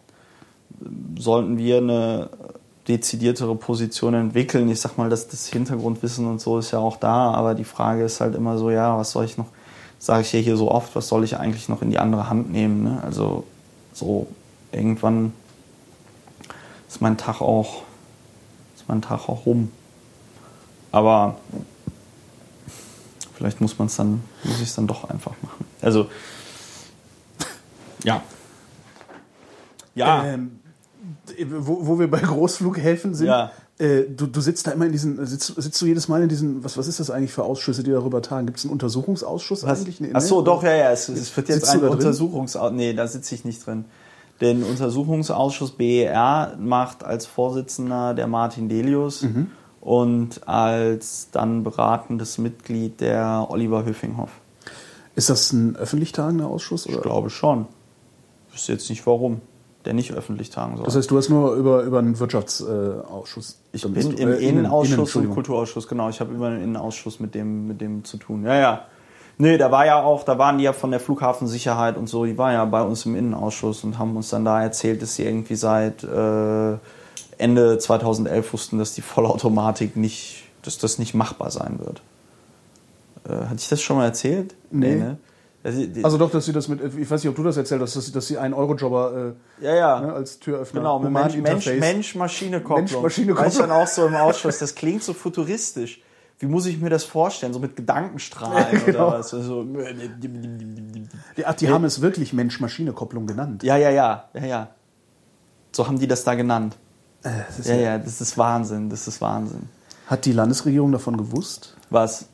sollten 1.17 1.57
wir 1.57 1.77
eine 1.77 2.29
dezidiertere 2.87 3.55
Position 3.55 4.13
entwickeln. 4.13 4.69
Ich 4.69 4.79
sag 4.79 4.97
mal, 4.97 5.09
dass 5.09 5.27
das 5.27 5.47
Hintergrundwissen 5.47 6.25
und 6.25 6.39
so 6.39 6.59
ist 6.59 6.71
ja 6.71 6.79
auch 6.79 6.97
da, 6.97 7.31
aber 7.31 7.53
die 7.53 7.65
Frage 7.65 8.03
ist 8.03 8.21
halt 8.21 8.35
immer 8.35 8.57
so, 8.57 8.69
ja, 8.69 8.97
was 8.97 9.11
soll 9.11 9.25
ich 9.25 9.37
noch, 9.37 9.47
sage 9.99 10.21
ich 10.21 10.31
ja 10.31 10.39
hier 10.39 10.57
so 10.57 10.71
oft, 10.71 10.95
was 10.95 11.07
soll 11.07 11.23
ich 11.23 11.37
eigentlich 11.37 11.69
noch 11.69 11.81
in 11.81 11.91
die 11.91 11.99
andere 11.99 12.29
Hand 12.29 12.51
nehmen? 12.51 12.83
Ne? 12.83 13.01
Also 13.03 13.43
so 13.93 14.27
irgendwann 14.71 15.33
ist 16.87 17.01
mein 17.01 17.17
Tag 17.17 17.41
auch, 17.41 17.83
ist 18.75 18.87
mein 18.87 19.01
Tag 19.01 19.27
auch 19.27 19.45
rum. 19.45 19.71
Aber 20.91 21.37
vielleicht 23.33 23.59
muss 23.59 23.77
man 23.77 23.87
es 23.87 23.97
dann, 23.97 24.23
muss 24.43 24.57
ich 24.57 24.69
es 24.69 24.75
dann 24.75 24.87
doch 24.87 25.09
einfach 25.09 25.33
machen. 25.41 25.65
Also 25.81 26.09
ja. 28.03 28.21
Ja. 29.95 30.25
Ähm, 30.25 30.56
wo, 31.49 31.79
wo 31.87 31.99
wir 31.99 32.09
bei 32.09 32.19
Großflughäfen 32.19 33.13
sind, 33.15 33.27
Ja. 33.27 33.51
äh, 33.79 34.03
du, 34.03 34.27
du 34.27 34.41
sitzt 34.41 34.67
da 34.67 34.71
immer 34.71 34.85
in 34.85 34.91
diesen, 34.91 35.23
sitzt, 35.25 35.53
sitzt 35.61 35.81
du 35.81 35.85
jedes 35.85 36.07
Mal 36.07 36.23
in 36.23 36.29
diesen, 36.29 36.63
was, 36.63 36.77
was 36.77 36.87
ist 36.87 36.99
das 36.99 37.09
eigentlich 37.09 37.31
für 37.33 37.43
Ausschüsse, 37.43 37.83
die 37.83 37.91
darüber 37.91 38.21
tagen? 38.21 38.45
Gibt 38.47 38.57
es 38.59 38.65
einen 38.65 38.73
Untersuchungsausschuss 38.73 39.63
Was? 39.63 39.79
eigentlich? 39.79 39.99
Nee, 40.01 40.09
Ach 40.13 40.21
so, 40.21 40.41
doch, 40.41 40.63
ja, 40.63 40.73
ja. 40.75 40.91
Es, 40.91 41.09
es 41.09 41.35
wird 41.35 41.49
jetzt 41.49 41.69
ein? 41.69 41.81
Untersuchungsausschuss. 41.83 42.75
Nee, 42.75 42.93
da 42.93 43.07
sitze 43.07 43.35
ich 43.35 43.45
nicht 43.45 43.65
drin. 43.65 43.85
Den 44.41 44.63
Untersuchungsausschuss 44.63 45.71
BER 45.71 46.55
macht 46.59 47.03
als 47.03 47.25
Vorsitzender 47.25 48.13
der 48.13 48.27
Martin 48.27 48.69
Delius 48.69 49.23
Mhm. 49.23 49.47
und 49.81 50.47
als 50.47 51.29
dann 51.31 51.63
beratendes 51.63 52.37
Mitglied 52.37 53.01
der 53.01 53.47
Oliver 53.49 53.83
Höfinghoff. 53.85 54.29
Ist 55.15 55.29
das 55.31 55.51
ein 55.53 55.75
öffentlich 55.75 56.11
tagender 56.11 56.47
Ausschuss? 56.47 56.85
Oder? 56.85 56.97
Ich 56.97 57.01
glaube 57.01 57.29
schon. 57.31 57.65
Ich 58.49 58.53
wüsste 58.55 58.73
jetzt 58.73 58.89
nicht 58.91 59.07
warum. 59.07 59.41
Der 59.87 59.93
nicht 59.93 60.11
öffentlich 60.11 60.49
tagen 60.49 60.75
soll. 60.75 60.83
Das 60.85 60.97
heißt, 60.97 61.09
du 61.09 61.15
hast 61.15 61.29
nur 61.29 61.53
über, 61.53 61.81
über 61.83 61.99
einen 61.99 62.19
Wirtschaftsausschuss. 62.19 63.57
Ich 63.71 63.83
bin 63.83 64.11
im 64.17 64.33
äh, 64.33 64.35
Innenausschuss 64.35 65.15
und 65.15 65.23
Innen- 65.23 65.33
Kulturausschuss, 65.33 65.87
genau. 65.87 66.09
Ich 66.09 66.19
habe 66.19 66.33
über 66.33 66.49
den 66.49 66.61
Innenausschuss 66.61 67.21
mit 67.21 67.33
dem, 67.33 67.67
mit 67.69 67.79
dem 67.79 68.03
zu 68.03 68.17
tun. 68.17 68.43
Ja, 68.43 68.55
ja. 68.55 68.81
Nee, 69.37 69.57
da 69.57 69.71
war 69.71 69.85
ja 69.85 70.03
auch, 70.03 70.23
da 70.25 70.37
waren 70.37 70.57
die 70.57 70.65
ja 70.65 70.73
von 70.73 70.91
der 70.91 70.99
Flughafensicherheit 70.99 71.95
und 71.95 72.07
so, 72.07 72.25
die 72.25 72.37
waren 72.37 72.51
ja 72.51 72.65
bei 72.65 72.81
uns 72.81 73.05
im 73.05 73.15
Innenausschuss 73.15 73.85
und 73.85 73.97
haben 73.97 74.17
uns 74.17 74.27
dann 74.29 74.43
da 74.43 74.61
erzählt, 74.61 75.01
dass 75.01 75.15
sie 75.15 75.23
irgendwie 75.23 75.55
seit 75.55 76.03
äh, 76.03 76.73
Ende 77.37 77.77
2011 77.77 78.51
wussten, 78.51 78.79
dass 78.79 78.93
die 78.93 79.01
Vollautomatik 79.01 79.95
nicht, 79.95 80.43
dass 80.63 80.79
das 80.79 80.99
nicht 80.99 81.13
machbar 81.13 81.49
sein 81.49 81.79
wird. 81.79 82.01
Äh, 83.29 83.45
hatte 83.45 83.59
ich 83.59 83.69
das 83.69 83.81
schon 83.81 83.95
mal 83.95 84.05
erzählt? 84.05 84.53
Nee. 84.69 84.95
ne? 84.95 85.17
Also, 85.67 85.81
Also 86.01 86.17
doch, 86.17 86.31
dass 86.31 86.45
sie 86.45 86.53
das 86.53 86.69
mit, 86.69 86.79
ich 86.81 87.11
weiß 87.11 87.21
nicht, 87.23 87.29
ob 87.29 87.35
du 87.35 87.43
das 87.43 87.57
erzählt 87.57 87.81
hast, 87.81 87.95
dass 87.95 88.05
sie, 88.05 88.11
dass 88.13 88.25
sie 88.27 88.37
einen 88.37 88.53
Eurojobber 88.53 89.33
äh, 89.61 89.65
ja, 89.65 89.75
ja. 89.75 89.99
ne, 90.01 90.13
als 90.13 90.39
Türöffner, 90.39 90.79
Genau, 90.79 90.99
mit 90.99 91.09
Human 91.09 91.23
Mensch, 91.23 91.35
Mensch, 91.35 91.67
Interface. 91.67 91.79
Mensch-Maschine-Kopplung. 91.93 92.77
Mensch-Maschine-Kopplung. 92.85 93.37
War 93.45 93.51
ich 93.51 93.57
dann 93.57 93.71
auch 93.71 93.87
so 93.87 94.05
im 94.07 94.15
Ausschuss, 94.15 94.59
das 94.59 94.75
klingt 94.75 95.03
so 95.03 95.13
futuristisch. 95.13 96.01
Wie 96.39 96.45
muss 96.45 96.67
ich 96.67 96.79
mir 96.79 96.89
das 96.89 97.03
vorstellen? 97.03 97.51
So 97.51 97.59
mit 97.59 97.75
Gedankenstrahlen 97.75 98.81
Genau. 98.85 99.07
oder 99.09 99.19
was? 99.19 99.33
Also, 99.33 99.65
Die, 99.65 101.45
ach, 101.45 101.53
die 101.55 101.69
haben 101.69 101.83
es 101.83 101.99
wirklich 102.01 102.31
Mensch-Maschine-Kopplung 102.33 103.27
genannt. 103.27 103.63
ja, 103.63 103.75
ja, 103.77 103.89
ja, 103.89 104.25
ja, 104.33 104.45
ja. 104.45 104.67
So 105.71 105.85
haben 105.87 105.99
die 105.99 106.07
das 106.07 106.23
da 106.23 106.35
genannt. 106.35 106.77
Äh, 107.23 107.29
das 107.57 107.67
Ja, 107.67 107.75
ja- 107.75 107.81
ja, 107.81 107.97
das 107.97 108.21
ist 108.21 108.37
Wahnsinn, 108.37 108.89
das 108.89 109.07
ist 109.07 109.19
Wahnsinn. 109.21 109.67
Hat 110.07 110.23
die 110.25 110.31
Landesregierung 110.31 110.91
davon 110.93 111.17
gewusst? 111.17 111.75
Was? 111.89 112.29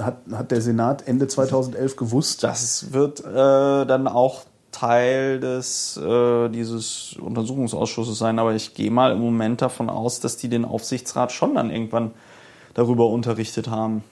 Hat, 0.00 0.18
hat 0.32 0.50
der 0.50 0.60
Senat 0.60 1.06
Ende 1.06 1.28
2011 1.28 1.96
gewusst? 1.96 2.42
Das 2.42 2.92
wird 2.92 3.20
äh, 3.20 3.24
dann 3.86 4.08
auch 4.08 4.42
Teil 4.74 5.38
des 5.38 5.96
äh, 5.96 6.48
dieses 6.48 7.16
Untersuchungsausschusses 7.20 8.18
sein, 8.18 8.38
aber 8.38 8.54
ich 8.54 8.74
gehe 8.74 8.90
mal 8.90 9.12
im 9.12 9.20
Moment 9.20 9.62
davon 9.62 9.88
aus, 9.88 10.20
dass 10.20 10.36
die 10.36 10.48
den 10.48 10.64
Aufsichtsrat 10.64 11.30
schon 11.30 11.54
dann 11.54 11.70
irgendwann 11.70 12.10
darüber 12.74 13.08
unterrichtet 13.08 13.68
haben. 13.70 14.02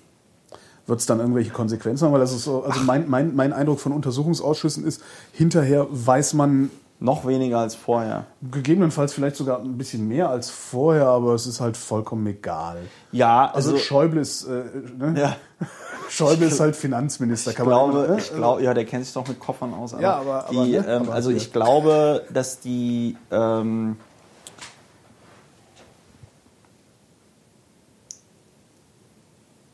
Wird 0.86 1.00
es 1.00 1.06
dann 1.06 1.18
irgendwelche 1.18 1.50
Konsequenzen 1.50 2.06
haben? 2.06 2.12
Weil 2.12 2.20
das 2.20 2.32
ist 2.32 2.44
so, 2.44 2.62
also 2.62 2.80
mein, 2.80 3.08
mein, 3.08 3.34
mein 3.34 3.52
Eindruck 3.52 3.80
von 3.80 3.92
Untersuchungsausschüssen 3.92 4.84
ist, 4.84 5.02
hinterher 5.32 5.86
weiß 5.90 6.34
man 6.34 6.70
Noch 7.02 7.26
weniger 7.26 7.58
als 7.58 7.74
vorher. 7.74 8.26
Gegebenenfalls 8.50 9.12
vielleicht 9.12 9.34
sogar 9.34 9.58
ein 9.60 9.76
bisschen 9.76 10.06
mehr 10.06 10.30
als 10.30 10.50
vorher, 10.50 11.06
aber 11.08 11.34
es 11.34 11.46
ist 11.46 11.60
halt 11.60 11.76
vollkommen 11.76 12.24
egal. 12.28 12.78
Ja, 13.10 13.50
Also, 13.52 13.72
also, 13.72 13.82
Schäuble 13.82 14.20
ist, 14.20 14.44
äh, 14.44 14.62
ne? 14.98 15.14
ja, 15.20 15.36
Schäuble 16.08 16.46
ist 16.46 16.60
halt 16.60 16.76
Finanzminister, 16.76 17.50
ich 17.50 17.56
kann 17.56 17.66
man 17.66 17.74
glaube, 17.90 18.04
immer, 18.04 18.14
ne? 18.14 18.18
ich 18.20 18.32
glaube, 18.32 18.62
ja, 18.62 18.72
der 18.72 18.84
kennt 18.84 19.04
sich 19.04 19.12
doch 19.14 19.26
mit 19.26 19.40
Koffern 19.40 19.74
aus. 19.74 19.96
Ja, 19.98 20.14
aber- 20.18 20.44
aber, 20.48 20.64
die, 20.64 20.72
ne, 20.78 20.84
ähm, 20.86 21.02
aber 21.02 21.12
also 21.14 21.30
ich 21.30 21.52
glaube, 21.52 22.22
dass 22.32 22.60
die 22.60 23.16
ähm, 23.32 23.96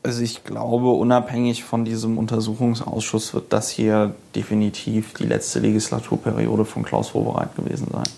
also 0.09 0.23
ich 0.23 0.43
glaube, 0.43 0.89
unabhängig 0.89 1.63
von 1.63 1.85
diesem 1.85 2.17
Untersuchungsausschuss 2.17 3.35
wird 3.35 3.53
das 3.53 3.69
hier 3.69 4.15
definitiv 4.35 5.13
die 5.13 5.25
letzte 5.25 5.59
Legislaturperiode 5.59 6.65
von 6.65 6.81
Klaus 6.81 7.13
Wowereit 7.13 7.55
gewesen 7.55 7.89
sein. 7.91 8.09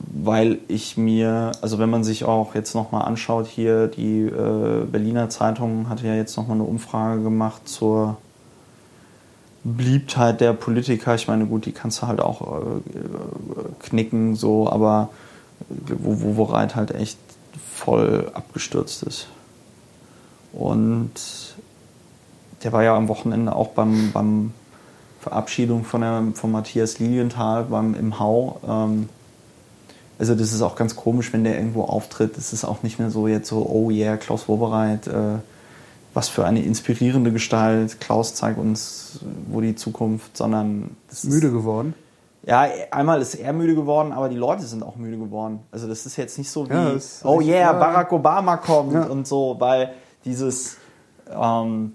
Weil 0.00 0.58
ich 0.66 0.96
mir, 0.96 1.52
also 1.62 1.78
wenn 1.78 1.90
man 1.90 2.02
sich 2.02 2.24
auch 2.24 2.56
jetzt 2.56 2.74
nochmal 2.74 3.02
anschaut, 3.02 3.46
hier 3.46 3.86
die 3.86 4.22
äh, 4.22 4.84
Berliner 4.84 5.30
Zeitung 5.30 5.88
hatte 5.88 6.08
ja 6.08 6.16
jetzt 6.16 6.36
nochmal 6.36 6.56
eine 6.56 6.64
Umfrage 6.64 7.22
gemacht 7.22 7.68
zur 7.68 8.16
Beliebtheit 9.62 10.40
der 10.40 10.54
Politiker. 10.54 11.14
Ich 11.14 11.28
meine, 11.28 11.46
gut, 11.46 11.66
die 11.66 11.72
kannst 11.72 12.02
du 12.02 12.08
halt 12.08 12.20
auch 12.20 12.58
äh, 12.58 12.80
knicken, 13.78 14.34
so, 14.34 14.68
aber 14.68 15.10
wo, 15.68 16.20
wo 16.20 16.36
Wowereit 16.36 16.74
halt 16.74 16.90
echt 16.90 17.16
voll 17.72 18.32
abgestürzt 18.34 19.04
ist. 19.04 19.28
Und 20.58 21.10
der 22.62 22.72
war 22.72 22.82
ja 22.82 22.96
am 22.96 23.08
Wochenende 23.08 23.54
auch 23.54 23.68
beim, 23.68 24.10
beim 24.12 24.52
Verabschiedung 25.20 25.84
von, 25.84 26.00
der, 26.02 26.22
von 26.34 26.52
Matthias 26.52 26.98
Lilienthal 26.98 27.64
beim, 27.64 27.94
im 27.94 28.18
Hau. 28.18 28.60
Ähm, 28.66 29.08
also 30.18 30.34
das 30.34 30.52
ist 30.52 30.62
auch 30.62 30.76
ganz 30.76 30.94
komisch, 30.96 31.32
wenn 31.32 31.44
der 31.44 31.56
irgendwo 31.56 31.82
auftritt. 31.82 32.36
Das 32.36 32.52
ist 32.52 32.64
auch 32.64 32.82
nicht 32.82 32.98
mehr 32.98 33.10
so 33.10 33.26
jetzt 33.26 33.48
so, 33.48 33.66
oh 33.68 33.90
yeah, 33.90 34.16
Klaus 34.16 34.48
Wobereit, 34.48 35.06
äh, 35.08 35.38
was 36.14 36.28
für 36.28 36.44
eine 36.46 36.62
inspirierende 36.62 37.32
Gestalt. 37.32 38.00
Klaus 38.00 38.34
zeigt 38.34 38.58
uns, 38.58 39.18
wo 39.50 39.60
die 39.60 39.74
Zukunft, 39.74 40.36
sondern 40.36 40.96
müde 41.24 41.50
geworden. 41.50 41.94
ja, 42.46 42.66
einmal 42.92 43.20
ist 43.20 43.34
er 43.34 43.52
müde 43.52 43.74
geworden, 43.74 44.12
aber 44.12 44.28
die 44.28 44.36
Leute 44.36 44.62
sind 44.62 44.84
auch 44.84 44.94
müde 44.94 45.18
geworden. 45.18 45.58
Also 45.72 45.88
das 45.88 46.06
ist 46.06 46.16
jetzt 46.16 46.38
nicht 46.38 46.50
so 46.50 46.68
wie, 46.70 46.74
Ja, 46.74 46.92
das 46.92 47.04
ist 47.16 47.24
oh 47.24 47.40
yeah, 47.40 47.60
ja. 47.60 47.72
Barack 47.72 48.12
Obama 48.12 48.56
kommt 48.58 48.92
Ja. 48.94 49.04
und 49.06 49.26
so, 49.26 49.56
weil 49.58 49.94
dieses, 50.24 50.76
ähm, 51.30 51.92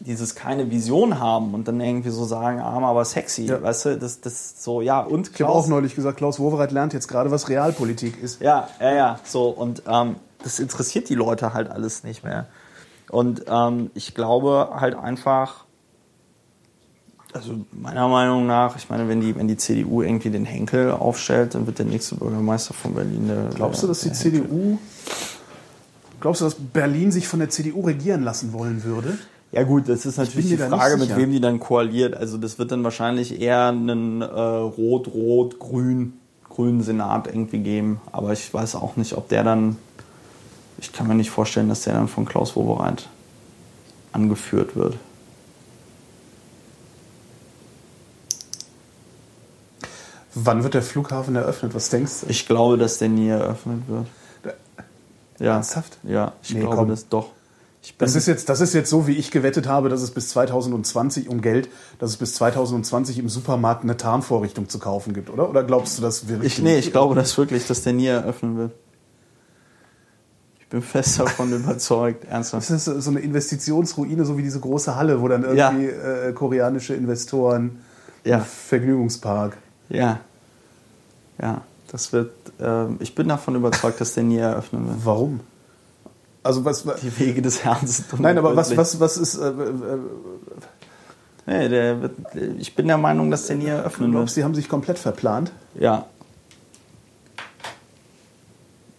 dieses 0.00 0.34
keine 0.34 0.70
Vision 0.70 1.18
haben 1.20 1.54
und 1.54 1.68
dann 1.68 1.80
irgendwie 1.80 2.10
so 2.10 2.24
sagen, 2.24 2.60
arm, 2.60 2.84
aber 2.84 3.04
sexy, 3.04 3.46
Ja. 3.46 3.62
weißt 3.62 3.84
du, 3.86 3.98
das, 3.98 4.20
das 4.20 4.62
so, 4.62 4.80
ja, 4.80 5.00
und 5.00 5.30
Ich 5.34 5.40
habe 5.42 5.52
auch 5.52 5.66
neulich 5.66 5.94
gesagt, 5.94 6.18
Klaus 6.18 6.38
Wowereit 6.40 6.72
lernt 6.72 6.92
jetzt 6.92 7.08
gerade, 7.08 7.30
was 7.30 7.48
Realpolitik 7.48 8.22
ist. 8.22 8.40
Ja, 8.40 8.68
ja, 8.80 8.94
ja, 8.94 9.20
so 9.24 9.48
und 9.48 9.82
ähm, 9.88 10.16
das 10.42 10.58
interessiert 10.58 11.08
die 11.08 11.14
Leute 11.14 11.54
halt 11.54 11.70
alles 11.70 12.04
nicht 12.04 12.22
mehr. 12.24 12.46
Und 13.10 13.44
ähm, 13.48 13.90
ich 13.94 14.14
glaube 14.14 14.70
halt 14.78 14.94
einfach, 14.96 15.64
also 17.32 17.54
meiner 17.72 18.08
Meinung 18.08 18.46
nach, 18.46 18.76
ich 18.76 18.90
meine, 18.90 19.08
wenn 19.08 19.20
die, 19.20 19.34
wenn 19.36 19.48
die 19.48 19.56
CDU 19.56 20.02
irgendwie 20.02 20.30
den 20.30 20.44
Henkel 20.44 20.90
aufstellt, 20.92 21.54
dann 21.54 21.66
wird 21.66 21.78
der 21.78 21.86
nächste 21.86 22.16
Bürgermeister 22.16 22.74
von 22.74 22.94
Berlin 22.94 23.26
der. 23.28 23.50
Glaubst 23.54 23.82
du, 23.82 23.86
dass 23.86 24.00
die 24.00 24.10
Henkel. 24.10 24.42
CDU, 24.44 24.78
glaubst 26.24 26.40
du, 26.40 26.46
dass 26.46 26.54
Berlin 26.54 27.12
sich 27.12 27.28
von 27.28 27.38
der 27.38 27.50
CDU 27.50 27.82
regieren 27.82 28.22
lassen 28.22 28.54
wollen 28.54 28.82
würde? 28.82 29.18
Ja 29.52 29.62
gut, 29.62 29.90
das 29.90 30.06
ist 30.06 30.16
natürlich 30.16 30.48
die 30.48 30.56
Frage, 30.56 30.96
mit 30.96 31.14
wem 31.14 31.30
die 31.30 31.38
dann 31.38 31.60
koaliert. 31.60 32.16
Also 32.16 32.38
das 32.38 32.58
wird 32.58 32.72
dann 32.72 32.82
wahrscheinlich 32.82 33.42
eher 33.42 33.66
einen 33.66 34.22
äh, 34.22 34.24
rot-rot-grün 34.24 36.14
grünen 36.48 36.82
Senat 36.82 37.26
irgendwie 37.26 37.58
geben. 37.58 38.00
Aber 38.10 38.32
ich 38.32 38.54
weiß 38.54 38.76
auch 38.76 38.96
nicht, 38.96 39.12
ob 39.18 39.28
der 39.28 39.44
dann. 39.44 39.76
Ich 40.78 40.94
kann 40.94 41.08
mir 41.08 41.14
nicht 41.14 41.28
vorstellen, 41.28 41.68
dass 41.68 41.82
der 41.82 41.92
dann 41.92 42.08
von 42.08 42.24
Klaus 42.24 42.56
Wowereit 42.56 43.06
angeführt 44.12 44.76
wird. 44.76 44.96
Wann 50.34 50.62
wird 50.62 50.72
der 50.72 50.82
Flughafen 50.82 51.36
eröffnet? 51.36 51.74
Was 51.74 51.90
denkst 51.90 52.22
du? 52.22 52.30
Ich 52.30 52.46
glaube, 52.46 52.78
dass 52.78 52.96
der 52.96 53.10
nie 53.10 53.28
eröffnet 53.28 53.82
wird. 53.88 54.06
Ja. 55.44 55.54
Ernsthaft? 55.54 55.98
Ja, 56.02 56.32
ich 56.42 56.54
Nee, 56.54 56.60
glaube 56.60 56.76
komm. 56.76 56.88
das 56.88 57.08
doch. 57.08 57.30
Das 57.98 58.14
ist, 58.14 58.26
jetzt, 58.26 58.48
das 58.48 58.62
ist 58.62 58.72
jetzt 58.72 58.88
so, 58.88 59.06
wie 59.06 59.12
ich 59.12 59.30
gewettet 59.30 59.68
habe, 59.68 59.90
dass 59.90 60.00
es 60.00 60.10
bis 60.10 60.30
2020 60.30 61.28
um 61.28 61.42
Geld, 61.42 61.68
dass 61.98 62.08
es 62.10 62.16
bis 62.16 62.34
2020 62.36 63.18
im 63.18 63.28
Supermarkt 63.28 63.82
eine 63.82 63.98
Tarnvorrichtung 63.98 64.70
zu 64.70 64.78
kaufen 64.78 65.12
gibt, 65.12 65.28
oder? 65.28 65.50
Oder 65.50 65.64
glaubst 65.64 65.98
du, 65.98 66.02
das 66.02 66.26
wird 66.26 66.42
ich, 66.44 66.60
nee, 66.62 66.78
ich 66.78 66.92
glaube 66.92 67.14
das 67.14 67.36
wirklich, 67.36 67.66
dass 67.66 67.82
der 67.82 67.92
nie 67.92 68.06
eröffnen 68.06 68.56
wird. 68.56 68.72
Ich 70.60 70.66
bin 70.68 70.80
fest 70.80 71.20
davon 71.20 71.52
überzeugt, 71.60 72.24
ernsthaft. 72.24 72.70
Das 72.70 72.88
ist 72.88 73.02
so 73.04 73.10
eine 73.10 73.20
Investitionsruine, 73.20 74.24
so 74.24 74.38
wie 74.38 74.42
diese 74.42 74.60
große 74.60 74.96
Halle, 74.96 75.20
wo 75.20 75.28
dann 75.28 75.54
Ja. 75.54 75.70
irgendwie 75.70 75.88
äh, 75.90 76.32
koreanische 76.32 76.94
Investoren 76.94 77.80
Ja. 78.24 78.40
Vergnügungspark. 78.40 79.58
Ja. 79.90 80.20
Ja, 81.40 81.60
das 81.90 82.12
wird. 82.12 82.32
ähm, 82.60 82.96
ich 83.00 83.14
bin 83.14 83.28
davon 83.28 83.54
überzeugt, 83.54 84.00
dass 84.00 84.14
der 84.14 84.22
nie 84.24 84.38
eröffnen 84.38 84.86
wird. 84.88 84.98
Warum? 85.04 85.40
Also 86.42 86.64
was? 86.64 86.84
Die 87.02 87.18
Wege 87.18 87.40
des 87.42 87.64
Herrn 87.64 87.86
sind 87.86 88.20
Nein, 88.20 88.36
aber 88.38 88.54
was, 88.54 88.76
was, 88.76 89.00
was 89.00 89.16
ist? 89.16 89.36
Äh, 89.36 89.48
äh, 89.48 89.98
Nee, 91.46 91.68
der 91.68 92.00
wird, 92.00 92.12
ich 92.58 92.74
bin 92.74 92.86
der 92.86 92.96
Meinung, 92.96 93.30
dass 93.30 93.46
der 93.46 93.56
nie 93.56 93.66
eröffnen 93.66 94.12
du 94.12 94.18
wird. 94.18 94.34
die 94.34 94.44
haben 94.44 94.54
sich 94.54 94.68
komplett 94.68 94.98
verplant? 94.98 95.52
Ja. 95.78 96.06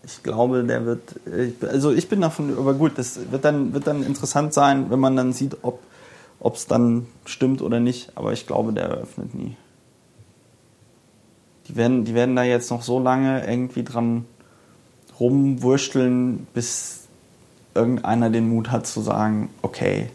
Ich 0.04 0.22
glaube, 0.22 0.64
der 0.64 0.86
wird. 0.86 1.02
Also 1.64 1.92
ich 1.92 2.08
bin 2.08 2.22
davon, 2.22 2.56
aber 2.58 2.76
gut, 2.76 2.94
das 2.98 3.20
wird 3.32 3.44
dann, 3.44 3.74
wird 3.74 3.88
dann 3.88 4.04
interessant 4.04 4.54
sein, 4.54 4.92
wenn 4.92 5.00
man 5.00 5.16
dann 5.16 5.34
sieht, 5.34 5.58
ob 5.64 5.80
es 6.54 6.68
dann 6.68 7.08
stimmt 7.26 7.64
oder 7.64 7.80
nicht. 7.80 8.12
Aber 8.14 8.32
ich 8.32 8.46
glaube, 8.46 8.74
der 8.74 8.86
eröffnet 8.86 9.34
nie. 9.34 9.58
Die 11.68 11.76
werden, 11.76 12.06
die 12.06 12.14
werden 12.14 12.36
da 12.36 12.44
jetzt 12.44 12.70
noch 12.70 12.84
so 12.84 13.00
lange 13.00 13.48
irgendwie 13.48 13.84
dran 13.84 14.26
rumwursteln, 15.20 16.48
bis 16.54 17.08
irgendeiner 17.74 18.30
den 18.30 18.50
Mut 18.50 18.72
hat 18.72 18.86
zu 18.88 19.02
sagen, 19.02 19.50
okay, 19.62 20.10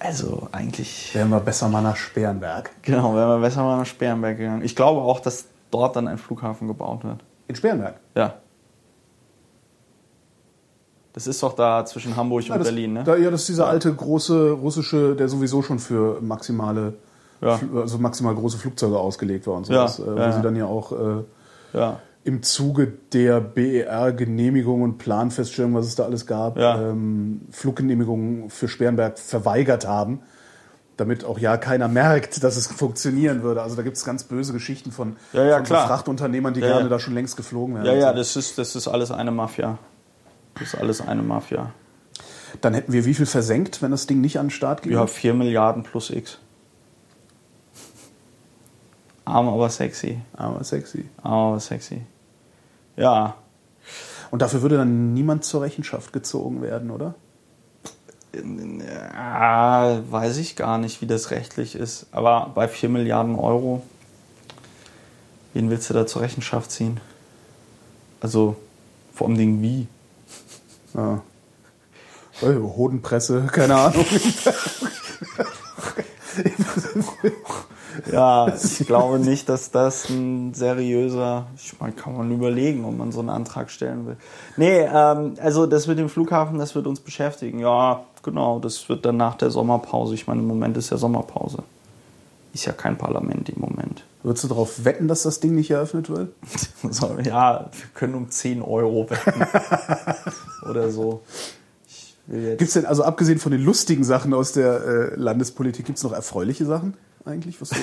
also 0.00 0.48
eigentlich 0.50 1.14
Wären 1.14 1.28
wir 1.28 1.40
besser 1.40 1.68
mal 1.68 1.82
nach 1.82 1.96
Sperrenberg. 1.96 2.70
Genau, 2.82 3.14
wären 3.14 3.28
wir 3.28 3.38
besser 3.38 3.62
mal 3.62 3.76
nach 3.76 3.86
Sperrenberg 3.86 4.38
gegangen. 4.38 4.62
Ich 4.64 4.74
glaube 4.74 5.02
auch, 5.02 5.20
dass 5.20 5.44
dort 5.70 5.94
dann 5.94 6.08
ein 6.08 6.16
Flughafen 6.16 6.68
gebaut 6.68 7.04
wird. 7.04 7.18
In 7.48 7.54
Sperrenberg? 7.54 7.96
Ja. 8.14 8.34
Das 11.12 11.26
ist 11.26 11.42
doch 11.42 11.52
da 11.52 11.84
zwischen 11.84 12.16
Hamburg 12.16 12.44
Ja, 12.44 12.54
und 12.54 12.60
das, 12.60 12.68
Berlin, 12.68 12.94
ne? 12.94 13.04
Da, 13.04 13.16
ja, 13.16 13.30
das 13.30 13.40
ist 13.42 13.50
dieser 13.50 13.66
alte 13.66 13.92
große 13.92 14.52
russische, 14.52 15.16
der 15.16 15.28
sowieso 15.28 15.60
schon 15.60 15.78
für 15.78 16.20
maximale, 16.22 16.94
Ja. 17.40 17.58
Also 17.74 17.98
maximal 17.98 18.34
große 18.34 18.58
Flugzeuge 18.58 18.98
ausgelegt 18.98 19.46
war 19.46 19.54
und 19.54 19.68
Ja, 19.68 19.88
sowas. 19.88 19.98
äh, 20.06 20.12
wo 20.14 20.18
ja, 20.18 20.30
sie 20.32 20.36
ja. 20.38 20.42
dann 20.42 20.56
ja 20.56 20.66
auch 20.66 20.92
äh, 20.92 21.24
ja. 21.72 22.00
im 22.24 22.42
Zuge 22.42 22.92
der 23.12 23.40
BER-Genehmigung 23.40 24.82
und 24.82 24.98
Planfeststellung, 24.98 25.74
was 25.74 25.86
es 25.86 25.94
da 25.94 26.04
alles 26.04 26.26
gab, 26.26 26.58
Ja. 26.58 26.80
ähm, 26.90 27.42
Fluggenehmigungen 27.50 28.50
für 28.50 28.68
Sperrenberg 28.68 29.18
verweigert 29.18 29.86
haben, 29.86 30.20
damit 30.96 31.24
auch 31.24 31.38
ja 31.38 31.56
keiner 31.56 31.88
merkt, 31.88 32.44
dass 32.44 32.56
es 32.56 32.66
funktionieren 32.66 33.42
würde. 33.42 33.62
Also 33.62 33.74
da 33.76 33.82
gibt 33.82 33.96
es 33.96 34.04
ganz 34.04 34.24
böse 34.24 34.52
Geschichten 34.52 34.92
von, 34.92 35.16
Ja, 35.32 35.44
ja, 35.44 35.56
von. 35.64 35.76
Frachtunternehmern, 35.76 36.52
die 36.52 36.60
Ja, 36.60 36.66
gerne 36.68 36.82
ja. 36.82 36.88
da 36.88 36.98
schon 36.98 37.14
längst 37.14 37.36
geflogen 37.38 37.74
wären. 37.76 37.86
Ja, 37.86 37.94
ja, 37.94 38.10
so. 38.10 38.16
das 38.18 38.36
ist, 38.36 38.58
das 38.58 38.76
ist 38.76 38.86
alles 38.86 39.10
eine 39.10 39.30
Mafia. 39.30 39.78
Das 40.54 40.74
ist 40.74 40.74
alles 40.74 41.00
eine 41.00 41.22
Mafia. 41.22 41.70
Dann 42.60 42.74
hätten 42.74 42.92
wir 42.92 43.04
wie 43.06 43.14
viel 43.14 43.24
versenkt, 43.26 43.80
wenn 43.80 43.92
das 43.92 44.06
Ding 44.06 44.20
nicht 44.20 44.38
an 44.38 44.46
den 44.46 44.50
Start 44.50 44.82
ging? 44.82 44.92
Ja, 44.92 45.06
4 45.06 45.32
Milliarden 45.32 45.84
plus 45.84 46.10
X. 46.10 46.38
Arm, 49.30 49.48
aber 49.48 49.70
sexy. 49.70 50.20
Aber 50.34 50.62
sexy. 50.64 51.06
Arm, 51.22 51.50
aber 51.52 51.60
sexy. 51.60 52.02
Ja, 52.96 53.36
Und 54.30 54.42
dafür 54.42 54.62
würde 54.62 54.76
dann 54.76 55.14
niemand 55.14 55.44
zur 55.44 55.62
Rechenschaft 55.62 56.12
gezogen 56.12 56.62
werden, 56.62 56.90
oder? 56.90 57.14
Ja, 58.32 60.02
weiß 60.08 60.36
ich 60.36 60.54
gar 60.54 60.78
nicht, 60.78 61.00
wie 61.00 61.06
das 61.06 61.30
rechtlich 61.30 61.74
ist. 61.74 62.06
Aber 62.12 62.52
bei 62.54 62.68
4 62.68 62.88
Milliarden 62.88 63.34
Euro, 63.34 63.82
wen 65.52 65.68
willst 65.70 65.90
du 65.90 65.94
da 65.94 66.06
zur 66.06 66.22
Rechenschaft 66.22 66.70
ziehen? 66.70 67.00
Also, 68.20 68.54
vor 69.14 69.26
allem 69.26 69.36
Ding 69.36 69.62
wie? 69.62 69.88
Ja. 70.94 71.22
Äh, 72.42 72.54
Hodenpresse, 72.56 73.46
keine 73.50 73.76
Ahnung. 73.76 74.06
Ja, 78.12 78.48
ich 78.62 78.86
glaube 78.86 79.18
nicht, 79.18 79.48
dass 79.48 79.70
das 79.70 80.08
ein 80.08 80.54
seriöser. 80.54 81.46
Ich 81.56 81.78
meine, 81.80 81.92
kann 81.92 82.16
man 82.16 82.30
überlegen, 82.30 82.84
ob 82.84 82.96
man 82.96 83.12
so 83.12 83.20
einen 83.20 83.30
Antrag 83.30 83.70
stellen 83.70 84.06
will. 84.06 84.16
Nee, 84.56 84.80
ähm, 84.80 85.34
also 85.40 85.66
das 85.66 85.86
mit 85.86 85.98
dem 85.98 86.08
Flughafen, 86.08 86.58
das 86.58 86.74
wird 86.74 86.86
uns 86.86 87.00
beschäftigen. 87.00 87.58
Ja, 87.58 88.04
genau, 88.22 88.58
das 88.58 88.88
wird 88.88 89.04
dann 89.04 89.16
nach 89.16 89.34
der 89.36 89.50
Sommerpause. 89.50 90.14
Ich 90.14 90.26
meine, 90.26 90.40
im 90.40 90.46
Moment 90.46 90.76
ist 90.76 90.90
ja 90.90 90.96
Sommerpause. 90.96 91.62
ist 92.52 92.66
ja 92.66 92.72
kein 92.72 92.96
Parlament 92.96 93.48
im 93.48 93.60
Moment. 93.60 94.04
Würdest 94.22 94.44
du 94.44 94.48
darauf 94.48 94.84
wetten, 94.84 95.08
dass 95.08 95.22
das 95.22 95.40
Ding 95.40 95.54
nicht 95.54 95.70
eröffnet 95.70 96.10
wird? 96.10 96.32
So, 96.90 97.18
ja, 97.22 97.70
wir 97.72 97.88
können 97.94 98.14
um 98.14 98.30
10 98.30 98.62
Euro 98.62 99.08
wetten. 99.10 99.44
Oder 100.68 100.90
so. 100.90 101.22
Gibt 102.26 102.62
es 102.62 102.72
denn, 102.72 102.86
also 102.86 103.02
abgesehen 103.02 103.38
von 103.38 103.52
den 103.52 103.62
lustigen 103.62 104.04
Sachen 104.04 104.32
aus 104.32 104.52
der 104.52 104.84
äh, 104.84 105.14
Landespolitik, 105.16 105.84
gibt 105.84 105.98
es 105.98 106.04
noch 106.04 106.12
erfreuliche 106.12 106.64
Sachen 106.64 106.94
eigentlich, 107.24 107.60
was 107.60 107.70
so 107.70 107.76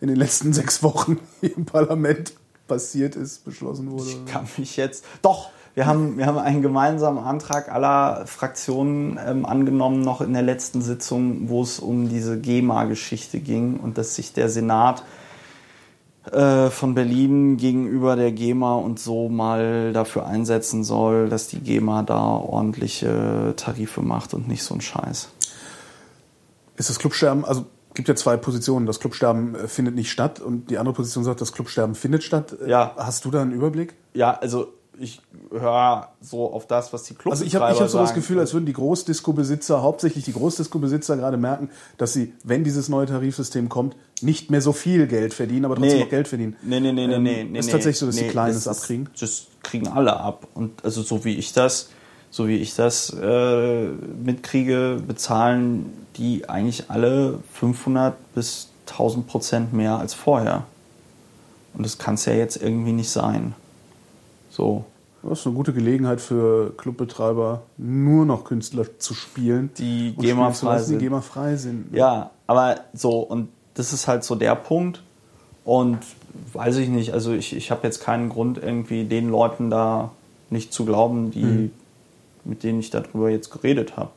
in 0.00 0.08
den 0.08 0.16
letzten 0.16 0.52
sechs 0.52 0.82
Wochen 0.82 1.18
hier 1.40 1.56
im 1.56 1.64
Parlament 1.64 2.32
passiert 2.66 3.16
ist, 3.16 3.44
beschlossen 3.44 3.90
wurde? 3.90 4.10
Ich 4.10 4.26
kann 4.26 4.46
mich 4.56 4.76
jetzt. 4.76 5.04
Doch, 5.22 5.50
wir 5.74 5.86
haben, 5.86 6.18
wir 6.18 6.26
haben 6.26 6.38
einen 6.38 6.62
gemeinsamen 6.62 7.22
Antrag 7.22 7.70
aller 7.70 8.26
Fraktionen 8.26 9.18
ähm, 9.24 9.46
angenommen, 9.46 10.02
noch 10.02 10.20
in 10.20 10.32
der 10.32 10.42
letzten 10.42 10.82
Sitzung, 10.82 11.48
wo 11.48 11.62
es 11.62 11.78
um 11.78 12.08
diese 12.08 12.40
GEMA-Geschichte 12.40 13.40
ging 13.40 13.78
und 13.78 13.96
dass 13.96 14.16
sich 14.16 14.32
der 14.32 14.48
Senat 14.48 15.04
äh, 16.32 16.70
von 16.70 16.94
Berlin 16.94 17.56
gegenüber 17.56 18.16
der 18.16 18.32
GEMA 18.32 18.74
und 18.74 18.98
so 18.98 19.28
mal 19.28 19.92
dafür 19.92 20.26
einsetzen 20.26 20.84
soll, 20.84 21.28
dass 21.28 21.48
die 21.48 21.60
GEMA 21.60 22.02
da 22.02 22.20
ordentliche 22.20 23.54
Tarife 23.56 24.02
macht 24.02 24.34
und 24.34 24.48
nicht 24.48 24.62
so 24.62 24.74
ein 24.74 24.80
Scheiß. 24.80 25.28
Ist 26.76 26.90
das 26.90 26.98
Clubsterben, 26.98 27.44
also 27.44 27.66
gibt 28.00 28.08
ja 28.08 28.16
zwei 28.16 28.36
Positionen. 28.38 28.86
Das 28.86 28.98
Clubsterben 28.98 29.54
äh, 29.54 29.68
findet 29.68 29.94
nicht 29.94 30.10
statt 30.10 30.40
und 30.40 30.70
die 30.70 30.78
andere 30.78 30.94
Position 30.94 31.22
sagt, 31.24 31.40
das 31.42 31.52
Clubsterben 31.52 31.94
findet 31.94 32.22
statt. 32.24 32.56
Äh, 32.64 32.70
Ja. 32.70 32.94
Hast 32.96 33.24
du 33.26 33.30
da 33.30 33.42
einen 33.42 33.52
Überblick? 33.52 33.94
Ja, 34.14 34.32
also 34.40 34.72
ich 34.98 35.20
höre 35.50 36.08
so 36.20 36.52
auf 36.52 36.66
das, 36.66 36.92
was 36.92 37.04
die 37.04 37.14
Clubbetreiber 37.14 37.32
Also 37.32 37.44
ich 37.44 37.54
habe 37.54 37.66
hab 37.68 37.88
so 37.88 37.98
das. 37.98 38.12
Gefühl, 38.14 38.38
als 38.38 38.52
würden 38.52 38.66
die 38.66 38.72
Großdisco-Besitzer, 38.74 39.80
hauptsächlich 39.82 40.24
die 40.24 40.32
Großdisco-Besitzer 40.34 41.16
gerade 41.16 41.36
merken, 41.38 41.70
dass 41.96 42.12
sie, 42.12 42.34
wenn 42.44 42.64
dieses 42.64 42.88
neue 42.90 43.06
Tarifsystem 43.06 43.68
kommt, 43.70 43.96
nicht 44.20 44.50
mehr 44.50 44.60
so 44.60 44.72
viel 44.72 45.06
Geld 45.06 45.32
verdienen, 45.32 45.64
aber 45.64 45.76
trotzdem 45.76 45.96
Nee. 45.96 46.02
noch 46.04 46.10
Geld 46.10 46.28
verdienen. 46.28 46.56
Nee, 46.62 46.80
nee, 46.80 46.92
nee, 46.92 47.06
nee, 47.06 47.14
Ähm, 47.14 47.22
nee. 47.22 47.44
nee 47.44 47.58
ist 47.58 47.66
nee. 47.66 47.72
tatsächlich 47.72 47.98
so, 47.98 48.06
dass 48.06 48.16
die 48.16 48.24
Nee, 48.24 48.30
Kleinen 48.30 48.48
das 48.54 48.66
es 48.66 48.72
ist- 48.72 48.78
abkriegen? 48.82 49.08
Das 49.18 49.46
kriegen 49.62 49.88
alle 49.88 50.16
ab. 50.18 50.46
Und 50.54 50.84
also 50.84 51.00
so 51.02 51.24
wie 51.24 51.36
ich 51.36 51.52
das, 51.54 51.88
so 52.30 52.46
wie 52.46 52.56
ich 52.56 52.74
das 52.74 53.10
äh, 53.18 53.88
mitkriege, 54.22 55.02
bezahlen 55.06 55.99
die 56.20 56.48
eigentlich 56.48 56.90
alle 56.90 57.38
500 57.54 58.14
bis 58.34 58.68
1000 58.86 59.26
Prozent 59.26 59.72
mehr 59.72 59.98
als 59.98 60.14
vorher. 60.14 60.64
Und 61.74 61.84
das 61.84 61.98
kann 61.98 62.14
es 62.14 62.26
ja 62.26 62.34
jetzt 62.34 62.62
irgendwie 62.62 62.92
nicht 62.92 63.10
sein. 63.10 63.54
So. 64.50 64.84
Das 65.22 65.40
ist 65.40 65.46
eine 65.46 65.56
gute 65.56 65.72
Gelegenheit 65.72 66.20
für 66.20 66.74
Clubbetreiber, 66.76 67.62
nur 67.76 68.24
noch 68.24 68.44
Künstler 68.44 68.86
zu 68.98 69.14
spielen. 69.14 69.70
Die 69.76 70.14
und 70.16 70.22
GEMA 70.22 70.52
spielen 70.52 70.54
zu 70.54 70.66
frei 70.66 70.72
lassen, 70.72 70.84
die 70.84 70.90
sind. 70.90 70.98
GEMA 70.98 71.20
frei 71.20 71.56
sind. 71.56 71.94
Ja, 71.94 72.30
aber 72.46 72.80
so, 72.94 73.20
und 73.20 73.48
das 73.74 73.92
ist 73.92 74.06
halt 74.06 74.24
so 74.24 74.34
der 74.34 74.54
Punkt. 74.54 75.02
Und 75.64 75.98
weiß 76.52 76.76
ich 76.76 76.88
nicht, 76.88 77.12
also 77.12 77.32
ich, 77.32 77.54
ich 77.54 77.70
habe 77.70 77.86
jetzt 77.86 78.00
keinen 78.00 78.28
Grund, 78.28 78.58
irgendwie 78.58 79.04
den 79.04 79.28
Leuten 79.28 79.70
da 79.70 80.10
nicht 80.48 80.72
zu 80.72 80.84
glauben, 80.84 81.30
die, 81.30 81.70
mit 82.44 82.62
denen 82.62 82.80
ich 82.80 82.90
darüber 82.90 83.30
jetzt 83.30 83.50
geredet 83.50 83.96
habe. 83.96 84.10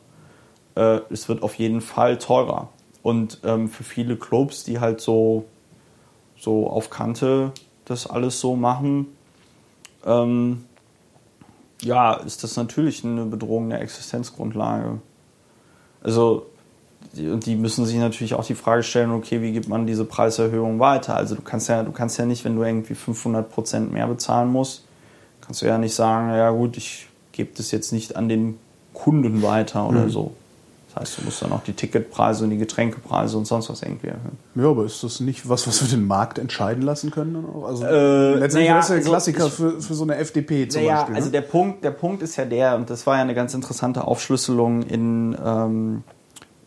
Äh, 0.74 1.00
es 1.10 1.28
wird 1.28 1.42
auf 1.42 1.54
jeden 1.54 1.80
Fall 1.80 2.18
teurer. 2.18 2.68
Und 3.02 3.40
ähm, 3.44 3.68
für 3.68 3.84
viele 3.84 4.16
Clubs, 4.16 4.64
die 4.64 4.80
halt 4.80 5.00
so, 5.00 5.44
so 6.38 6.68
auf 6.68 6.90
Kante 6.90 7.52
das 7.84 8.06
alles 8.06 8.40
so 8.40 8.56
machen, 8.56 9.06
ähm, 10.06 10.64
ja, 11.82 12.14
ist 12.14 12.42
das 12.42 12.56
natürlich 12.56 13.04
eine 13.04 13.26
Bedrohung 13.26 13.68
der 13.68 13.80
Existenzgrundlage. 13.82 15.00
Also, 16.02 16.46
die, 17.12 17.28
und 17.28 17.46
die 17.46 17.56
müssen 17.56 17.84
sich 17.84 17.96
natürlich 17.98 18.34
auch 18.34 18.44
die 18.44 18.54
Frage 18.54 18.82
stellen, 18.82 19.10
okay, 19.10 19.42
wie 19.42 19.52
gibt 19.52 19.68
man 19.68 19.86
diese 19.86 20.04
Preiserhöhung 20.04 20.80
weiter? 20.80 21.16
Also 21.16 21.34
du 21.34 21.42
kannst 21.42 21.68
ja, 21.68 21.82
du 21.82 21.92
kannst 21.92 22.18
ja 22.18 22.24
nicht, 22.24 22.44
wenn 22.44 22.56
du 22.56 22.62
irgendwie 22.62 22.94
500 22.94 23.50
Prozent 23.50 23.92
mehr 23.92 24.06
bezahlen 24.06 24.50
musst, 24.50 24.84
kannst 25.40 25.62
du 25.62 25.66
ja 25.66 25.78
nicht 25.78 25.94
sagen, 25.94 26.30
ja 26.30 26.50
gut, 26.50 26.76
ich 26.76 27.08
gebe 27.32 27.50
das 27.56 27.70
jetzt 27.70 27.92
nicht 27.92 28.16
an 28.16 28.28
den 28.28 28.58
Kunden 28.94 29.42
weiter 29.42 29.88
oder 29.88 30.08
so. 30.08 30.32
Das 30.94 31.02
heißt, 31.10 31.18
du 31.18 31.24
musst 31.24 31.42
dann 31.42 31.50
auch 31.52 31.62
die 31.64 31.72
Ticketpreise 31.72 32.44
und 32.44 32.50
die 32.50 32.56
Getränkepreise 32.58 33.36
und 33.36 33.46
sonst 33.46 33.68
was 33.68 33.82
irgendwie 33.82 34.06
erhöhen. 34.08 34.38
Ja, 34.54 34.70
aber 34.70 34.84
ist 34.84 35.02
das 35.02 35.18
nicht 35.20 35.48
was, 35.48 35.66
was 35.66 35.82
wir 35.82 35.88
den 35.98 36.06
Markt 36.06 36.38
entscheiden 36.38 36.82
lassen 36.82 37.10
können? 37.10 37.34
Dann 37.34 37.46
auch? 37.46 37.66
Also 37.66 37.84
Äh, 37.84 38.34
letztendlich 38.34 38.70
naja, 38.70 38.78
ist 38.78 38.84
das 38.84 38.88
ja 38.90 38.94
ein 38.94 38.98
also 39.00 39.10
Klassiker 39.10 39.46
ich- 39.46 39.52
für, 39.52 39.80
für 39.80 39.94
so 39.94 40.04
eine 40.04 40.16
FDP 40.16 40.68
zum 40.68 40.82
naja, 40.82 40.94
Beispiel. 40.98 41.14
also 41.16 41.26
ne? 41.26 41.32
der 41.32 41.40
Punkt, 41.42 41.82
der 41.84 41.90
Punkt 41.90 42.22
ist 42.22 42.36
ja 42.36 42.44
der, 42.44 42.76
und 42.76 42.90
das 42.90 43.06
war 43.06 43.16
ja 43.16 43.22
eine 43.22 43.34
ganz 43.34 43.54
interessante 43.54 44.04
Aufschlüsselung 44.06 44.82
in, 44.82 45.36
ähm, 45.44 46.02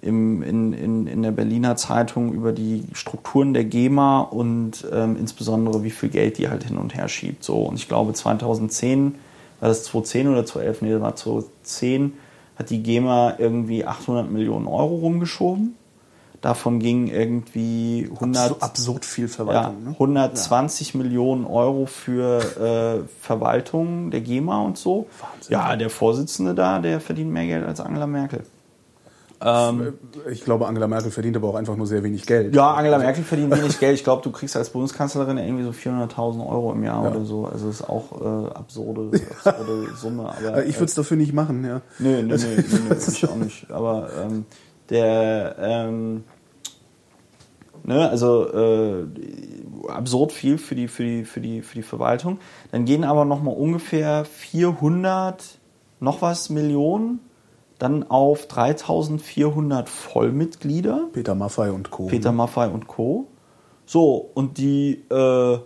im, 0.02 0.44
in, 0.44 0.74
in, 0.74 1.08
in 1.08 1.22
der 1.24 1.32
Berliner 1.32 1.76
Zeitung 1.78 2.34
über 2.34 2.52
die 2.52 2.84
Strukturen 2.94 3.54
der 3.54 3.64
GEMA 3.64 4.20
und 4.22 4.86
ähm, 4.92 5.16
insbesondere 5.18 5.84
wie 5.84 5.90
viel 5.90 6.10
Geld 6.10 6.38
die 6.38 6.50
halt 6.50 6.66
hin 6.66 6.78
und 6.78 6.94
her 6.96 7.08
schiebt. 7.08 7.44
So, 7.44 7.60
und 7.64 7.76
ich 7.76 7.88
glaube 7.88 8.12
2010, 8.14 9.16
war 9.62 9.70
das 9.70 9.84
2010 9.86 10.28
oder 10.28 10.46
2011? 10.46 10.82
Nee, 10.82 10.92
das 10.92 11.02
war 11.02 11.16
2010, 11.16 12.14
hat 12.58 12.70
die 12.70 12.82
GEMA 12.82 13.36
irgendwie 13.38 13.86
800 13.86 14.30
Millionen 14.32 14.68
Euro 14.68 14.96
rumgeschoben. 14.96 15.76
Davon 16.42 16.80
ging 16.80 17.08
irgendwie 17.08 18.10
100, 18.14 18.50
so 18.50 18.60
absurd 18.60 19.06
viel 19.06 19.26
ja, 19.26 19.34
Verwaltung. 19.34 19.84
ne? 19.84 19.90
120 19.92 20.94
Millionen 20.94 21.46
Euro 21.46 21.88
für 21.88 23.04
äh, 23.04 23.08
Verwaltung 23.22 24.12
der 24.12 24.22
GEMA 24.22 24.62
und 24.62 24.78
so. 24.78 25.08
Wahnsinn. 25.20 25.52
Ja, 25.52 25.76
der 25.76 25.90
Vorsitzende 25.90 26.54
da, 26.54 26.80
der 26.80 27.02
verdient 27.02 27.32
mehr 27.32 27.48
Geld 27.48 27.66
als 27.66 27.80
Angela 27.80 28.06
Merkel. 28.06 28.44
Ähm, 29.40 29.94
Ich 30.32 30.44
glaube, 30.44 30.66
Angela 30.68 30.88
Merkel 30.88 31.12
verdient 31.12 31.36
aber 31.38 31.50
auch 31.50 31.56
einfach 31.56 31.76
nur 31.76 31.86
sehr 31.86 32.04
wenig 32.04 32.26
Geld. 32.26 32.56
ja, 32.56 32.74
Angela 32.74 32.98
Merkel 32.98 33.24
verdient 33.24 33.56
wenig 33.56 33.80
Geld. 33.80 33.96
Ich 33.96 34.04
glaube, 34.04 34.24
du 34.24 34.32
kriegst 34.32 34.56
als 34.58 34.70
Bundeskanzlerin 34.72 35.38
irgendwie 35.38 35.64
so 35.64 35.70
400.000 35.72 36.48
Euro 36.48 36.72
im 36.74 36.84
Jahr 36.84 37.04
Ja. 37.04 37.12
oder 37.12 37.24
so. 37.26 37.46
Also 37.46 37.68
das 37.68 37.82
ist 37.82 37.90
auch 37.90 38.20
äh, 38.20 38.50
absurde, 38.54 39.12
absurde 39.44 39.90
Summe. 39.96 40.24
Aber, 40.30 40.58
Äh, 40.58 40.70
Ich 40.70 40.76
würde 40.76 40.86
es 40.86 40.96
dafür 40.96 41.18
nicht 41.18 41.34
machen, 41.34 41.64
ja. 41.64 41.82
Nö, 42.00 42.24
nö, 42.24 42.36
nö, 42.36 42.38
nö, 42.38 42.80
nö 42.90 42.96
ich 43.08 43.30
auch 43.30 43.36
nicht. 43.36 43.70
Aber 43.72 44.10
ähm, 44.24 44.46
der, 44.90 45.56
ähm, 45.60 46.24
ne, 47.84 48.10
also 48.10 48.48
äh, 48.52 49.06
absurd 49.88 50.32
viel 50.32 50.58
für 50.58 50.76
die, 50.76 50.88
für 50.88 51.04
die, 51.04 51.26
für 51.26 51.42
die, 51.42 51.62
für 51.62 51.76
die 51.76 51.84
Verwaltung. 51.84 52.40
Dann 52.72 52.86
gehen 52.86 53.04
aber 53.04 53.24
nochmal 53.26 53.56
ungefähr 53.56 54.26
400 54.26 55.44
noch 56.00 56.22
was 56.22 56.50
Millionen 56.50 57.20
dann 57.80 58.10
auf 58.10 58.48
3400 58.48 59.90
Vollmitglieder. 59.90 61.10
Peter 61.14 61.36
Maffei 61.36 61.72
und 61.72 61.92
Co. 61.92 62.08
Peter 62.08 62.32
Maffei 62.32 62.68
und 62.68 62.88
Co. 62.88 63.28
So, 63.86 64.30
und 64.34 64.58
die 64.58 65.04
äh, 65.10 65.58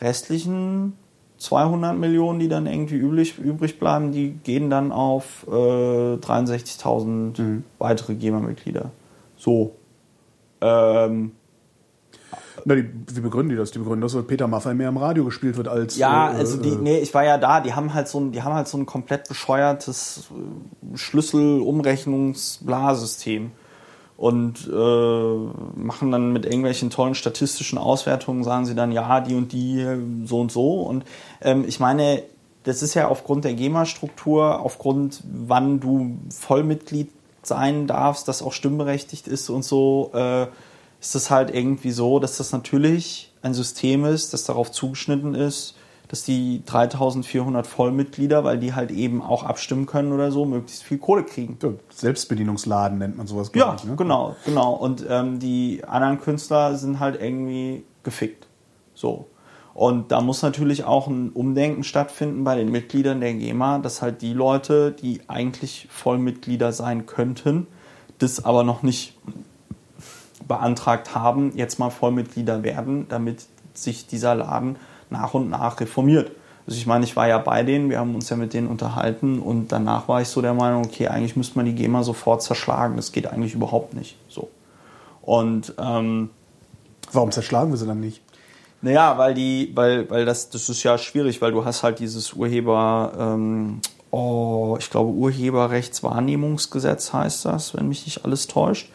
restlichen 0.00 0.96
200 1.38 1.96
Millionen, 1.96 2.38
die 2.38 2.48
dann 2.48 2.66
irgendwie 2.66 2.96
üblich, 2.96 3.38
übrig 3.38 3.78
bleiben, 3.78 4.12
die 4.12 4.30
gehen 4.30 4.70
dann 4.70 4.92
auf 4.92 5.46
äh, 5.48 5.50
63.000 5.50 7.62
weitere 7.78 8.14
GEMA-Mitglieder. 8.14 8.90
So. 9.36 9.74
Ähm, 10.60 11.32
Na, 12.64 12.74
die, 12.74 12.88
wie 13.12 13.20
begründen 13.20 13.50
die 13.50 13.56
das? 13.56 13.70
Die 13.72 13.78
begründen 13.78 14.00
das, 14.00 14.14
weil 14.14 14.22
Peter 14.22 14.48
Maffei 14.48 14.72
mehr 14.74 14.88
im 14.88 14.96
Radio 14.96 15.24
gespielt 15.24 15.56
wird 15.56 15.68
als. 15.68 15.96
ja, 15.96 16.32
äh, 16.32 16.36
also 16.36 16.56
die, 16.56 16.70
äh, 16.70 16.76
nee, 16.76 16.98
ich 16.98 17.14
war 17.14 17.24
ja 17.24 17.38
da, 17.38 17.60
die 17.60 17.74
haben 17.74 17.94
halt 17.94 18.08
so 18.08 18.18
ein, 18.20 18.32
die 18.32 18.42
haben 18.42 18.54
halt 18.54 18.66
so 18.68 18.78
ein 18.78 18.86
komplett 18.86 19.28
bescheuertes 19.28 20.30
äh, 20.30 20.34
Schlüssel-Umrechnungs-Blasystem 20.96 23.50
und 24.16 24.70
äh, 24.72 25.36
machen 25.76 26.10
dann 26.10 26.32
mit 26.32 26.46
irgendwelchen 26.46 26.88
tollen 26.90 27.14
statistischen 27.14 27.78
Auswertungen, 27.78 28.42
sagen 28.44 28.64
sie 28.64 28.74
dann, 28.74 28.90
ja, 28.92 29.20
die 29.20 29.34
und 29.34 29.52
die 29.52 29.86
so 30.24 30.40
und 30.40 30.50
so. 30.52 30.82
Und 30.82 31.04
ähm, 31.42 31.64
ich 31.66 31.80
meine, 31.80 32.22
das 32.62 32.82
ist 32.82 32.94
ja 32.94 33.08
aufgrund 33.08 33.44
der 33.44 33.54
GEMA-Struktur, 33.54 34.60
aufgrund 34.60 35.22
wann 35.24 35.80
du 35.80 36.16
Vollmitglied 36.30 37.10
sein 37.42 37.86
darfst, 37.86 38.28
das 38.28 38.42
auch 38.42 38.52
stimmberechtigt 38.52 39.28
ist 39.28 39.50
und 39.50 39.64
so, 39.64 40.10
äh, 40.14 40.46
ist 41.04 41.14
das 41.14 41.30
halt 41.30 41.54
irgendwie 41.54 41.90
so, 41.90 42.18
dass 42.18 42.38
das 42.38 42.50
natürlich 42.52 43.30
ein 43.42 43.52
System 43.52 44.06
ist, 44.06 44.32
das 44.32 44.44
darauf 44.44 44.72
zugeschnitten 44.72 45.34
ist, 45.34 45.76
dass 46.08 46.22
die 46.24 46.62
3400 46.64 47.66
Vollmitglieder, 47.66 48.42
weil 48.42 48.58
die 48.58 48.72
halt 48.72 48.90
eben 48.90 49.20
auch 49.20 49.42
abstimmen 49.42 49.84
können 49.84 50.12
oder 50.12 50.32
so, 50.32 50.46
möglichst 50.46 50.82
viel 50.82 50.96
Kohle 50.96 51.24
kriegen. 51.24 51.58
Selbstbedienungsladen 51.90 52.96
nennt 52.96 53.18
man 53.18 53.26
sowas, 53.26 53.50
Ja, 53.54 53.76
ich, 53.78 53.84
ne? 53.84 53.96
genau, 53.96 54.34
genau. 54.46 54.72
Und 54.72 55.04
ähm, 55.06 55.40
die 55.40 55.82
anderen 55.86 56.20
Künstler 56.22 56.74
sind 56.76 57.00
halt 57.00 57.20
irgendwie 57.20 57.84
gefickt. 58.02 58.46
So. 58.94 59.26
Und 59.74 60.10
da 60.10 60.22
muss 60.22 60.40
natürlich 60.40 60.84
auch 60.84 61.06
ein 61.06 61.32
Umdenken 61.32 61.84
stattfinden 61.84 62.44
bei 62.44 62.56
den 62.56 62.70
Mitgliedern 62.70 63.20
der 63.20 63.34
GEMA, 63.34 63.78
dass 63.78 64.00
halt 64.00 64.22
die 64.22 64.32
Leute, 64.32 64.90
die 64.90 65.20
eigentlich 65.28 65.86
Vollmitglieder 65.90 66.72
sein 66.72 67.04
könnten, 67.04 67.66
das 68.20 68.42
aber 68.42 68.64
noch 68.64 68.82
nicht 68.82 69.14
beantragt 70.46 71.14
haben, 71.14 71.52
jetzt 71.54 71.78
mal 71.78 71.90
Vollmitglieder 71.90 72.62
werden, 72.62 73.06
damit 73.08 73.46
sich 73.74 74.06
dieser 74.06 74.34
Laden 74.34 74.76
nach 75.10 75.34
und 75.34 75.50
nach 75.50 75.80
reformiert. 75.80 76.30
Also 76.66 76.78
ich 76.78 76.86
meine, 76.86 77.04
ich 77.04 77.16
war 77.16 77.28
ja 77.28 77.38
bei 77.38 77.62
denen, 77.62 77.90
wir 77.90 77.98
haben 77.98 78.14
uns 78.14 78.30
ja 78.30 78.36
mit 78.36 78.54
denen 78.54 78.68
unterhalten 78.68 79.38
und 79.38 79.72
danach 79.72 80.08
war 80.08 80.22
ich 80.22 80.28
so 80.28 80.40
der 80.40 80.54
Meinung, 80.54 80.84
okay, 80.84 81.08
eigentlich 81.08 81.36
müsste 81.36 81.56
man 81.56 81.66
die 81.66 81.74
GEMA 81.74 82.02
sofort 82.02 82.42
zerschlagen. 82.42 82.96
Das 82.96 83.12
geht 83.12 83.26
eigentlich 83.26 83.54
überhaupt 83.54 83.94
nicht. 83.94 84.16
So. 84.28 84.48
Und 85.20 85.74
ähm, 85.78 86.30
Warum 87.14 87.30
zerschlagen 87.30 87.70
wir 87.70 87.76
sie 87.76 87.86
dann 87.86 88.00
nicht? 88.00 88.20
Naja, 88.82 89.16
weil 89.16 89.34
die, 89.34 89.70
weil, 89.74 90.10
weil 90.10 90.24
das, 90.24 90.50
das 90.50 90.68
ist 90.68 90.82
ja 90.82 90.98
schwierig, 90.98 91.40
weil 91.40 91.52
du 91.52 91.64
hast 91.64 91.82
halt 91.82 92.00
dieses 92.00 92.34
Urheber, 92.34 93.12
ähm, 93.18 93.80
oh, 94.10 94.76
ich 94.78 94.90
glaube 94.90 95.10
Urheberrechtswahrnehmungsgesetz 95.10 97.12
heißt 97.12 97.46
das, 97.46 97.74
wenn 97.74 97.88
mich 97.88 98.04
nicht 98.04 98.24
alles 98.24 98.46
täuscht, 98.46 98.90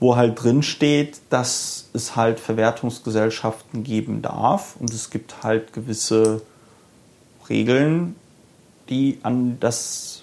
wo 0.00 0.16
halt 0.16 0.42
drin 0.42 0.62
steht, 0.62 1.20
dass 1.30 1.88
es 1.92 2.14
halt 2.14 2.38
Verwertungsgesellschaften 2.38 3.82
geben 3.82 4.22
darf 4.22 4.76
und 4.78 4.92
es 4.92 5.10
gibt 5.10 5.42
halt 5.42 5.72
gewisse 5.72 6.42
Regeln, 7.48 8.14
die 8.88 9.18
an 9.22 9.58
das 9.60 10.22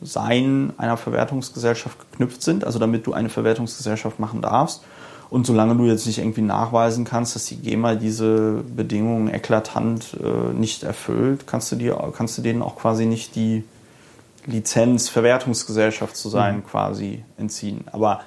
Sein 0.00 0.72
einer 0.76 0.96
Verwertungsgesellschaft 0.96 1.98
geknüpft 2.10 2.42
sind, 2.42 2.64
also 2.64 2.78
damit 2.78 3.06
du 3.06 3.12
eine 3.12 3.28
Verwertungsgesellschaft 3.28 4.20
machen 4.20 4.42
darfst. 4.42 4.82
Und 5.28 5.44
solange 5.44 5.74
du 5.74 5.86
jetzt 5.86 6.06
nicht 6.06 6.18
irgendwie 6.18 6.42
nachweisen 6.42 7.04
kannst, 7.04 7.34
dass 7.34 7.46
die 7.46 7.56
GEMA 7.56 7.96
diese 7.96 8.62
Bedingungen 8.76 9.32
eklatant 9.32 10.16
äh, 10.22 10.52
nicht 10.54 10.84
erfüllt, 10.84 11.48
kannst 11.48 11.72
du, 11.72 11.76
dir, 11.76 12.12
kannst 12.16 12.38
du 12.38 12.42
denen 12.42 12.62
auch 12.62 12.76
quasi 12.76 13.06
nicht 13.06 13.34
die 13.34 13.64
Lizenz, 14.44 15.08
Verwertungsgesellschaft 15.08 16.16
zu 16.16 16.28
sein, 16.28 16.58
mhm. 16.58 16.66
quasi 16.66 17.24
entziehen. 17.36 17.84
Aber 17.90 18.20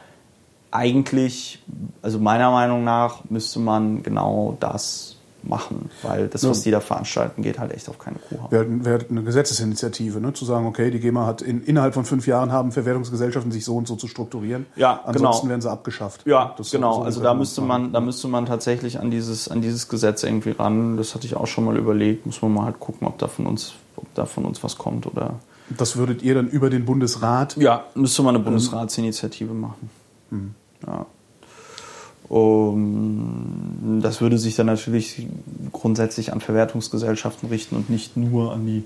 eigentlich, 0.71 1.63
also 2.01 2.19
meiner 2.19 2.51
Meinung 2.51 2.83
nach, 2.83 3.23
müsste 3.29 3.59
man 3.59 4.03
genau 4.03 4.57
das 4.59 5.19
machen, 5.43 5.89
weil 6.01 6.27
das, 6.27 6.47
was 6.47 6.61
die 6.61 6.71
da 6.71 6.79
veranstalten, 6.79 7.41
geht 7.41 7.59
halt 7.59 7.71
echt 7.71 7.89
auf 7.89 7.97
keine 7.97 8.17
Kuh. 8.17 8.35
Wäre 8.49 8.65
wär 8.85 8.99
eine 9.09 9.23
Gesetzesinitiative, 9.23 10.19
ne? 10.19 10.33
zu 10.33 10.45
sagen, 10.45 10.65
okay, 10.65 10.91
die 10.91 10.99
GEMA 10.99 11.25
hat 11.25 11.41
in, 11.41 11.63
innerhalb 11.63 11.93
von 11.93 12.05
fünf 12.05 12.27
Jahren 12.27 12.51
haben 12.51 12.71
Verwertungsgesellschaften 12.71 13.51
sich 13.51 13.65
so 13.65 13.75
und 13.77 13.87
so 13.87 13.95
zu 13.95 14.07
strukturieren. 14.07 14.65
Ja, 14.75 15.01
Ansonsten 15.05 15.43
genau. 15.43 15.49
werden 15.49 15.61
sie 15.61 15.71
abgeschafft. 15.71 16.25
Ja, 16.25 16.53
das 16.57 16.71
genau. 16.71 16.95
So 16.95 17.01
also 17.03 17.21
da 17.21 17.33
müsste 17.33 17.61
man, 17.61 17.91
da 17.91 18.01
müsste 18.01 18.27
man 18.27 18.45
tatsächlich 18.45 18.99
an 18.99 19.11
dieses, 19.11 19.49
an 19.49 19.61
dieses 19.61 19.87
Gesetz 19.87 20.23
irgendwie 20.23 20.51
ran. 20.51 20.97
Das 20.97 21.15
hatte 21.15 21.25
ich 21.25 21.35
auch 21.35 21.47
schon 21.47 21.65
mal 21.65 21.77
überlegt. 21.77 22.25
Muss 22.25 22.41
man 22.41 22.53
mal 22.53 22.65
halt 22.65 22.79
gucken, 22.79 23.07
ob 23.07 23.17
da 23.17 23.27
von 23.27 23.45
uns, 23.45 23.73
ob 23.95 24.13
da 24.15 24.25
von 24.25 24.45
uns 24.45 24.63
was 24.63 24.77
kommt 24.77 25.07
oder. 25.07 25.35
Das 25.77 25.97
würdet 25.97 26.23
ihr 26.23 26.33
dann 26.33 26.47
über 26.47 26.69
den 26.69 26.85
Bundesrat? 26.85 27.55
Ja, 27.57 27.85
müsste 27.93 28.23
man 28.23 28.35
eine 28.35 28.43
Bundesratsinitiative 28.43 29.53
machen. 29.53 29.89
Mhm. 30.31 30.55
Ja. 30.85 31.05
Um, 32.29 33.99
das 34.03 34.21
würde 34.21 34.37
sich 34.37 34.55
dann 34.55 34.67
natürlich 34.67 35.27
grundsätzlich 35.71 36.31
an 36.31 36.41
Verwertungsgesellschaften 36.41 37.49
richten 37.49 37.75
und 37.75 37.89
nicht 37.89 38.17
nur 38.17 38.53
an 38.53 38.67
die, 38.67 38.83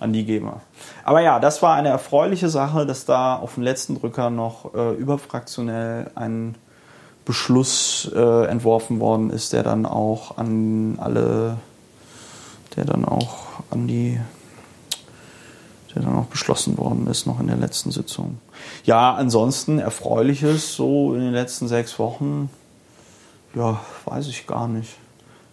an 0.00 0.14
die 0.14 0.24
GEMA. 0.24 0.62
Aber 1.04 1.20
ja, 1.20 1.38
das 1.38 1.60
war 1.60 1.74
eine 1.74 1.90
erfreuliche 1.90 2.48
Sache, 2.48 2.86
dass 2.86 3.04
da 3.04 3.36
auf 3.36 3.54
dem 3.54 3.64
letzten 3.64 4.00
Drücker 4.00 4.30
noch 4.30 4.74
äh, 4.74 4.94
überfraktionell 4.94 6.10
ein 6.14 6.54
Beschluss 7.26 8.10
äh, 8.14 8.46
entworfen 8.46 8.98
worden 8.98 9.28
ist, 9.28 9.52
der 9.52 9.62
dann 9.62 9.84
auch 9.84 10.38
an 10.38 10.98
alle, 10.98 11.58
der 12.76 12.86
dann 12.86 13.04
auch 13.04 13.36
an 13.70 13.86
die, 13.86 14.18
der 15.96 16.02
dann 16.02 16.14
auch 16.14 16.26
beschlossen 16.26 16.78
worden 16.78 17.08
ist, 17.08 17.26
noch 17.26 17.40
in 17.40 17.48
der 17.48 17.56
letzten 17.56 17.90
Sitzung. 17.90 18.38
Ja, 18.84 19.14
ansonsten 19.14 19.80
erfreuliches 19.80 20.74
so 20.74 21.14
in 21.14 21.20
den 21.22 21.32
letzten 21.32 21.66
sechs 21.66 21.98
Wochen 21.98 22.50
ja, 23.56 23.80
weiß 24.04 24.28
ich 24.28 24.46
gar 24.46 24.68
nicht. 24.68 24.98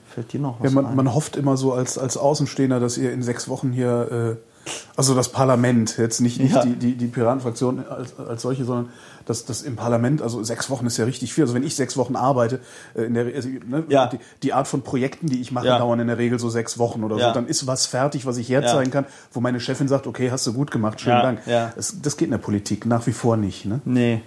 Fällt 0.07 0.33
dir 0.33 0.39
noch 0.39 0.59
was 0.59 0.71
ja, 0.71 0.75
man, 0.75 0.91
ein? 0.91 0.95
man 0.95 1.13
hofft 1.13 1.35
immer 1.35 1.57
so 1.57 1.73
als, 1.73 1.97
als 1.97 2.17
Außenstehender, 2.17 2.79
dass 2.79 2.97
ihr 2.97 3.11
in 3.11 3.23
sechs 3.23 3.47
Wochen 3.47 3.71
hier, 3.71 4.37
äh, 4.37 4.52
also 4.95 5.15
das 5.15 5.29
Parlament, 5.29 5.97
jetzt 5.97 6.21
nicht, 6.21 6.39
nicht 6.39 6.55
ja. 6.55 6.63
die, 6.63 6.75
die, 6.75 6.95
die 6.95 7.07
Piratenfraktion 7.07 7.85
als, 7.87 8.17
als 8.19 8.41
solche, 8.41 8.65
sondern 8.65 8.89
das, 9.25 9.45
das 9.45 9.61
im 9.61 9.75
Parlament, 9.75 10.21
also 10.21 10.43
sechs 10.43 10.69
Wochen 10.69 10.85
ist 10.85 10.97
ja 10.97 11.05
richtig 11.05 11.33
viel. 11.33 11.43
Also 11.43 11.53
wenn 11.53 11.63
ich 11.63 11.75
sechs 11.75 11.97
Wochen 11.97 12.15
arbeite, 12.15 12.59
äh, 12.95 13.03
in 13.03 13.13
der, 13.13 13.25
also, 13.33 13.49
ne, 13.49 13.83
ja. 13.89 14.07
die, 14.07 14.19
die, 14.43 14.53
Art 14.53 14.67
von 14.67 14.81
Projekten, 14.81 15.27
die 15.27 15.41
ich 15.41 15.51
mache, 15.51 15.67
ja. 15.67 15.79
dauern 15.79 15.99
in 15.99 16.07
der 16.07 16.17
Regel 16.17 16.39
so 16.39 16.49
sechs 16.49 16.77
Wochen 16.77 17.03
oder 17.03 17.15
so. 17.15 17.33
Dann 17.33 17.47
ist 17.47 17.67
was 17.67 17.85
fertig, 17.85 18.25
was 18.25 18.37
ich 18.37 18.49
herzeigen 18.49 18.91
kann, 18.91 19.05
wo 19.31 19.39
meine 19.39 19.59
Chefin 19.59 19.87
sagt, 19.87 20.07
okay, 20.07 20.31
hast 20.31 20.45
du 20.47 20.53
gut 20.53 20.71
gemacht, 20.71 21.01
schönen 21.01 21.21
Dank. 21.21 21.39
Das, 21.45 22.01
das 22.01 22.17
geht 22.17 22.27
in 22.27 22.31
der 22.31 22.37
Politik 22.37 22.85
nach 22.85 23.05
wie 23.07 23.13
vor 23.13 23.37
nicht. 23.37 23.65
Ne? 23.65 23.81
Nee. 23.85 24.21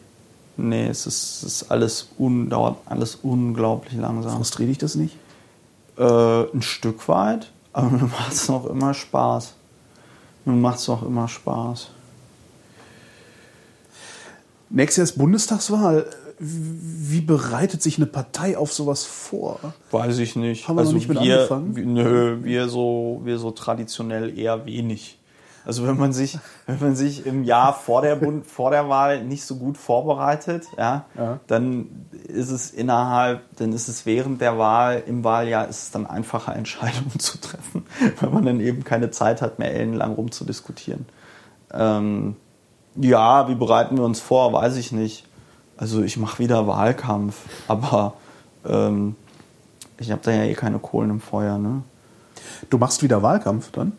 Nee, 0.59 0.89
es 0.89 1.07
ist, 1.07 1.43
es 1.43 1.63
ist 1.63 1.71
alles 1.71 2.09
un, 2.19 2.49
dauert 2.49 2.79
alles 2.87 3.17
unglaublich 3.17 3.95
langsam. 3.95 4.37
Frustriert 4.37 4.71
dich 4.71 4.79
das 4.79 4.95
nicht? 4.95 5.17
Äh, 5.99 6.03
ein 6.03 6.63
Stück 6.63 7.09
weit, 7.09 7.51
aber 7.73 7.91
mir 7.91 8.05
macht 8.05 8.33
es 8.33 8.49
noch 8.49 8.67
immer 8.67 8.95
Spaß. 8.95 9.55
Mir 10.47 10.53
macht 10.55 10.79
es 10.79 10.89
noch 10.89 11.03
immer 11.05 11.29
Spaß. 11.29 11.89
Nächstes 14.71 14.97
Jahr 14.97 15.05
ist 15.05 15.19
Bundestagswahl. 15.19 16.07
Wie 16.39 17.21
bereitet 17.21 17.83
sich 17.83 17.97
eine 17.97 18.07
Partei 18.07 18.57
auf 18.59 18.73
sowas 18.73 19.05
vor? 19.05 19.59
Weiß 19.91 20.19
ich 20.19 20.37
nicht. 20.37 20.69
Haben 20.69 20.77
wir 20.77 20.85
noch 20.85 20.93
nicht 20.93 21.09
mit 21.09 21.21
wir, 21.21 21.35
angefangen? 21.37 21.75
wir- 21.77 21.85
Nö, 21.87 22.39
wir 22.43 22.69
so, 22.69 23.21
wir 23.25 23.39
so 23.39 23.51
traditionell 23.51 24.39
eher 24.39 24.67
wenig. 24.67 25.19
Also 25.67 25.87
wenn 25.87 25.97
man 25.99 26.13
sich, 26.13 26.39
wenn 26.67 26.79
man 26.81 26.95
sich 26.95 27.27
im 27.27 27.43
Jahr 27.43 27.75
vor 27.75 28.01
der, 28.01 28.15
Bund, 28.17 28.47
vor 28.47 28.71
der 28.71 28.89
Wahl 28.89 29.25
nicht 29.25 29.45
so 29.45 29.57
gut 29.57 29.77
vorbereitet, 29.77 30.65
ja, 30.79 31.05
Ja. 31.19 31.41
dann 31.49 32.07
ist 32.29 32.51
es 32.51 32.71
innerhalb, 32.71 33.41
dann 33.57 33.73
ist 33.73 33.89
es 33.89 34.07
während 34.07 34.41
der 34.41 34.59
Wahl, 34.59 35.03
im 35.07 35.25
Wahljahr 35.25 35.67
ist 35.67 35.83
es 35.83 35.91
dann 35.91 36.07
einfacher, 36.07 36.55
Entscheidungen 36.55 37.19
zu 37.19 37.39
treffen, 37.41 37.85
weil 38.21 38.31
man 38.31 38.47
dann 38.47 38.61
eben 38.61 38.85
keine 38.85 39.11
Zeit 39.11 39.43
hat, 39.43 39.59
mehr 39.59 39.75
ellenlang 39.75 40.15
rumzudiskutieren. 40.15 41.05
Ähm, 41.75 42.37
ja, 42.95 43.49
wie 43.49 43.57
bereiten 43.57 43.97
wir 43.97 44.05
uns 44.05 44.21
vor, 44.21 44.53
weiß 44.53 44.77
ich 44.77 44.93
nicht. 44.93 45.27
Also 45.77 46.03
ich 46.03 46.17
mache 46.17 46.39
wieder 46.39 46.67
Wahlkampf, 46.69 47.37
aber 47.69 48.15
ähm, 48.65 49.17
ich 49.99 50.11
habe 50.13 50.21
da 50.25 50.31
ja 50.31 50.45
eh 50.45 50.55
keine 50.55 50.79
Kohlen 50.79 51.11
im 51.11 51.21
Feuer, 51.21 51.59
ne? 51.59 51.83
Du 52.71 52.79
machst 52.79 53.03
wieder 53.03 53.23
Wahlkampf 53.23 53.73
dann? 53.73 53.93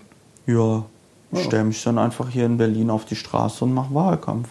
Ja, 0.46 0.84
ich 1.32 1.44
stelle 1.44 1.66
mich 1.66 1.84
dann 1.84 1.98
einfach 1.98 2.30
hier 2.30 2.46
in 2.46 2.58
Berlin 2.58 2.90
auf 2.90 3.06
die 3.06 3.16
Straße 3.16 3.66
und 3.66 3.74
mache 3.74 3.94
Wahlkampf. 3.94 4.50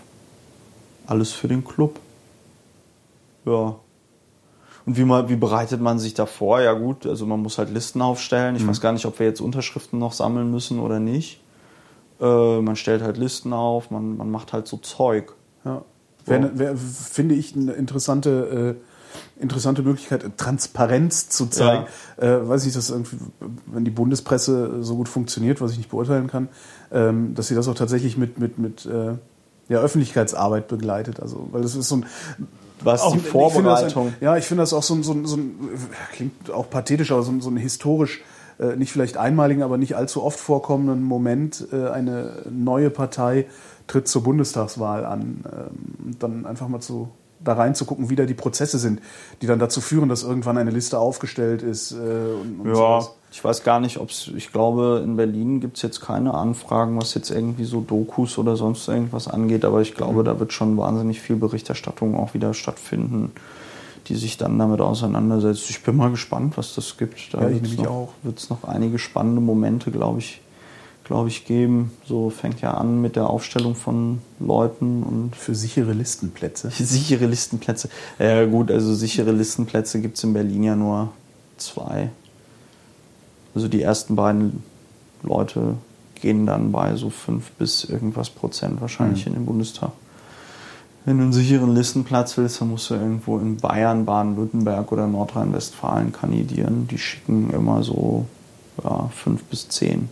Alles 1.07 1.33
für 1.33 1.49
den 1.49 1.65
Club. 1.65 1.99
Ja. 3.45 3.77
Und 4.85 4.97
wie, 4.97 5.05
man, 5.05 5.29
wie 5.29 5.37
bereitet 5.37 5.81
man 5.81 5.99
sich 5.99 6.15
da 6.15 6.27
vor? 6.27 6.61
Ja 6.61 6.73
gut, 6.73 7.07
also 7.07 7.27
man 7.27 7.43
muss 7.43 7.59
halt 7.59 7.71
Listen 7.71 8.03
aufstellen. 8.03 8.55
Ich 8.57 8.67
weiß 8.67 8.81
gar 8.81 8.93
nicht, 8.93 9.07
ob 9.07 9.19
wir 9.19 9.27
jetzt 9.27 9.41
Unterschriften 9.41 9.99
noch 9.99 10.13
sammeln 10.13 10.51
müssen 10.51 10.79
oder 10.79 11.01
nicht. 11.01 11.41
Äh, 12.21 12.61
man 12.61 12.77
stellt 12.77 13.03
halt 13.03 13.17
Listen 13.17 13.53
auf, 13.53 13.91
man, 13.91 14.17
man 14.17 14.31
macht 14.31 14.53
halt 14.53 14.69
so 14.69 14.77
Zeug. 14.77 15.35
Ja. 15.65 15.83
Wäre, 16.25 16.59
wäre, 16.59 16.77
finde 16.77 17.35
ich, 17.35 17.55
eine 17.57 17.73
interessante, 17.73 18.77
äh, 18.79 18.96
interessante 19.41 19.83
Möglichkeit, 19.83 20.25
Transparenz 20.37 21.29
zu 21.29 21.47
zeigen. 21.47 21.87
Äh, 22.17 22.29
weiß 22.49 22.67
ich, 22.67 22.75
dass 22.75 22.91
irgendwie, 22.91 23.17
wenn 23.67 23.85
die 23.85 23.91
Bundespresse 23.91 24.83
so 24.83 24.97
gut 24.97 25.09
funktioniert, 25.09 25.61
was 25.61 25.73
ich 25.73 25.79
nicht 25.79 25.91
beurteilen 25.91 26.27
kann, 26.27 26.49
ähm, 26.93 27.35
dass 27.35 27.49
sie 27.49 27.55
das 27.55 27.69
auch 27.69 27.75
tatsächlich 27.75 28.17
mit, 28.17 28.39
mit, 28.39 28.59
mit 28.59 28.87
äh, 28.87 29.15
ja, 29.69 29.79
Öffentlichkeitsarbeit 29.81 30.69
begleitet. 30.69 31.21
Also, 31.21 31.49
weil 31.53 31.63
das 31.63 31.75
ist 31.75 31.89
so 31.89 31.97
ein 31.97 32.07
Was 32.83 33.03
auch- 33.03 33.13
die 33.13 33.19
ich 33.19 33.27
Vorbereitung. 33.27 34.09
ein, 34.09 34.15
ja, 34.21 34.37
ich 34.37 34.45
finde 34.47 34.63
das 34.63 34.73
auch 34.73 34.83
so 34.83 34.95
ein, 34.95 35.03
so 35.03 35.13
ein, 35.13 35.27
so 35.27 35.37
ein 35.37 35.55
klingt 36.13 36.51
auch 36.51 36.71
pathetisch, 36.71 37.11
aber 37.13 37.23
so 37.23 37.33
ein, 37.33 37.41
so 37.41 37.51
ein 37.51 37.57
historisch 37.57 38.23
äh, 38.59 38.77
nicht 38.77 38.93
vielleicht 38.93 39.17
einmaligen, 39.17 39.63
aber 39.63 39.77
nicht 39.77 39.97
allzu 39.97 40.23
oft 40.23 40.39
vorkommenden 40.41 41.03
Moment. 41.03 41.67
Äh, 41.73 41.89
eine 41.89 42.43
neue 42.51 42.91
Partei 42.91 43.47
tritt 43.87 44.09
zur 44.09 44.23
Bundestagswahl 44.23 45.05
an. 45.05 45.45
Ähm, 45.45 46.17
dann 46.19 46.47
einfach 46.47 46.69
mal 46.69 46.81
zu 46.81 47.09
da 47.41 47.55
reinzugucken, 47.55 48.11
wie 48.11 48.17
da 48.17 48.25
die 48.25 48.35
Prozesse 48.35 48.79
sind, 48.79 49.01
die 49.43 49.47
dann 49.47 49.59
dazu 49.59 49.81
führen, 49.81 50.09
dass 50.09 50.23
irgendwann 50.23 50.59
eine 50.59 50.71
Liste 50.71 50.99
aufgestellt 50.99 51.63
ist. 51.63 51.93
Äh, 51.93 51.97
und, 51.97 52.61
und 52.61 52.69
Ja, 52.69 52.75
sowas. 52.75 53.11
ich 53.31 53.45
weiß 53.45 53.63
gar 53.63 53.81
nicht, 53.81 53.99
ob 53.99 54.11
es, 54.11 54.31
ich 54.35 54.53
glaube, 54.53 55.03
in 55.05 55.17
Berlin 55.17 55.61
gibt 55.61 55.77
es 55.77 55.83
jetzt 55.83 56.01
keine 56.01 56.35
Anfragen, 56.35 56.99
was 57.01 57.15
jetzt 57.15 57.31
irgendwie 57.31 57.65
so 57.65 57.81
Dokus 57.81 58.39
oder 58.39 58.57
sonst 58.57 58.89
irgendwas 58.89 59.29
angeht, 59.29 59.65
aber 59.65 59.81
ich 59.81 59.95
glaube, 59.95 60.25
da 60.25 60.41
wird 60.41 60.53
schon 60.53 60.77
wahnsinnig 60.77 61.21
viel 61.21 61.37
Berichterstattung 61.37 62.17
auch 62.17 62.35
wieder 62.35 62.55
stattfinden, 62.55 63.33
die 64.09 64.15
sich 64.15 64.37
dann 64.37 64.59
damit 64.59 64.81
auseinandersetzt. 64.81 65.69
Ich 65.71 65.83
bin 65.83 65.97
mal 65.97 66.11
gespannt, 66.11 66.57
was 66.57 66.75
das 66.75 66.97
gibt. 66.97 67.35
Da 67.35 67.49
Ja, 67.49 67.83
noch. 67.83 68.13
Wird 68.23 68.39
es 68.39 68.51
noch 68.51 68.65
einige 68.65 68.99
spannende 68.99 69.41
Momente, 69.41 69.91
glaube 69.91 70.21
ich, 70.21 70.41
glaube 71.07 71.29
ich, 71.29 71.45
geben. 71.45 71.93
So 72.05 72.31
fängt 72.31 72.61
ja 72.61 72.73
an 72.75 73.01
mit 73.01 73.15
der 73.15 73.31
Aufstellung 73.31 73.77
von 73.77 74.19
Leuten 74.41 75.05
und 75.05 75.37
Für 75.37 75.55
sichere 75.55 75.93
Listenplätze. 75.93 76.71
Sichere 76.77 77.27
Listenplätze. 77.27 77.89
Ja 78.19 78.45
gut, 78.45 78.73
also 78.73 78.93
sichere 78.93 79.31
Listenplätze 79.31 80.01
gibt 80.01 80.17
es 80.19 80.25
in 80.25 80.33
Berlin 80.33 80.65
ja 80.65 80.75
nur 80.75 81.11
zwei. 81.59 82.11
Also 83.55 83.69
die 83.69 83.83
ersten 83.83 84.17
beiden 84.17 84.65
Leute 85.23 85.77
gehen 86.17 86.45
dann 86.45 86.73
bei 86.73 86.97
so 86.97 87.11
fünf 87.11 87.53
bis 87.53 87.85
irgendwas 87.85 88.29
Prozent 88.29 88.81
wahrscheinlich 88.81 89.27
in 89.29 89.35
den 89.35 89.47
Bundestag. 89.47 89.93
Wenn 91.05 91.19
du 91.19 91.23
einen 91.23 91.33
sicheren 91.33 91.73
Listenplatz 91.73 92.37
willst, 92.37 92.61
dann 92.61 92.71
musst 92.71 92.91
du 92.91 92.95
irgendwo 92.95 93.39
in 93.39 93.59
Bayern, 93.59 94.07
Baden-Württemberg 94.07 94.91
oder 94.91 95.07
Nordrhein-Westfalen 95.07 96.11
kandidieren. 96.11 96.89
Die 96.89 96.99
schicken 96.99 97.51
immer 97.51 97.85
so 97.85 98.27
ja, 98.83 99.09
fünf 99.15 99.45
bis 99.45 99.69
zehn 99.69 100.09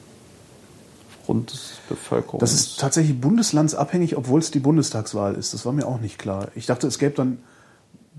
aufgrund 1.25 1.53
des 1.53 1.75
Bevölkerungs. 1.89 2.41
Das 2.41 2.53
ist 2.53 2.79
tatsächlich 2.79 3.18
bundeslandsabhängig, 3.18 4.16
obwohl 4.16 4.41
es 4.41 4.51
die 4.51 4.59
Bundestagswahl 4.59 5.35
ist. 5.35 5.55
Das 5.55 5.64
war 5.64 5.72
mir 5.72 5.87
auch 5.87 6.01
nicht 6.01 6.18
klar. 6.18 6.49
Ich 6.55 6.66
dachte, 6.66 6.87
es 6.87 6.99
gäbe 6.99 7.14
dann 7.14 7.39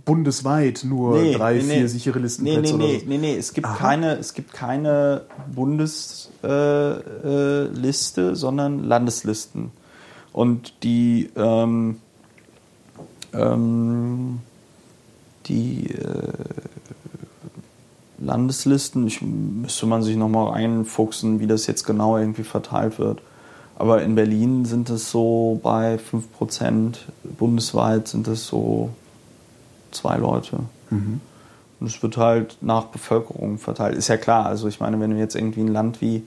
bundesweit 0.05 0.83
nur 0.83 1.21
Nee, 1.21 1.33
drei, 1.33 1.55
nee, 1.55 1.61
vier 1.61 1.81
nee. 1.81 1.87
sichere 1.87 2.19
Listenplätze 2.19 2.61
nee, 2.61 2.83
oder 2.83 2.93
nee, 2.93 2.99
so. 2.99 3.05
nee, 3.07 3.17
nee, 3.19 3.37
es 3.37 3.53
gibt 3.53 3.67
Aha. 3.67 3.75
keine, 3.75 4.17
es 4.17 4.33
gibt 4.33 4.53
keine 4.53 5.21
Bundesliste, 5.53 7.69
äh, 7.73 7.77
Liste, 7.77 8.35
sondern 8.35 8.83
Landeslisten. 8.83 9.71
Und 10.33 10.73
die, 10.83 11.29
ähm, 11.35 11.97
ähm, 13.33 14.39
die 15.45 15.91
äh, 15.91 16.33
Landeslisten, 18.17 19.07
ich, 19.07 19.21
müsste 19.21 19.85
man 19.85 20.03
sich 20.03 20.15
nochmal 20.15 20.51
reinfuchsen, 20.51 21.39
wie 21.39 21.47
das 21.47 21.67
jetzt 21.67 21.83
genau 21.83 22.17
irgendwie 22.17 22.43
verteilt 22.43 22.99
wird. 22.99 23.21
Aber 23.77 24.01
in 24.01 24.15
Berlin 24.15 24.65
sind 24.65 24.89
es 24.89 25.11
so 25.11 25.59
bei 25.61 25.97
5%, 25.97 26.95
bundesweit 27.37 28.07
sind 28.07 28.27
es 28.27 28.47
so 28.47 28.89
zwei 29.91 30.17
Leute. 30.17 30.59
Und 31.79 31.87
es 31.87 32.01
wird 32.01 32.15
halt 32.17 32.57
nach 32.61 32.85
Bevölkerung 32.85 33.57
verteilt. 33.57 33.95
Ist 33.95 34.07
ja 34.07 34.17
klar, 34.17 34.45
also 34.45 34.67
ich 34.67 34.79
meine, 34.79 34.99
wenn 34.99 35.11
du 35.11 35.17
jetzt 35.17 35.35
irgendwie 35.35 35.61
ein 35.61 35.67
Land 35.67 35.99
wie 36.01 36.23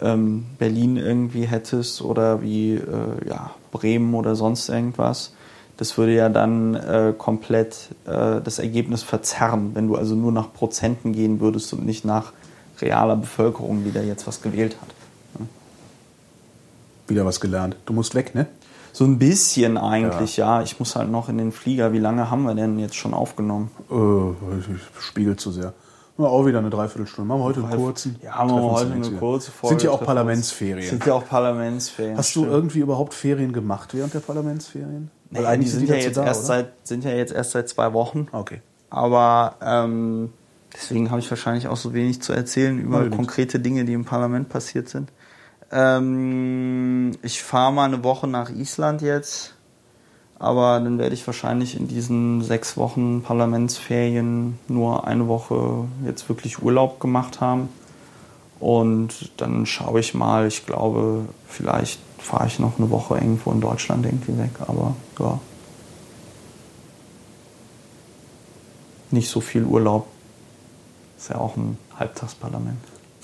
ähm, 0.00 0.46
Berlin 0.58 0.96
irgendwie 0.96 1.46
hättest 1.46 2.00
oder 2.00 2.40
wie 2.40 2.74
äh, 2.74 3.28
ja, 3.28 3.50
Bremen 3.70 4.14
oder 4.14 4.34
sonst 4.34 4.68
irgendwas, 4.68 5.34
das 5.78 5.96
würde 5.96 6.12
ja 6.12 6.28
dann 6.28 6.74
äh, 6.74 7.14
komplett 7.16 7.88
äh, 8.04 8.40
das 8.42 8.58
Ergebnis 8.58 9.02
verzerren, 9.02 9.70
wenn 9.74 9.88
du 9.88 9.96
also 9.96 10.14
nur 10.14 10.32
nach 10.32 10.52
Prozenten 10.52 11.12
gehen 11.12 11.40
würdest 11.40 11.72
und 11.72 11.86
nicht 11.86 12.04
nach 12.04 12.32
realer 12.80 13.16
Bevölkerung, 13.16 13.84
die 13.84 13.92
da 13.92 14.02
jetzt 14.02 14.26
was 14.26 14.42
gewählt 14.42 14.76
hat. 14.80 14.88
Wieder 17.06 17.24
was 17.24 17.40
gelernt. 17.40 17.76
Du 17.86 17.94
musst 17.94 18.14
weg, 18.14 18.34
ne? 18.34 18.46
So 18.92 19.04
ein 19.04 19.18
bisschen 19.18 19.78
eigentlich, 19.78 20.36
ja. 20.36 20.62
Ich 20.62 20.78
muss 20.78 20.96
halt 20.96 21.10
noch 21.10 21.28
in 21.28 21.38
den 21.38 21.52
Flieger. 21.52 21.92
Wie 21.92 21.98
lange 21.98 22.30
haben 22.30 22.42
wir 22.42 22.54
denn 22.54 22.78
jetzt 22.78 22.96
schon 22.96 23.14
aufgenommen? 23.14 23.70
Äh, 23.90 25.00
spiegelt 25.00 25.40
zu 25.40 25.52
sehr. 25.52 25.72
Ja, 26.18 26.24
auch 26.24 26.44
wieder 26.44 26.58
eine 26.58 26.70
Dreiviertelstunde. 26.70 27.28
Machen 27.28 27.40
wir 27.40 27.44
heute 27.44 27.60
einen 27.64 27.76
kurzen. 27.76 28.16
Ja, 28.20 28.44
machen 28.44 28.56
wir 28.56 28.70
heute 28.72 28.92
eine 28.92 29.10
kurze 29.12 29.52
Folge. 29.52 29.76
Sind 29.76 29.84
ja 29.84 29.90
auch. 29.92 30.04
Parlamentsferien. 30.04 30.90
Sind 30.90 31.06
ja 31.06 31.14
auch 31.14 31.24
Parlamentsferien. 31.24 32.18
Hast 32.18 32.34
du 32.34 32.40
stimmt. 32.40 32.52
irgendwie 32.52 32.80
überhaupt 32.80 33.14
Ferien 33.14 33.52
gemacht 33.52 33.94
während 33.94 34.12
der 34.14 34.20
Parlamentsferien? 34.20 35.10
Naja, 35.30 35.56
die 35.56 35.66
sind 35.66 35.88
ja, 35.88 35.94
dazu 35.94 36.06
jetzt 36.06 36.16
da, 36.16 36.24
erst 36.24 36.40
oder? 36.40 36.46
seit, 36.46 36.72
sind 36.84 37.04
ja 37.04 37.10
jetzt 37.10 37.32
erst 37.32 37.50
seit 37.52 37.68
zwei 37.68 37.92
Wochen. 37.92 38.28
Okay. 38.32 38.60
Aber 38.90 39.56
ähm, 39.62 40.32
deswegen 40.74 41.10
habe 41.10 41.20
ich 41.20 41.30
wahrscheinlich 41.30 41.68
auch 41.68 41.76
so 41.76 41.92
wenig 41.92 42.22
zu 42.22 42.32
erzählen 42.32 42.78
über 42.78 42.98
Allerdings. 42.98 43.16
konkrete 43.16 43.60
Dinge, 43.60 43.84
die 43.84 43.92
im 43.92 44.04
Parlament 44.04 44.48
passiert 44.48 44.88
sind. 44.88 45.10
Ähm, 45.70 47.12
ich 47.22 47.42
fahre 47.42 47.72
mal 47.72 47.84
eine 47.84 48.02
Woche 48.04 48.26
nach 48.26 48.50
Island 48.50 49.02
jetzt. 49.02 49.54
Aber 50.40 50.78
dann 50.78 50.98
werde 50.98 51.14
ich 51.14 51.26
wahrscheinlich 51.26 51.76
in 51.76 51.88
diesen 51.88 52.42
sechs 52.42 52.76
Wochen 52.76 53.22
Parlamentsferien 53.22 54.58
nur 54.68 55.04
eine 55.06 55.26
Woche 55.26 55.86
jetzt 56.06 56.28
wirklich 56.28 56.62
Urlaub 56.62 57.00
gemacht 57.00 57.40
haben. 57.40 57.68
Und 58.60 59.32
dann 59.36 59.66
schaue 59.66 59.98
ich 60.00 60.14
mal, 60.14 60.46
ich 60.46 60.64
glaube, 60.64 61.26
vielleicht 61.48 62.00
fahre 62.18 62.46
ich 62.46 62.58
noch 62.58 62.78
eine 62.78 62.90
Woche 62.90 63.14
irgendwo 63.14 63.50
in 63.52 63.60
Deutschland 63.60 64.04
irgendwie 64.04 64.36
weg. 64.38 64.50
Aber 64.60 64.94
ja. 65.18 65.40
Nicht 69.10 69.30
so 69.30 69.40
viel 69.40 69.64
Urlaub. 69.64 70.06
Ist 71.16 71.30
ja 71.30 71.38
auch 71.38 71.56
ein 71.56 71.78
Halbtagsparlament. 71.98 72.78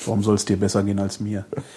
Warum 0.04 0.22
soll 0.22 0.34
es 0.34 0.44
dir 0.44 0.58
besser 0.58 0.82
gehen 0.82 0.98
als 0.98 1.20
mir? 1.20 1.44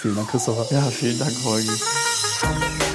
Vielen 0.00 0.16
Dank, 0.16 0.28
Christopher. 0.28 0.66
Ja, 0.74 0.82
vielen 0.82 1.18
Dank, 1.18 1.32
Holgi. 1.44 2.86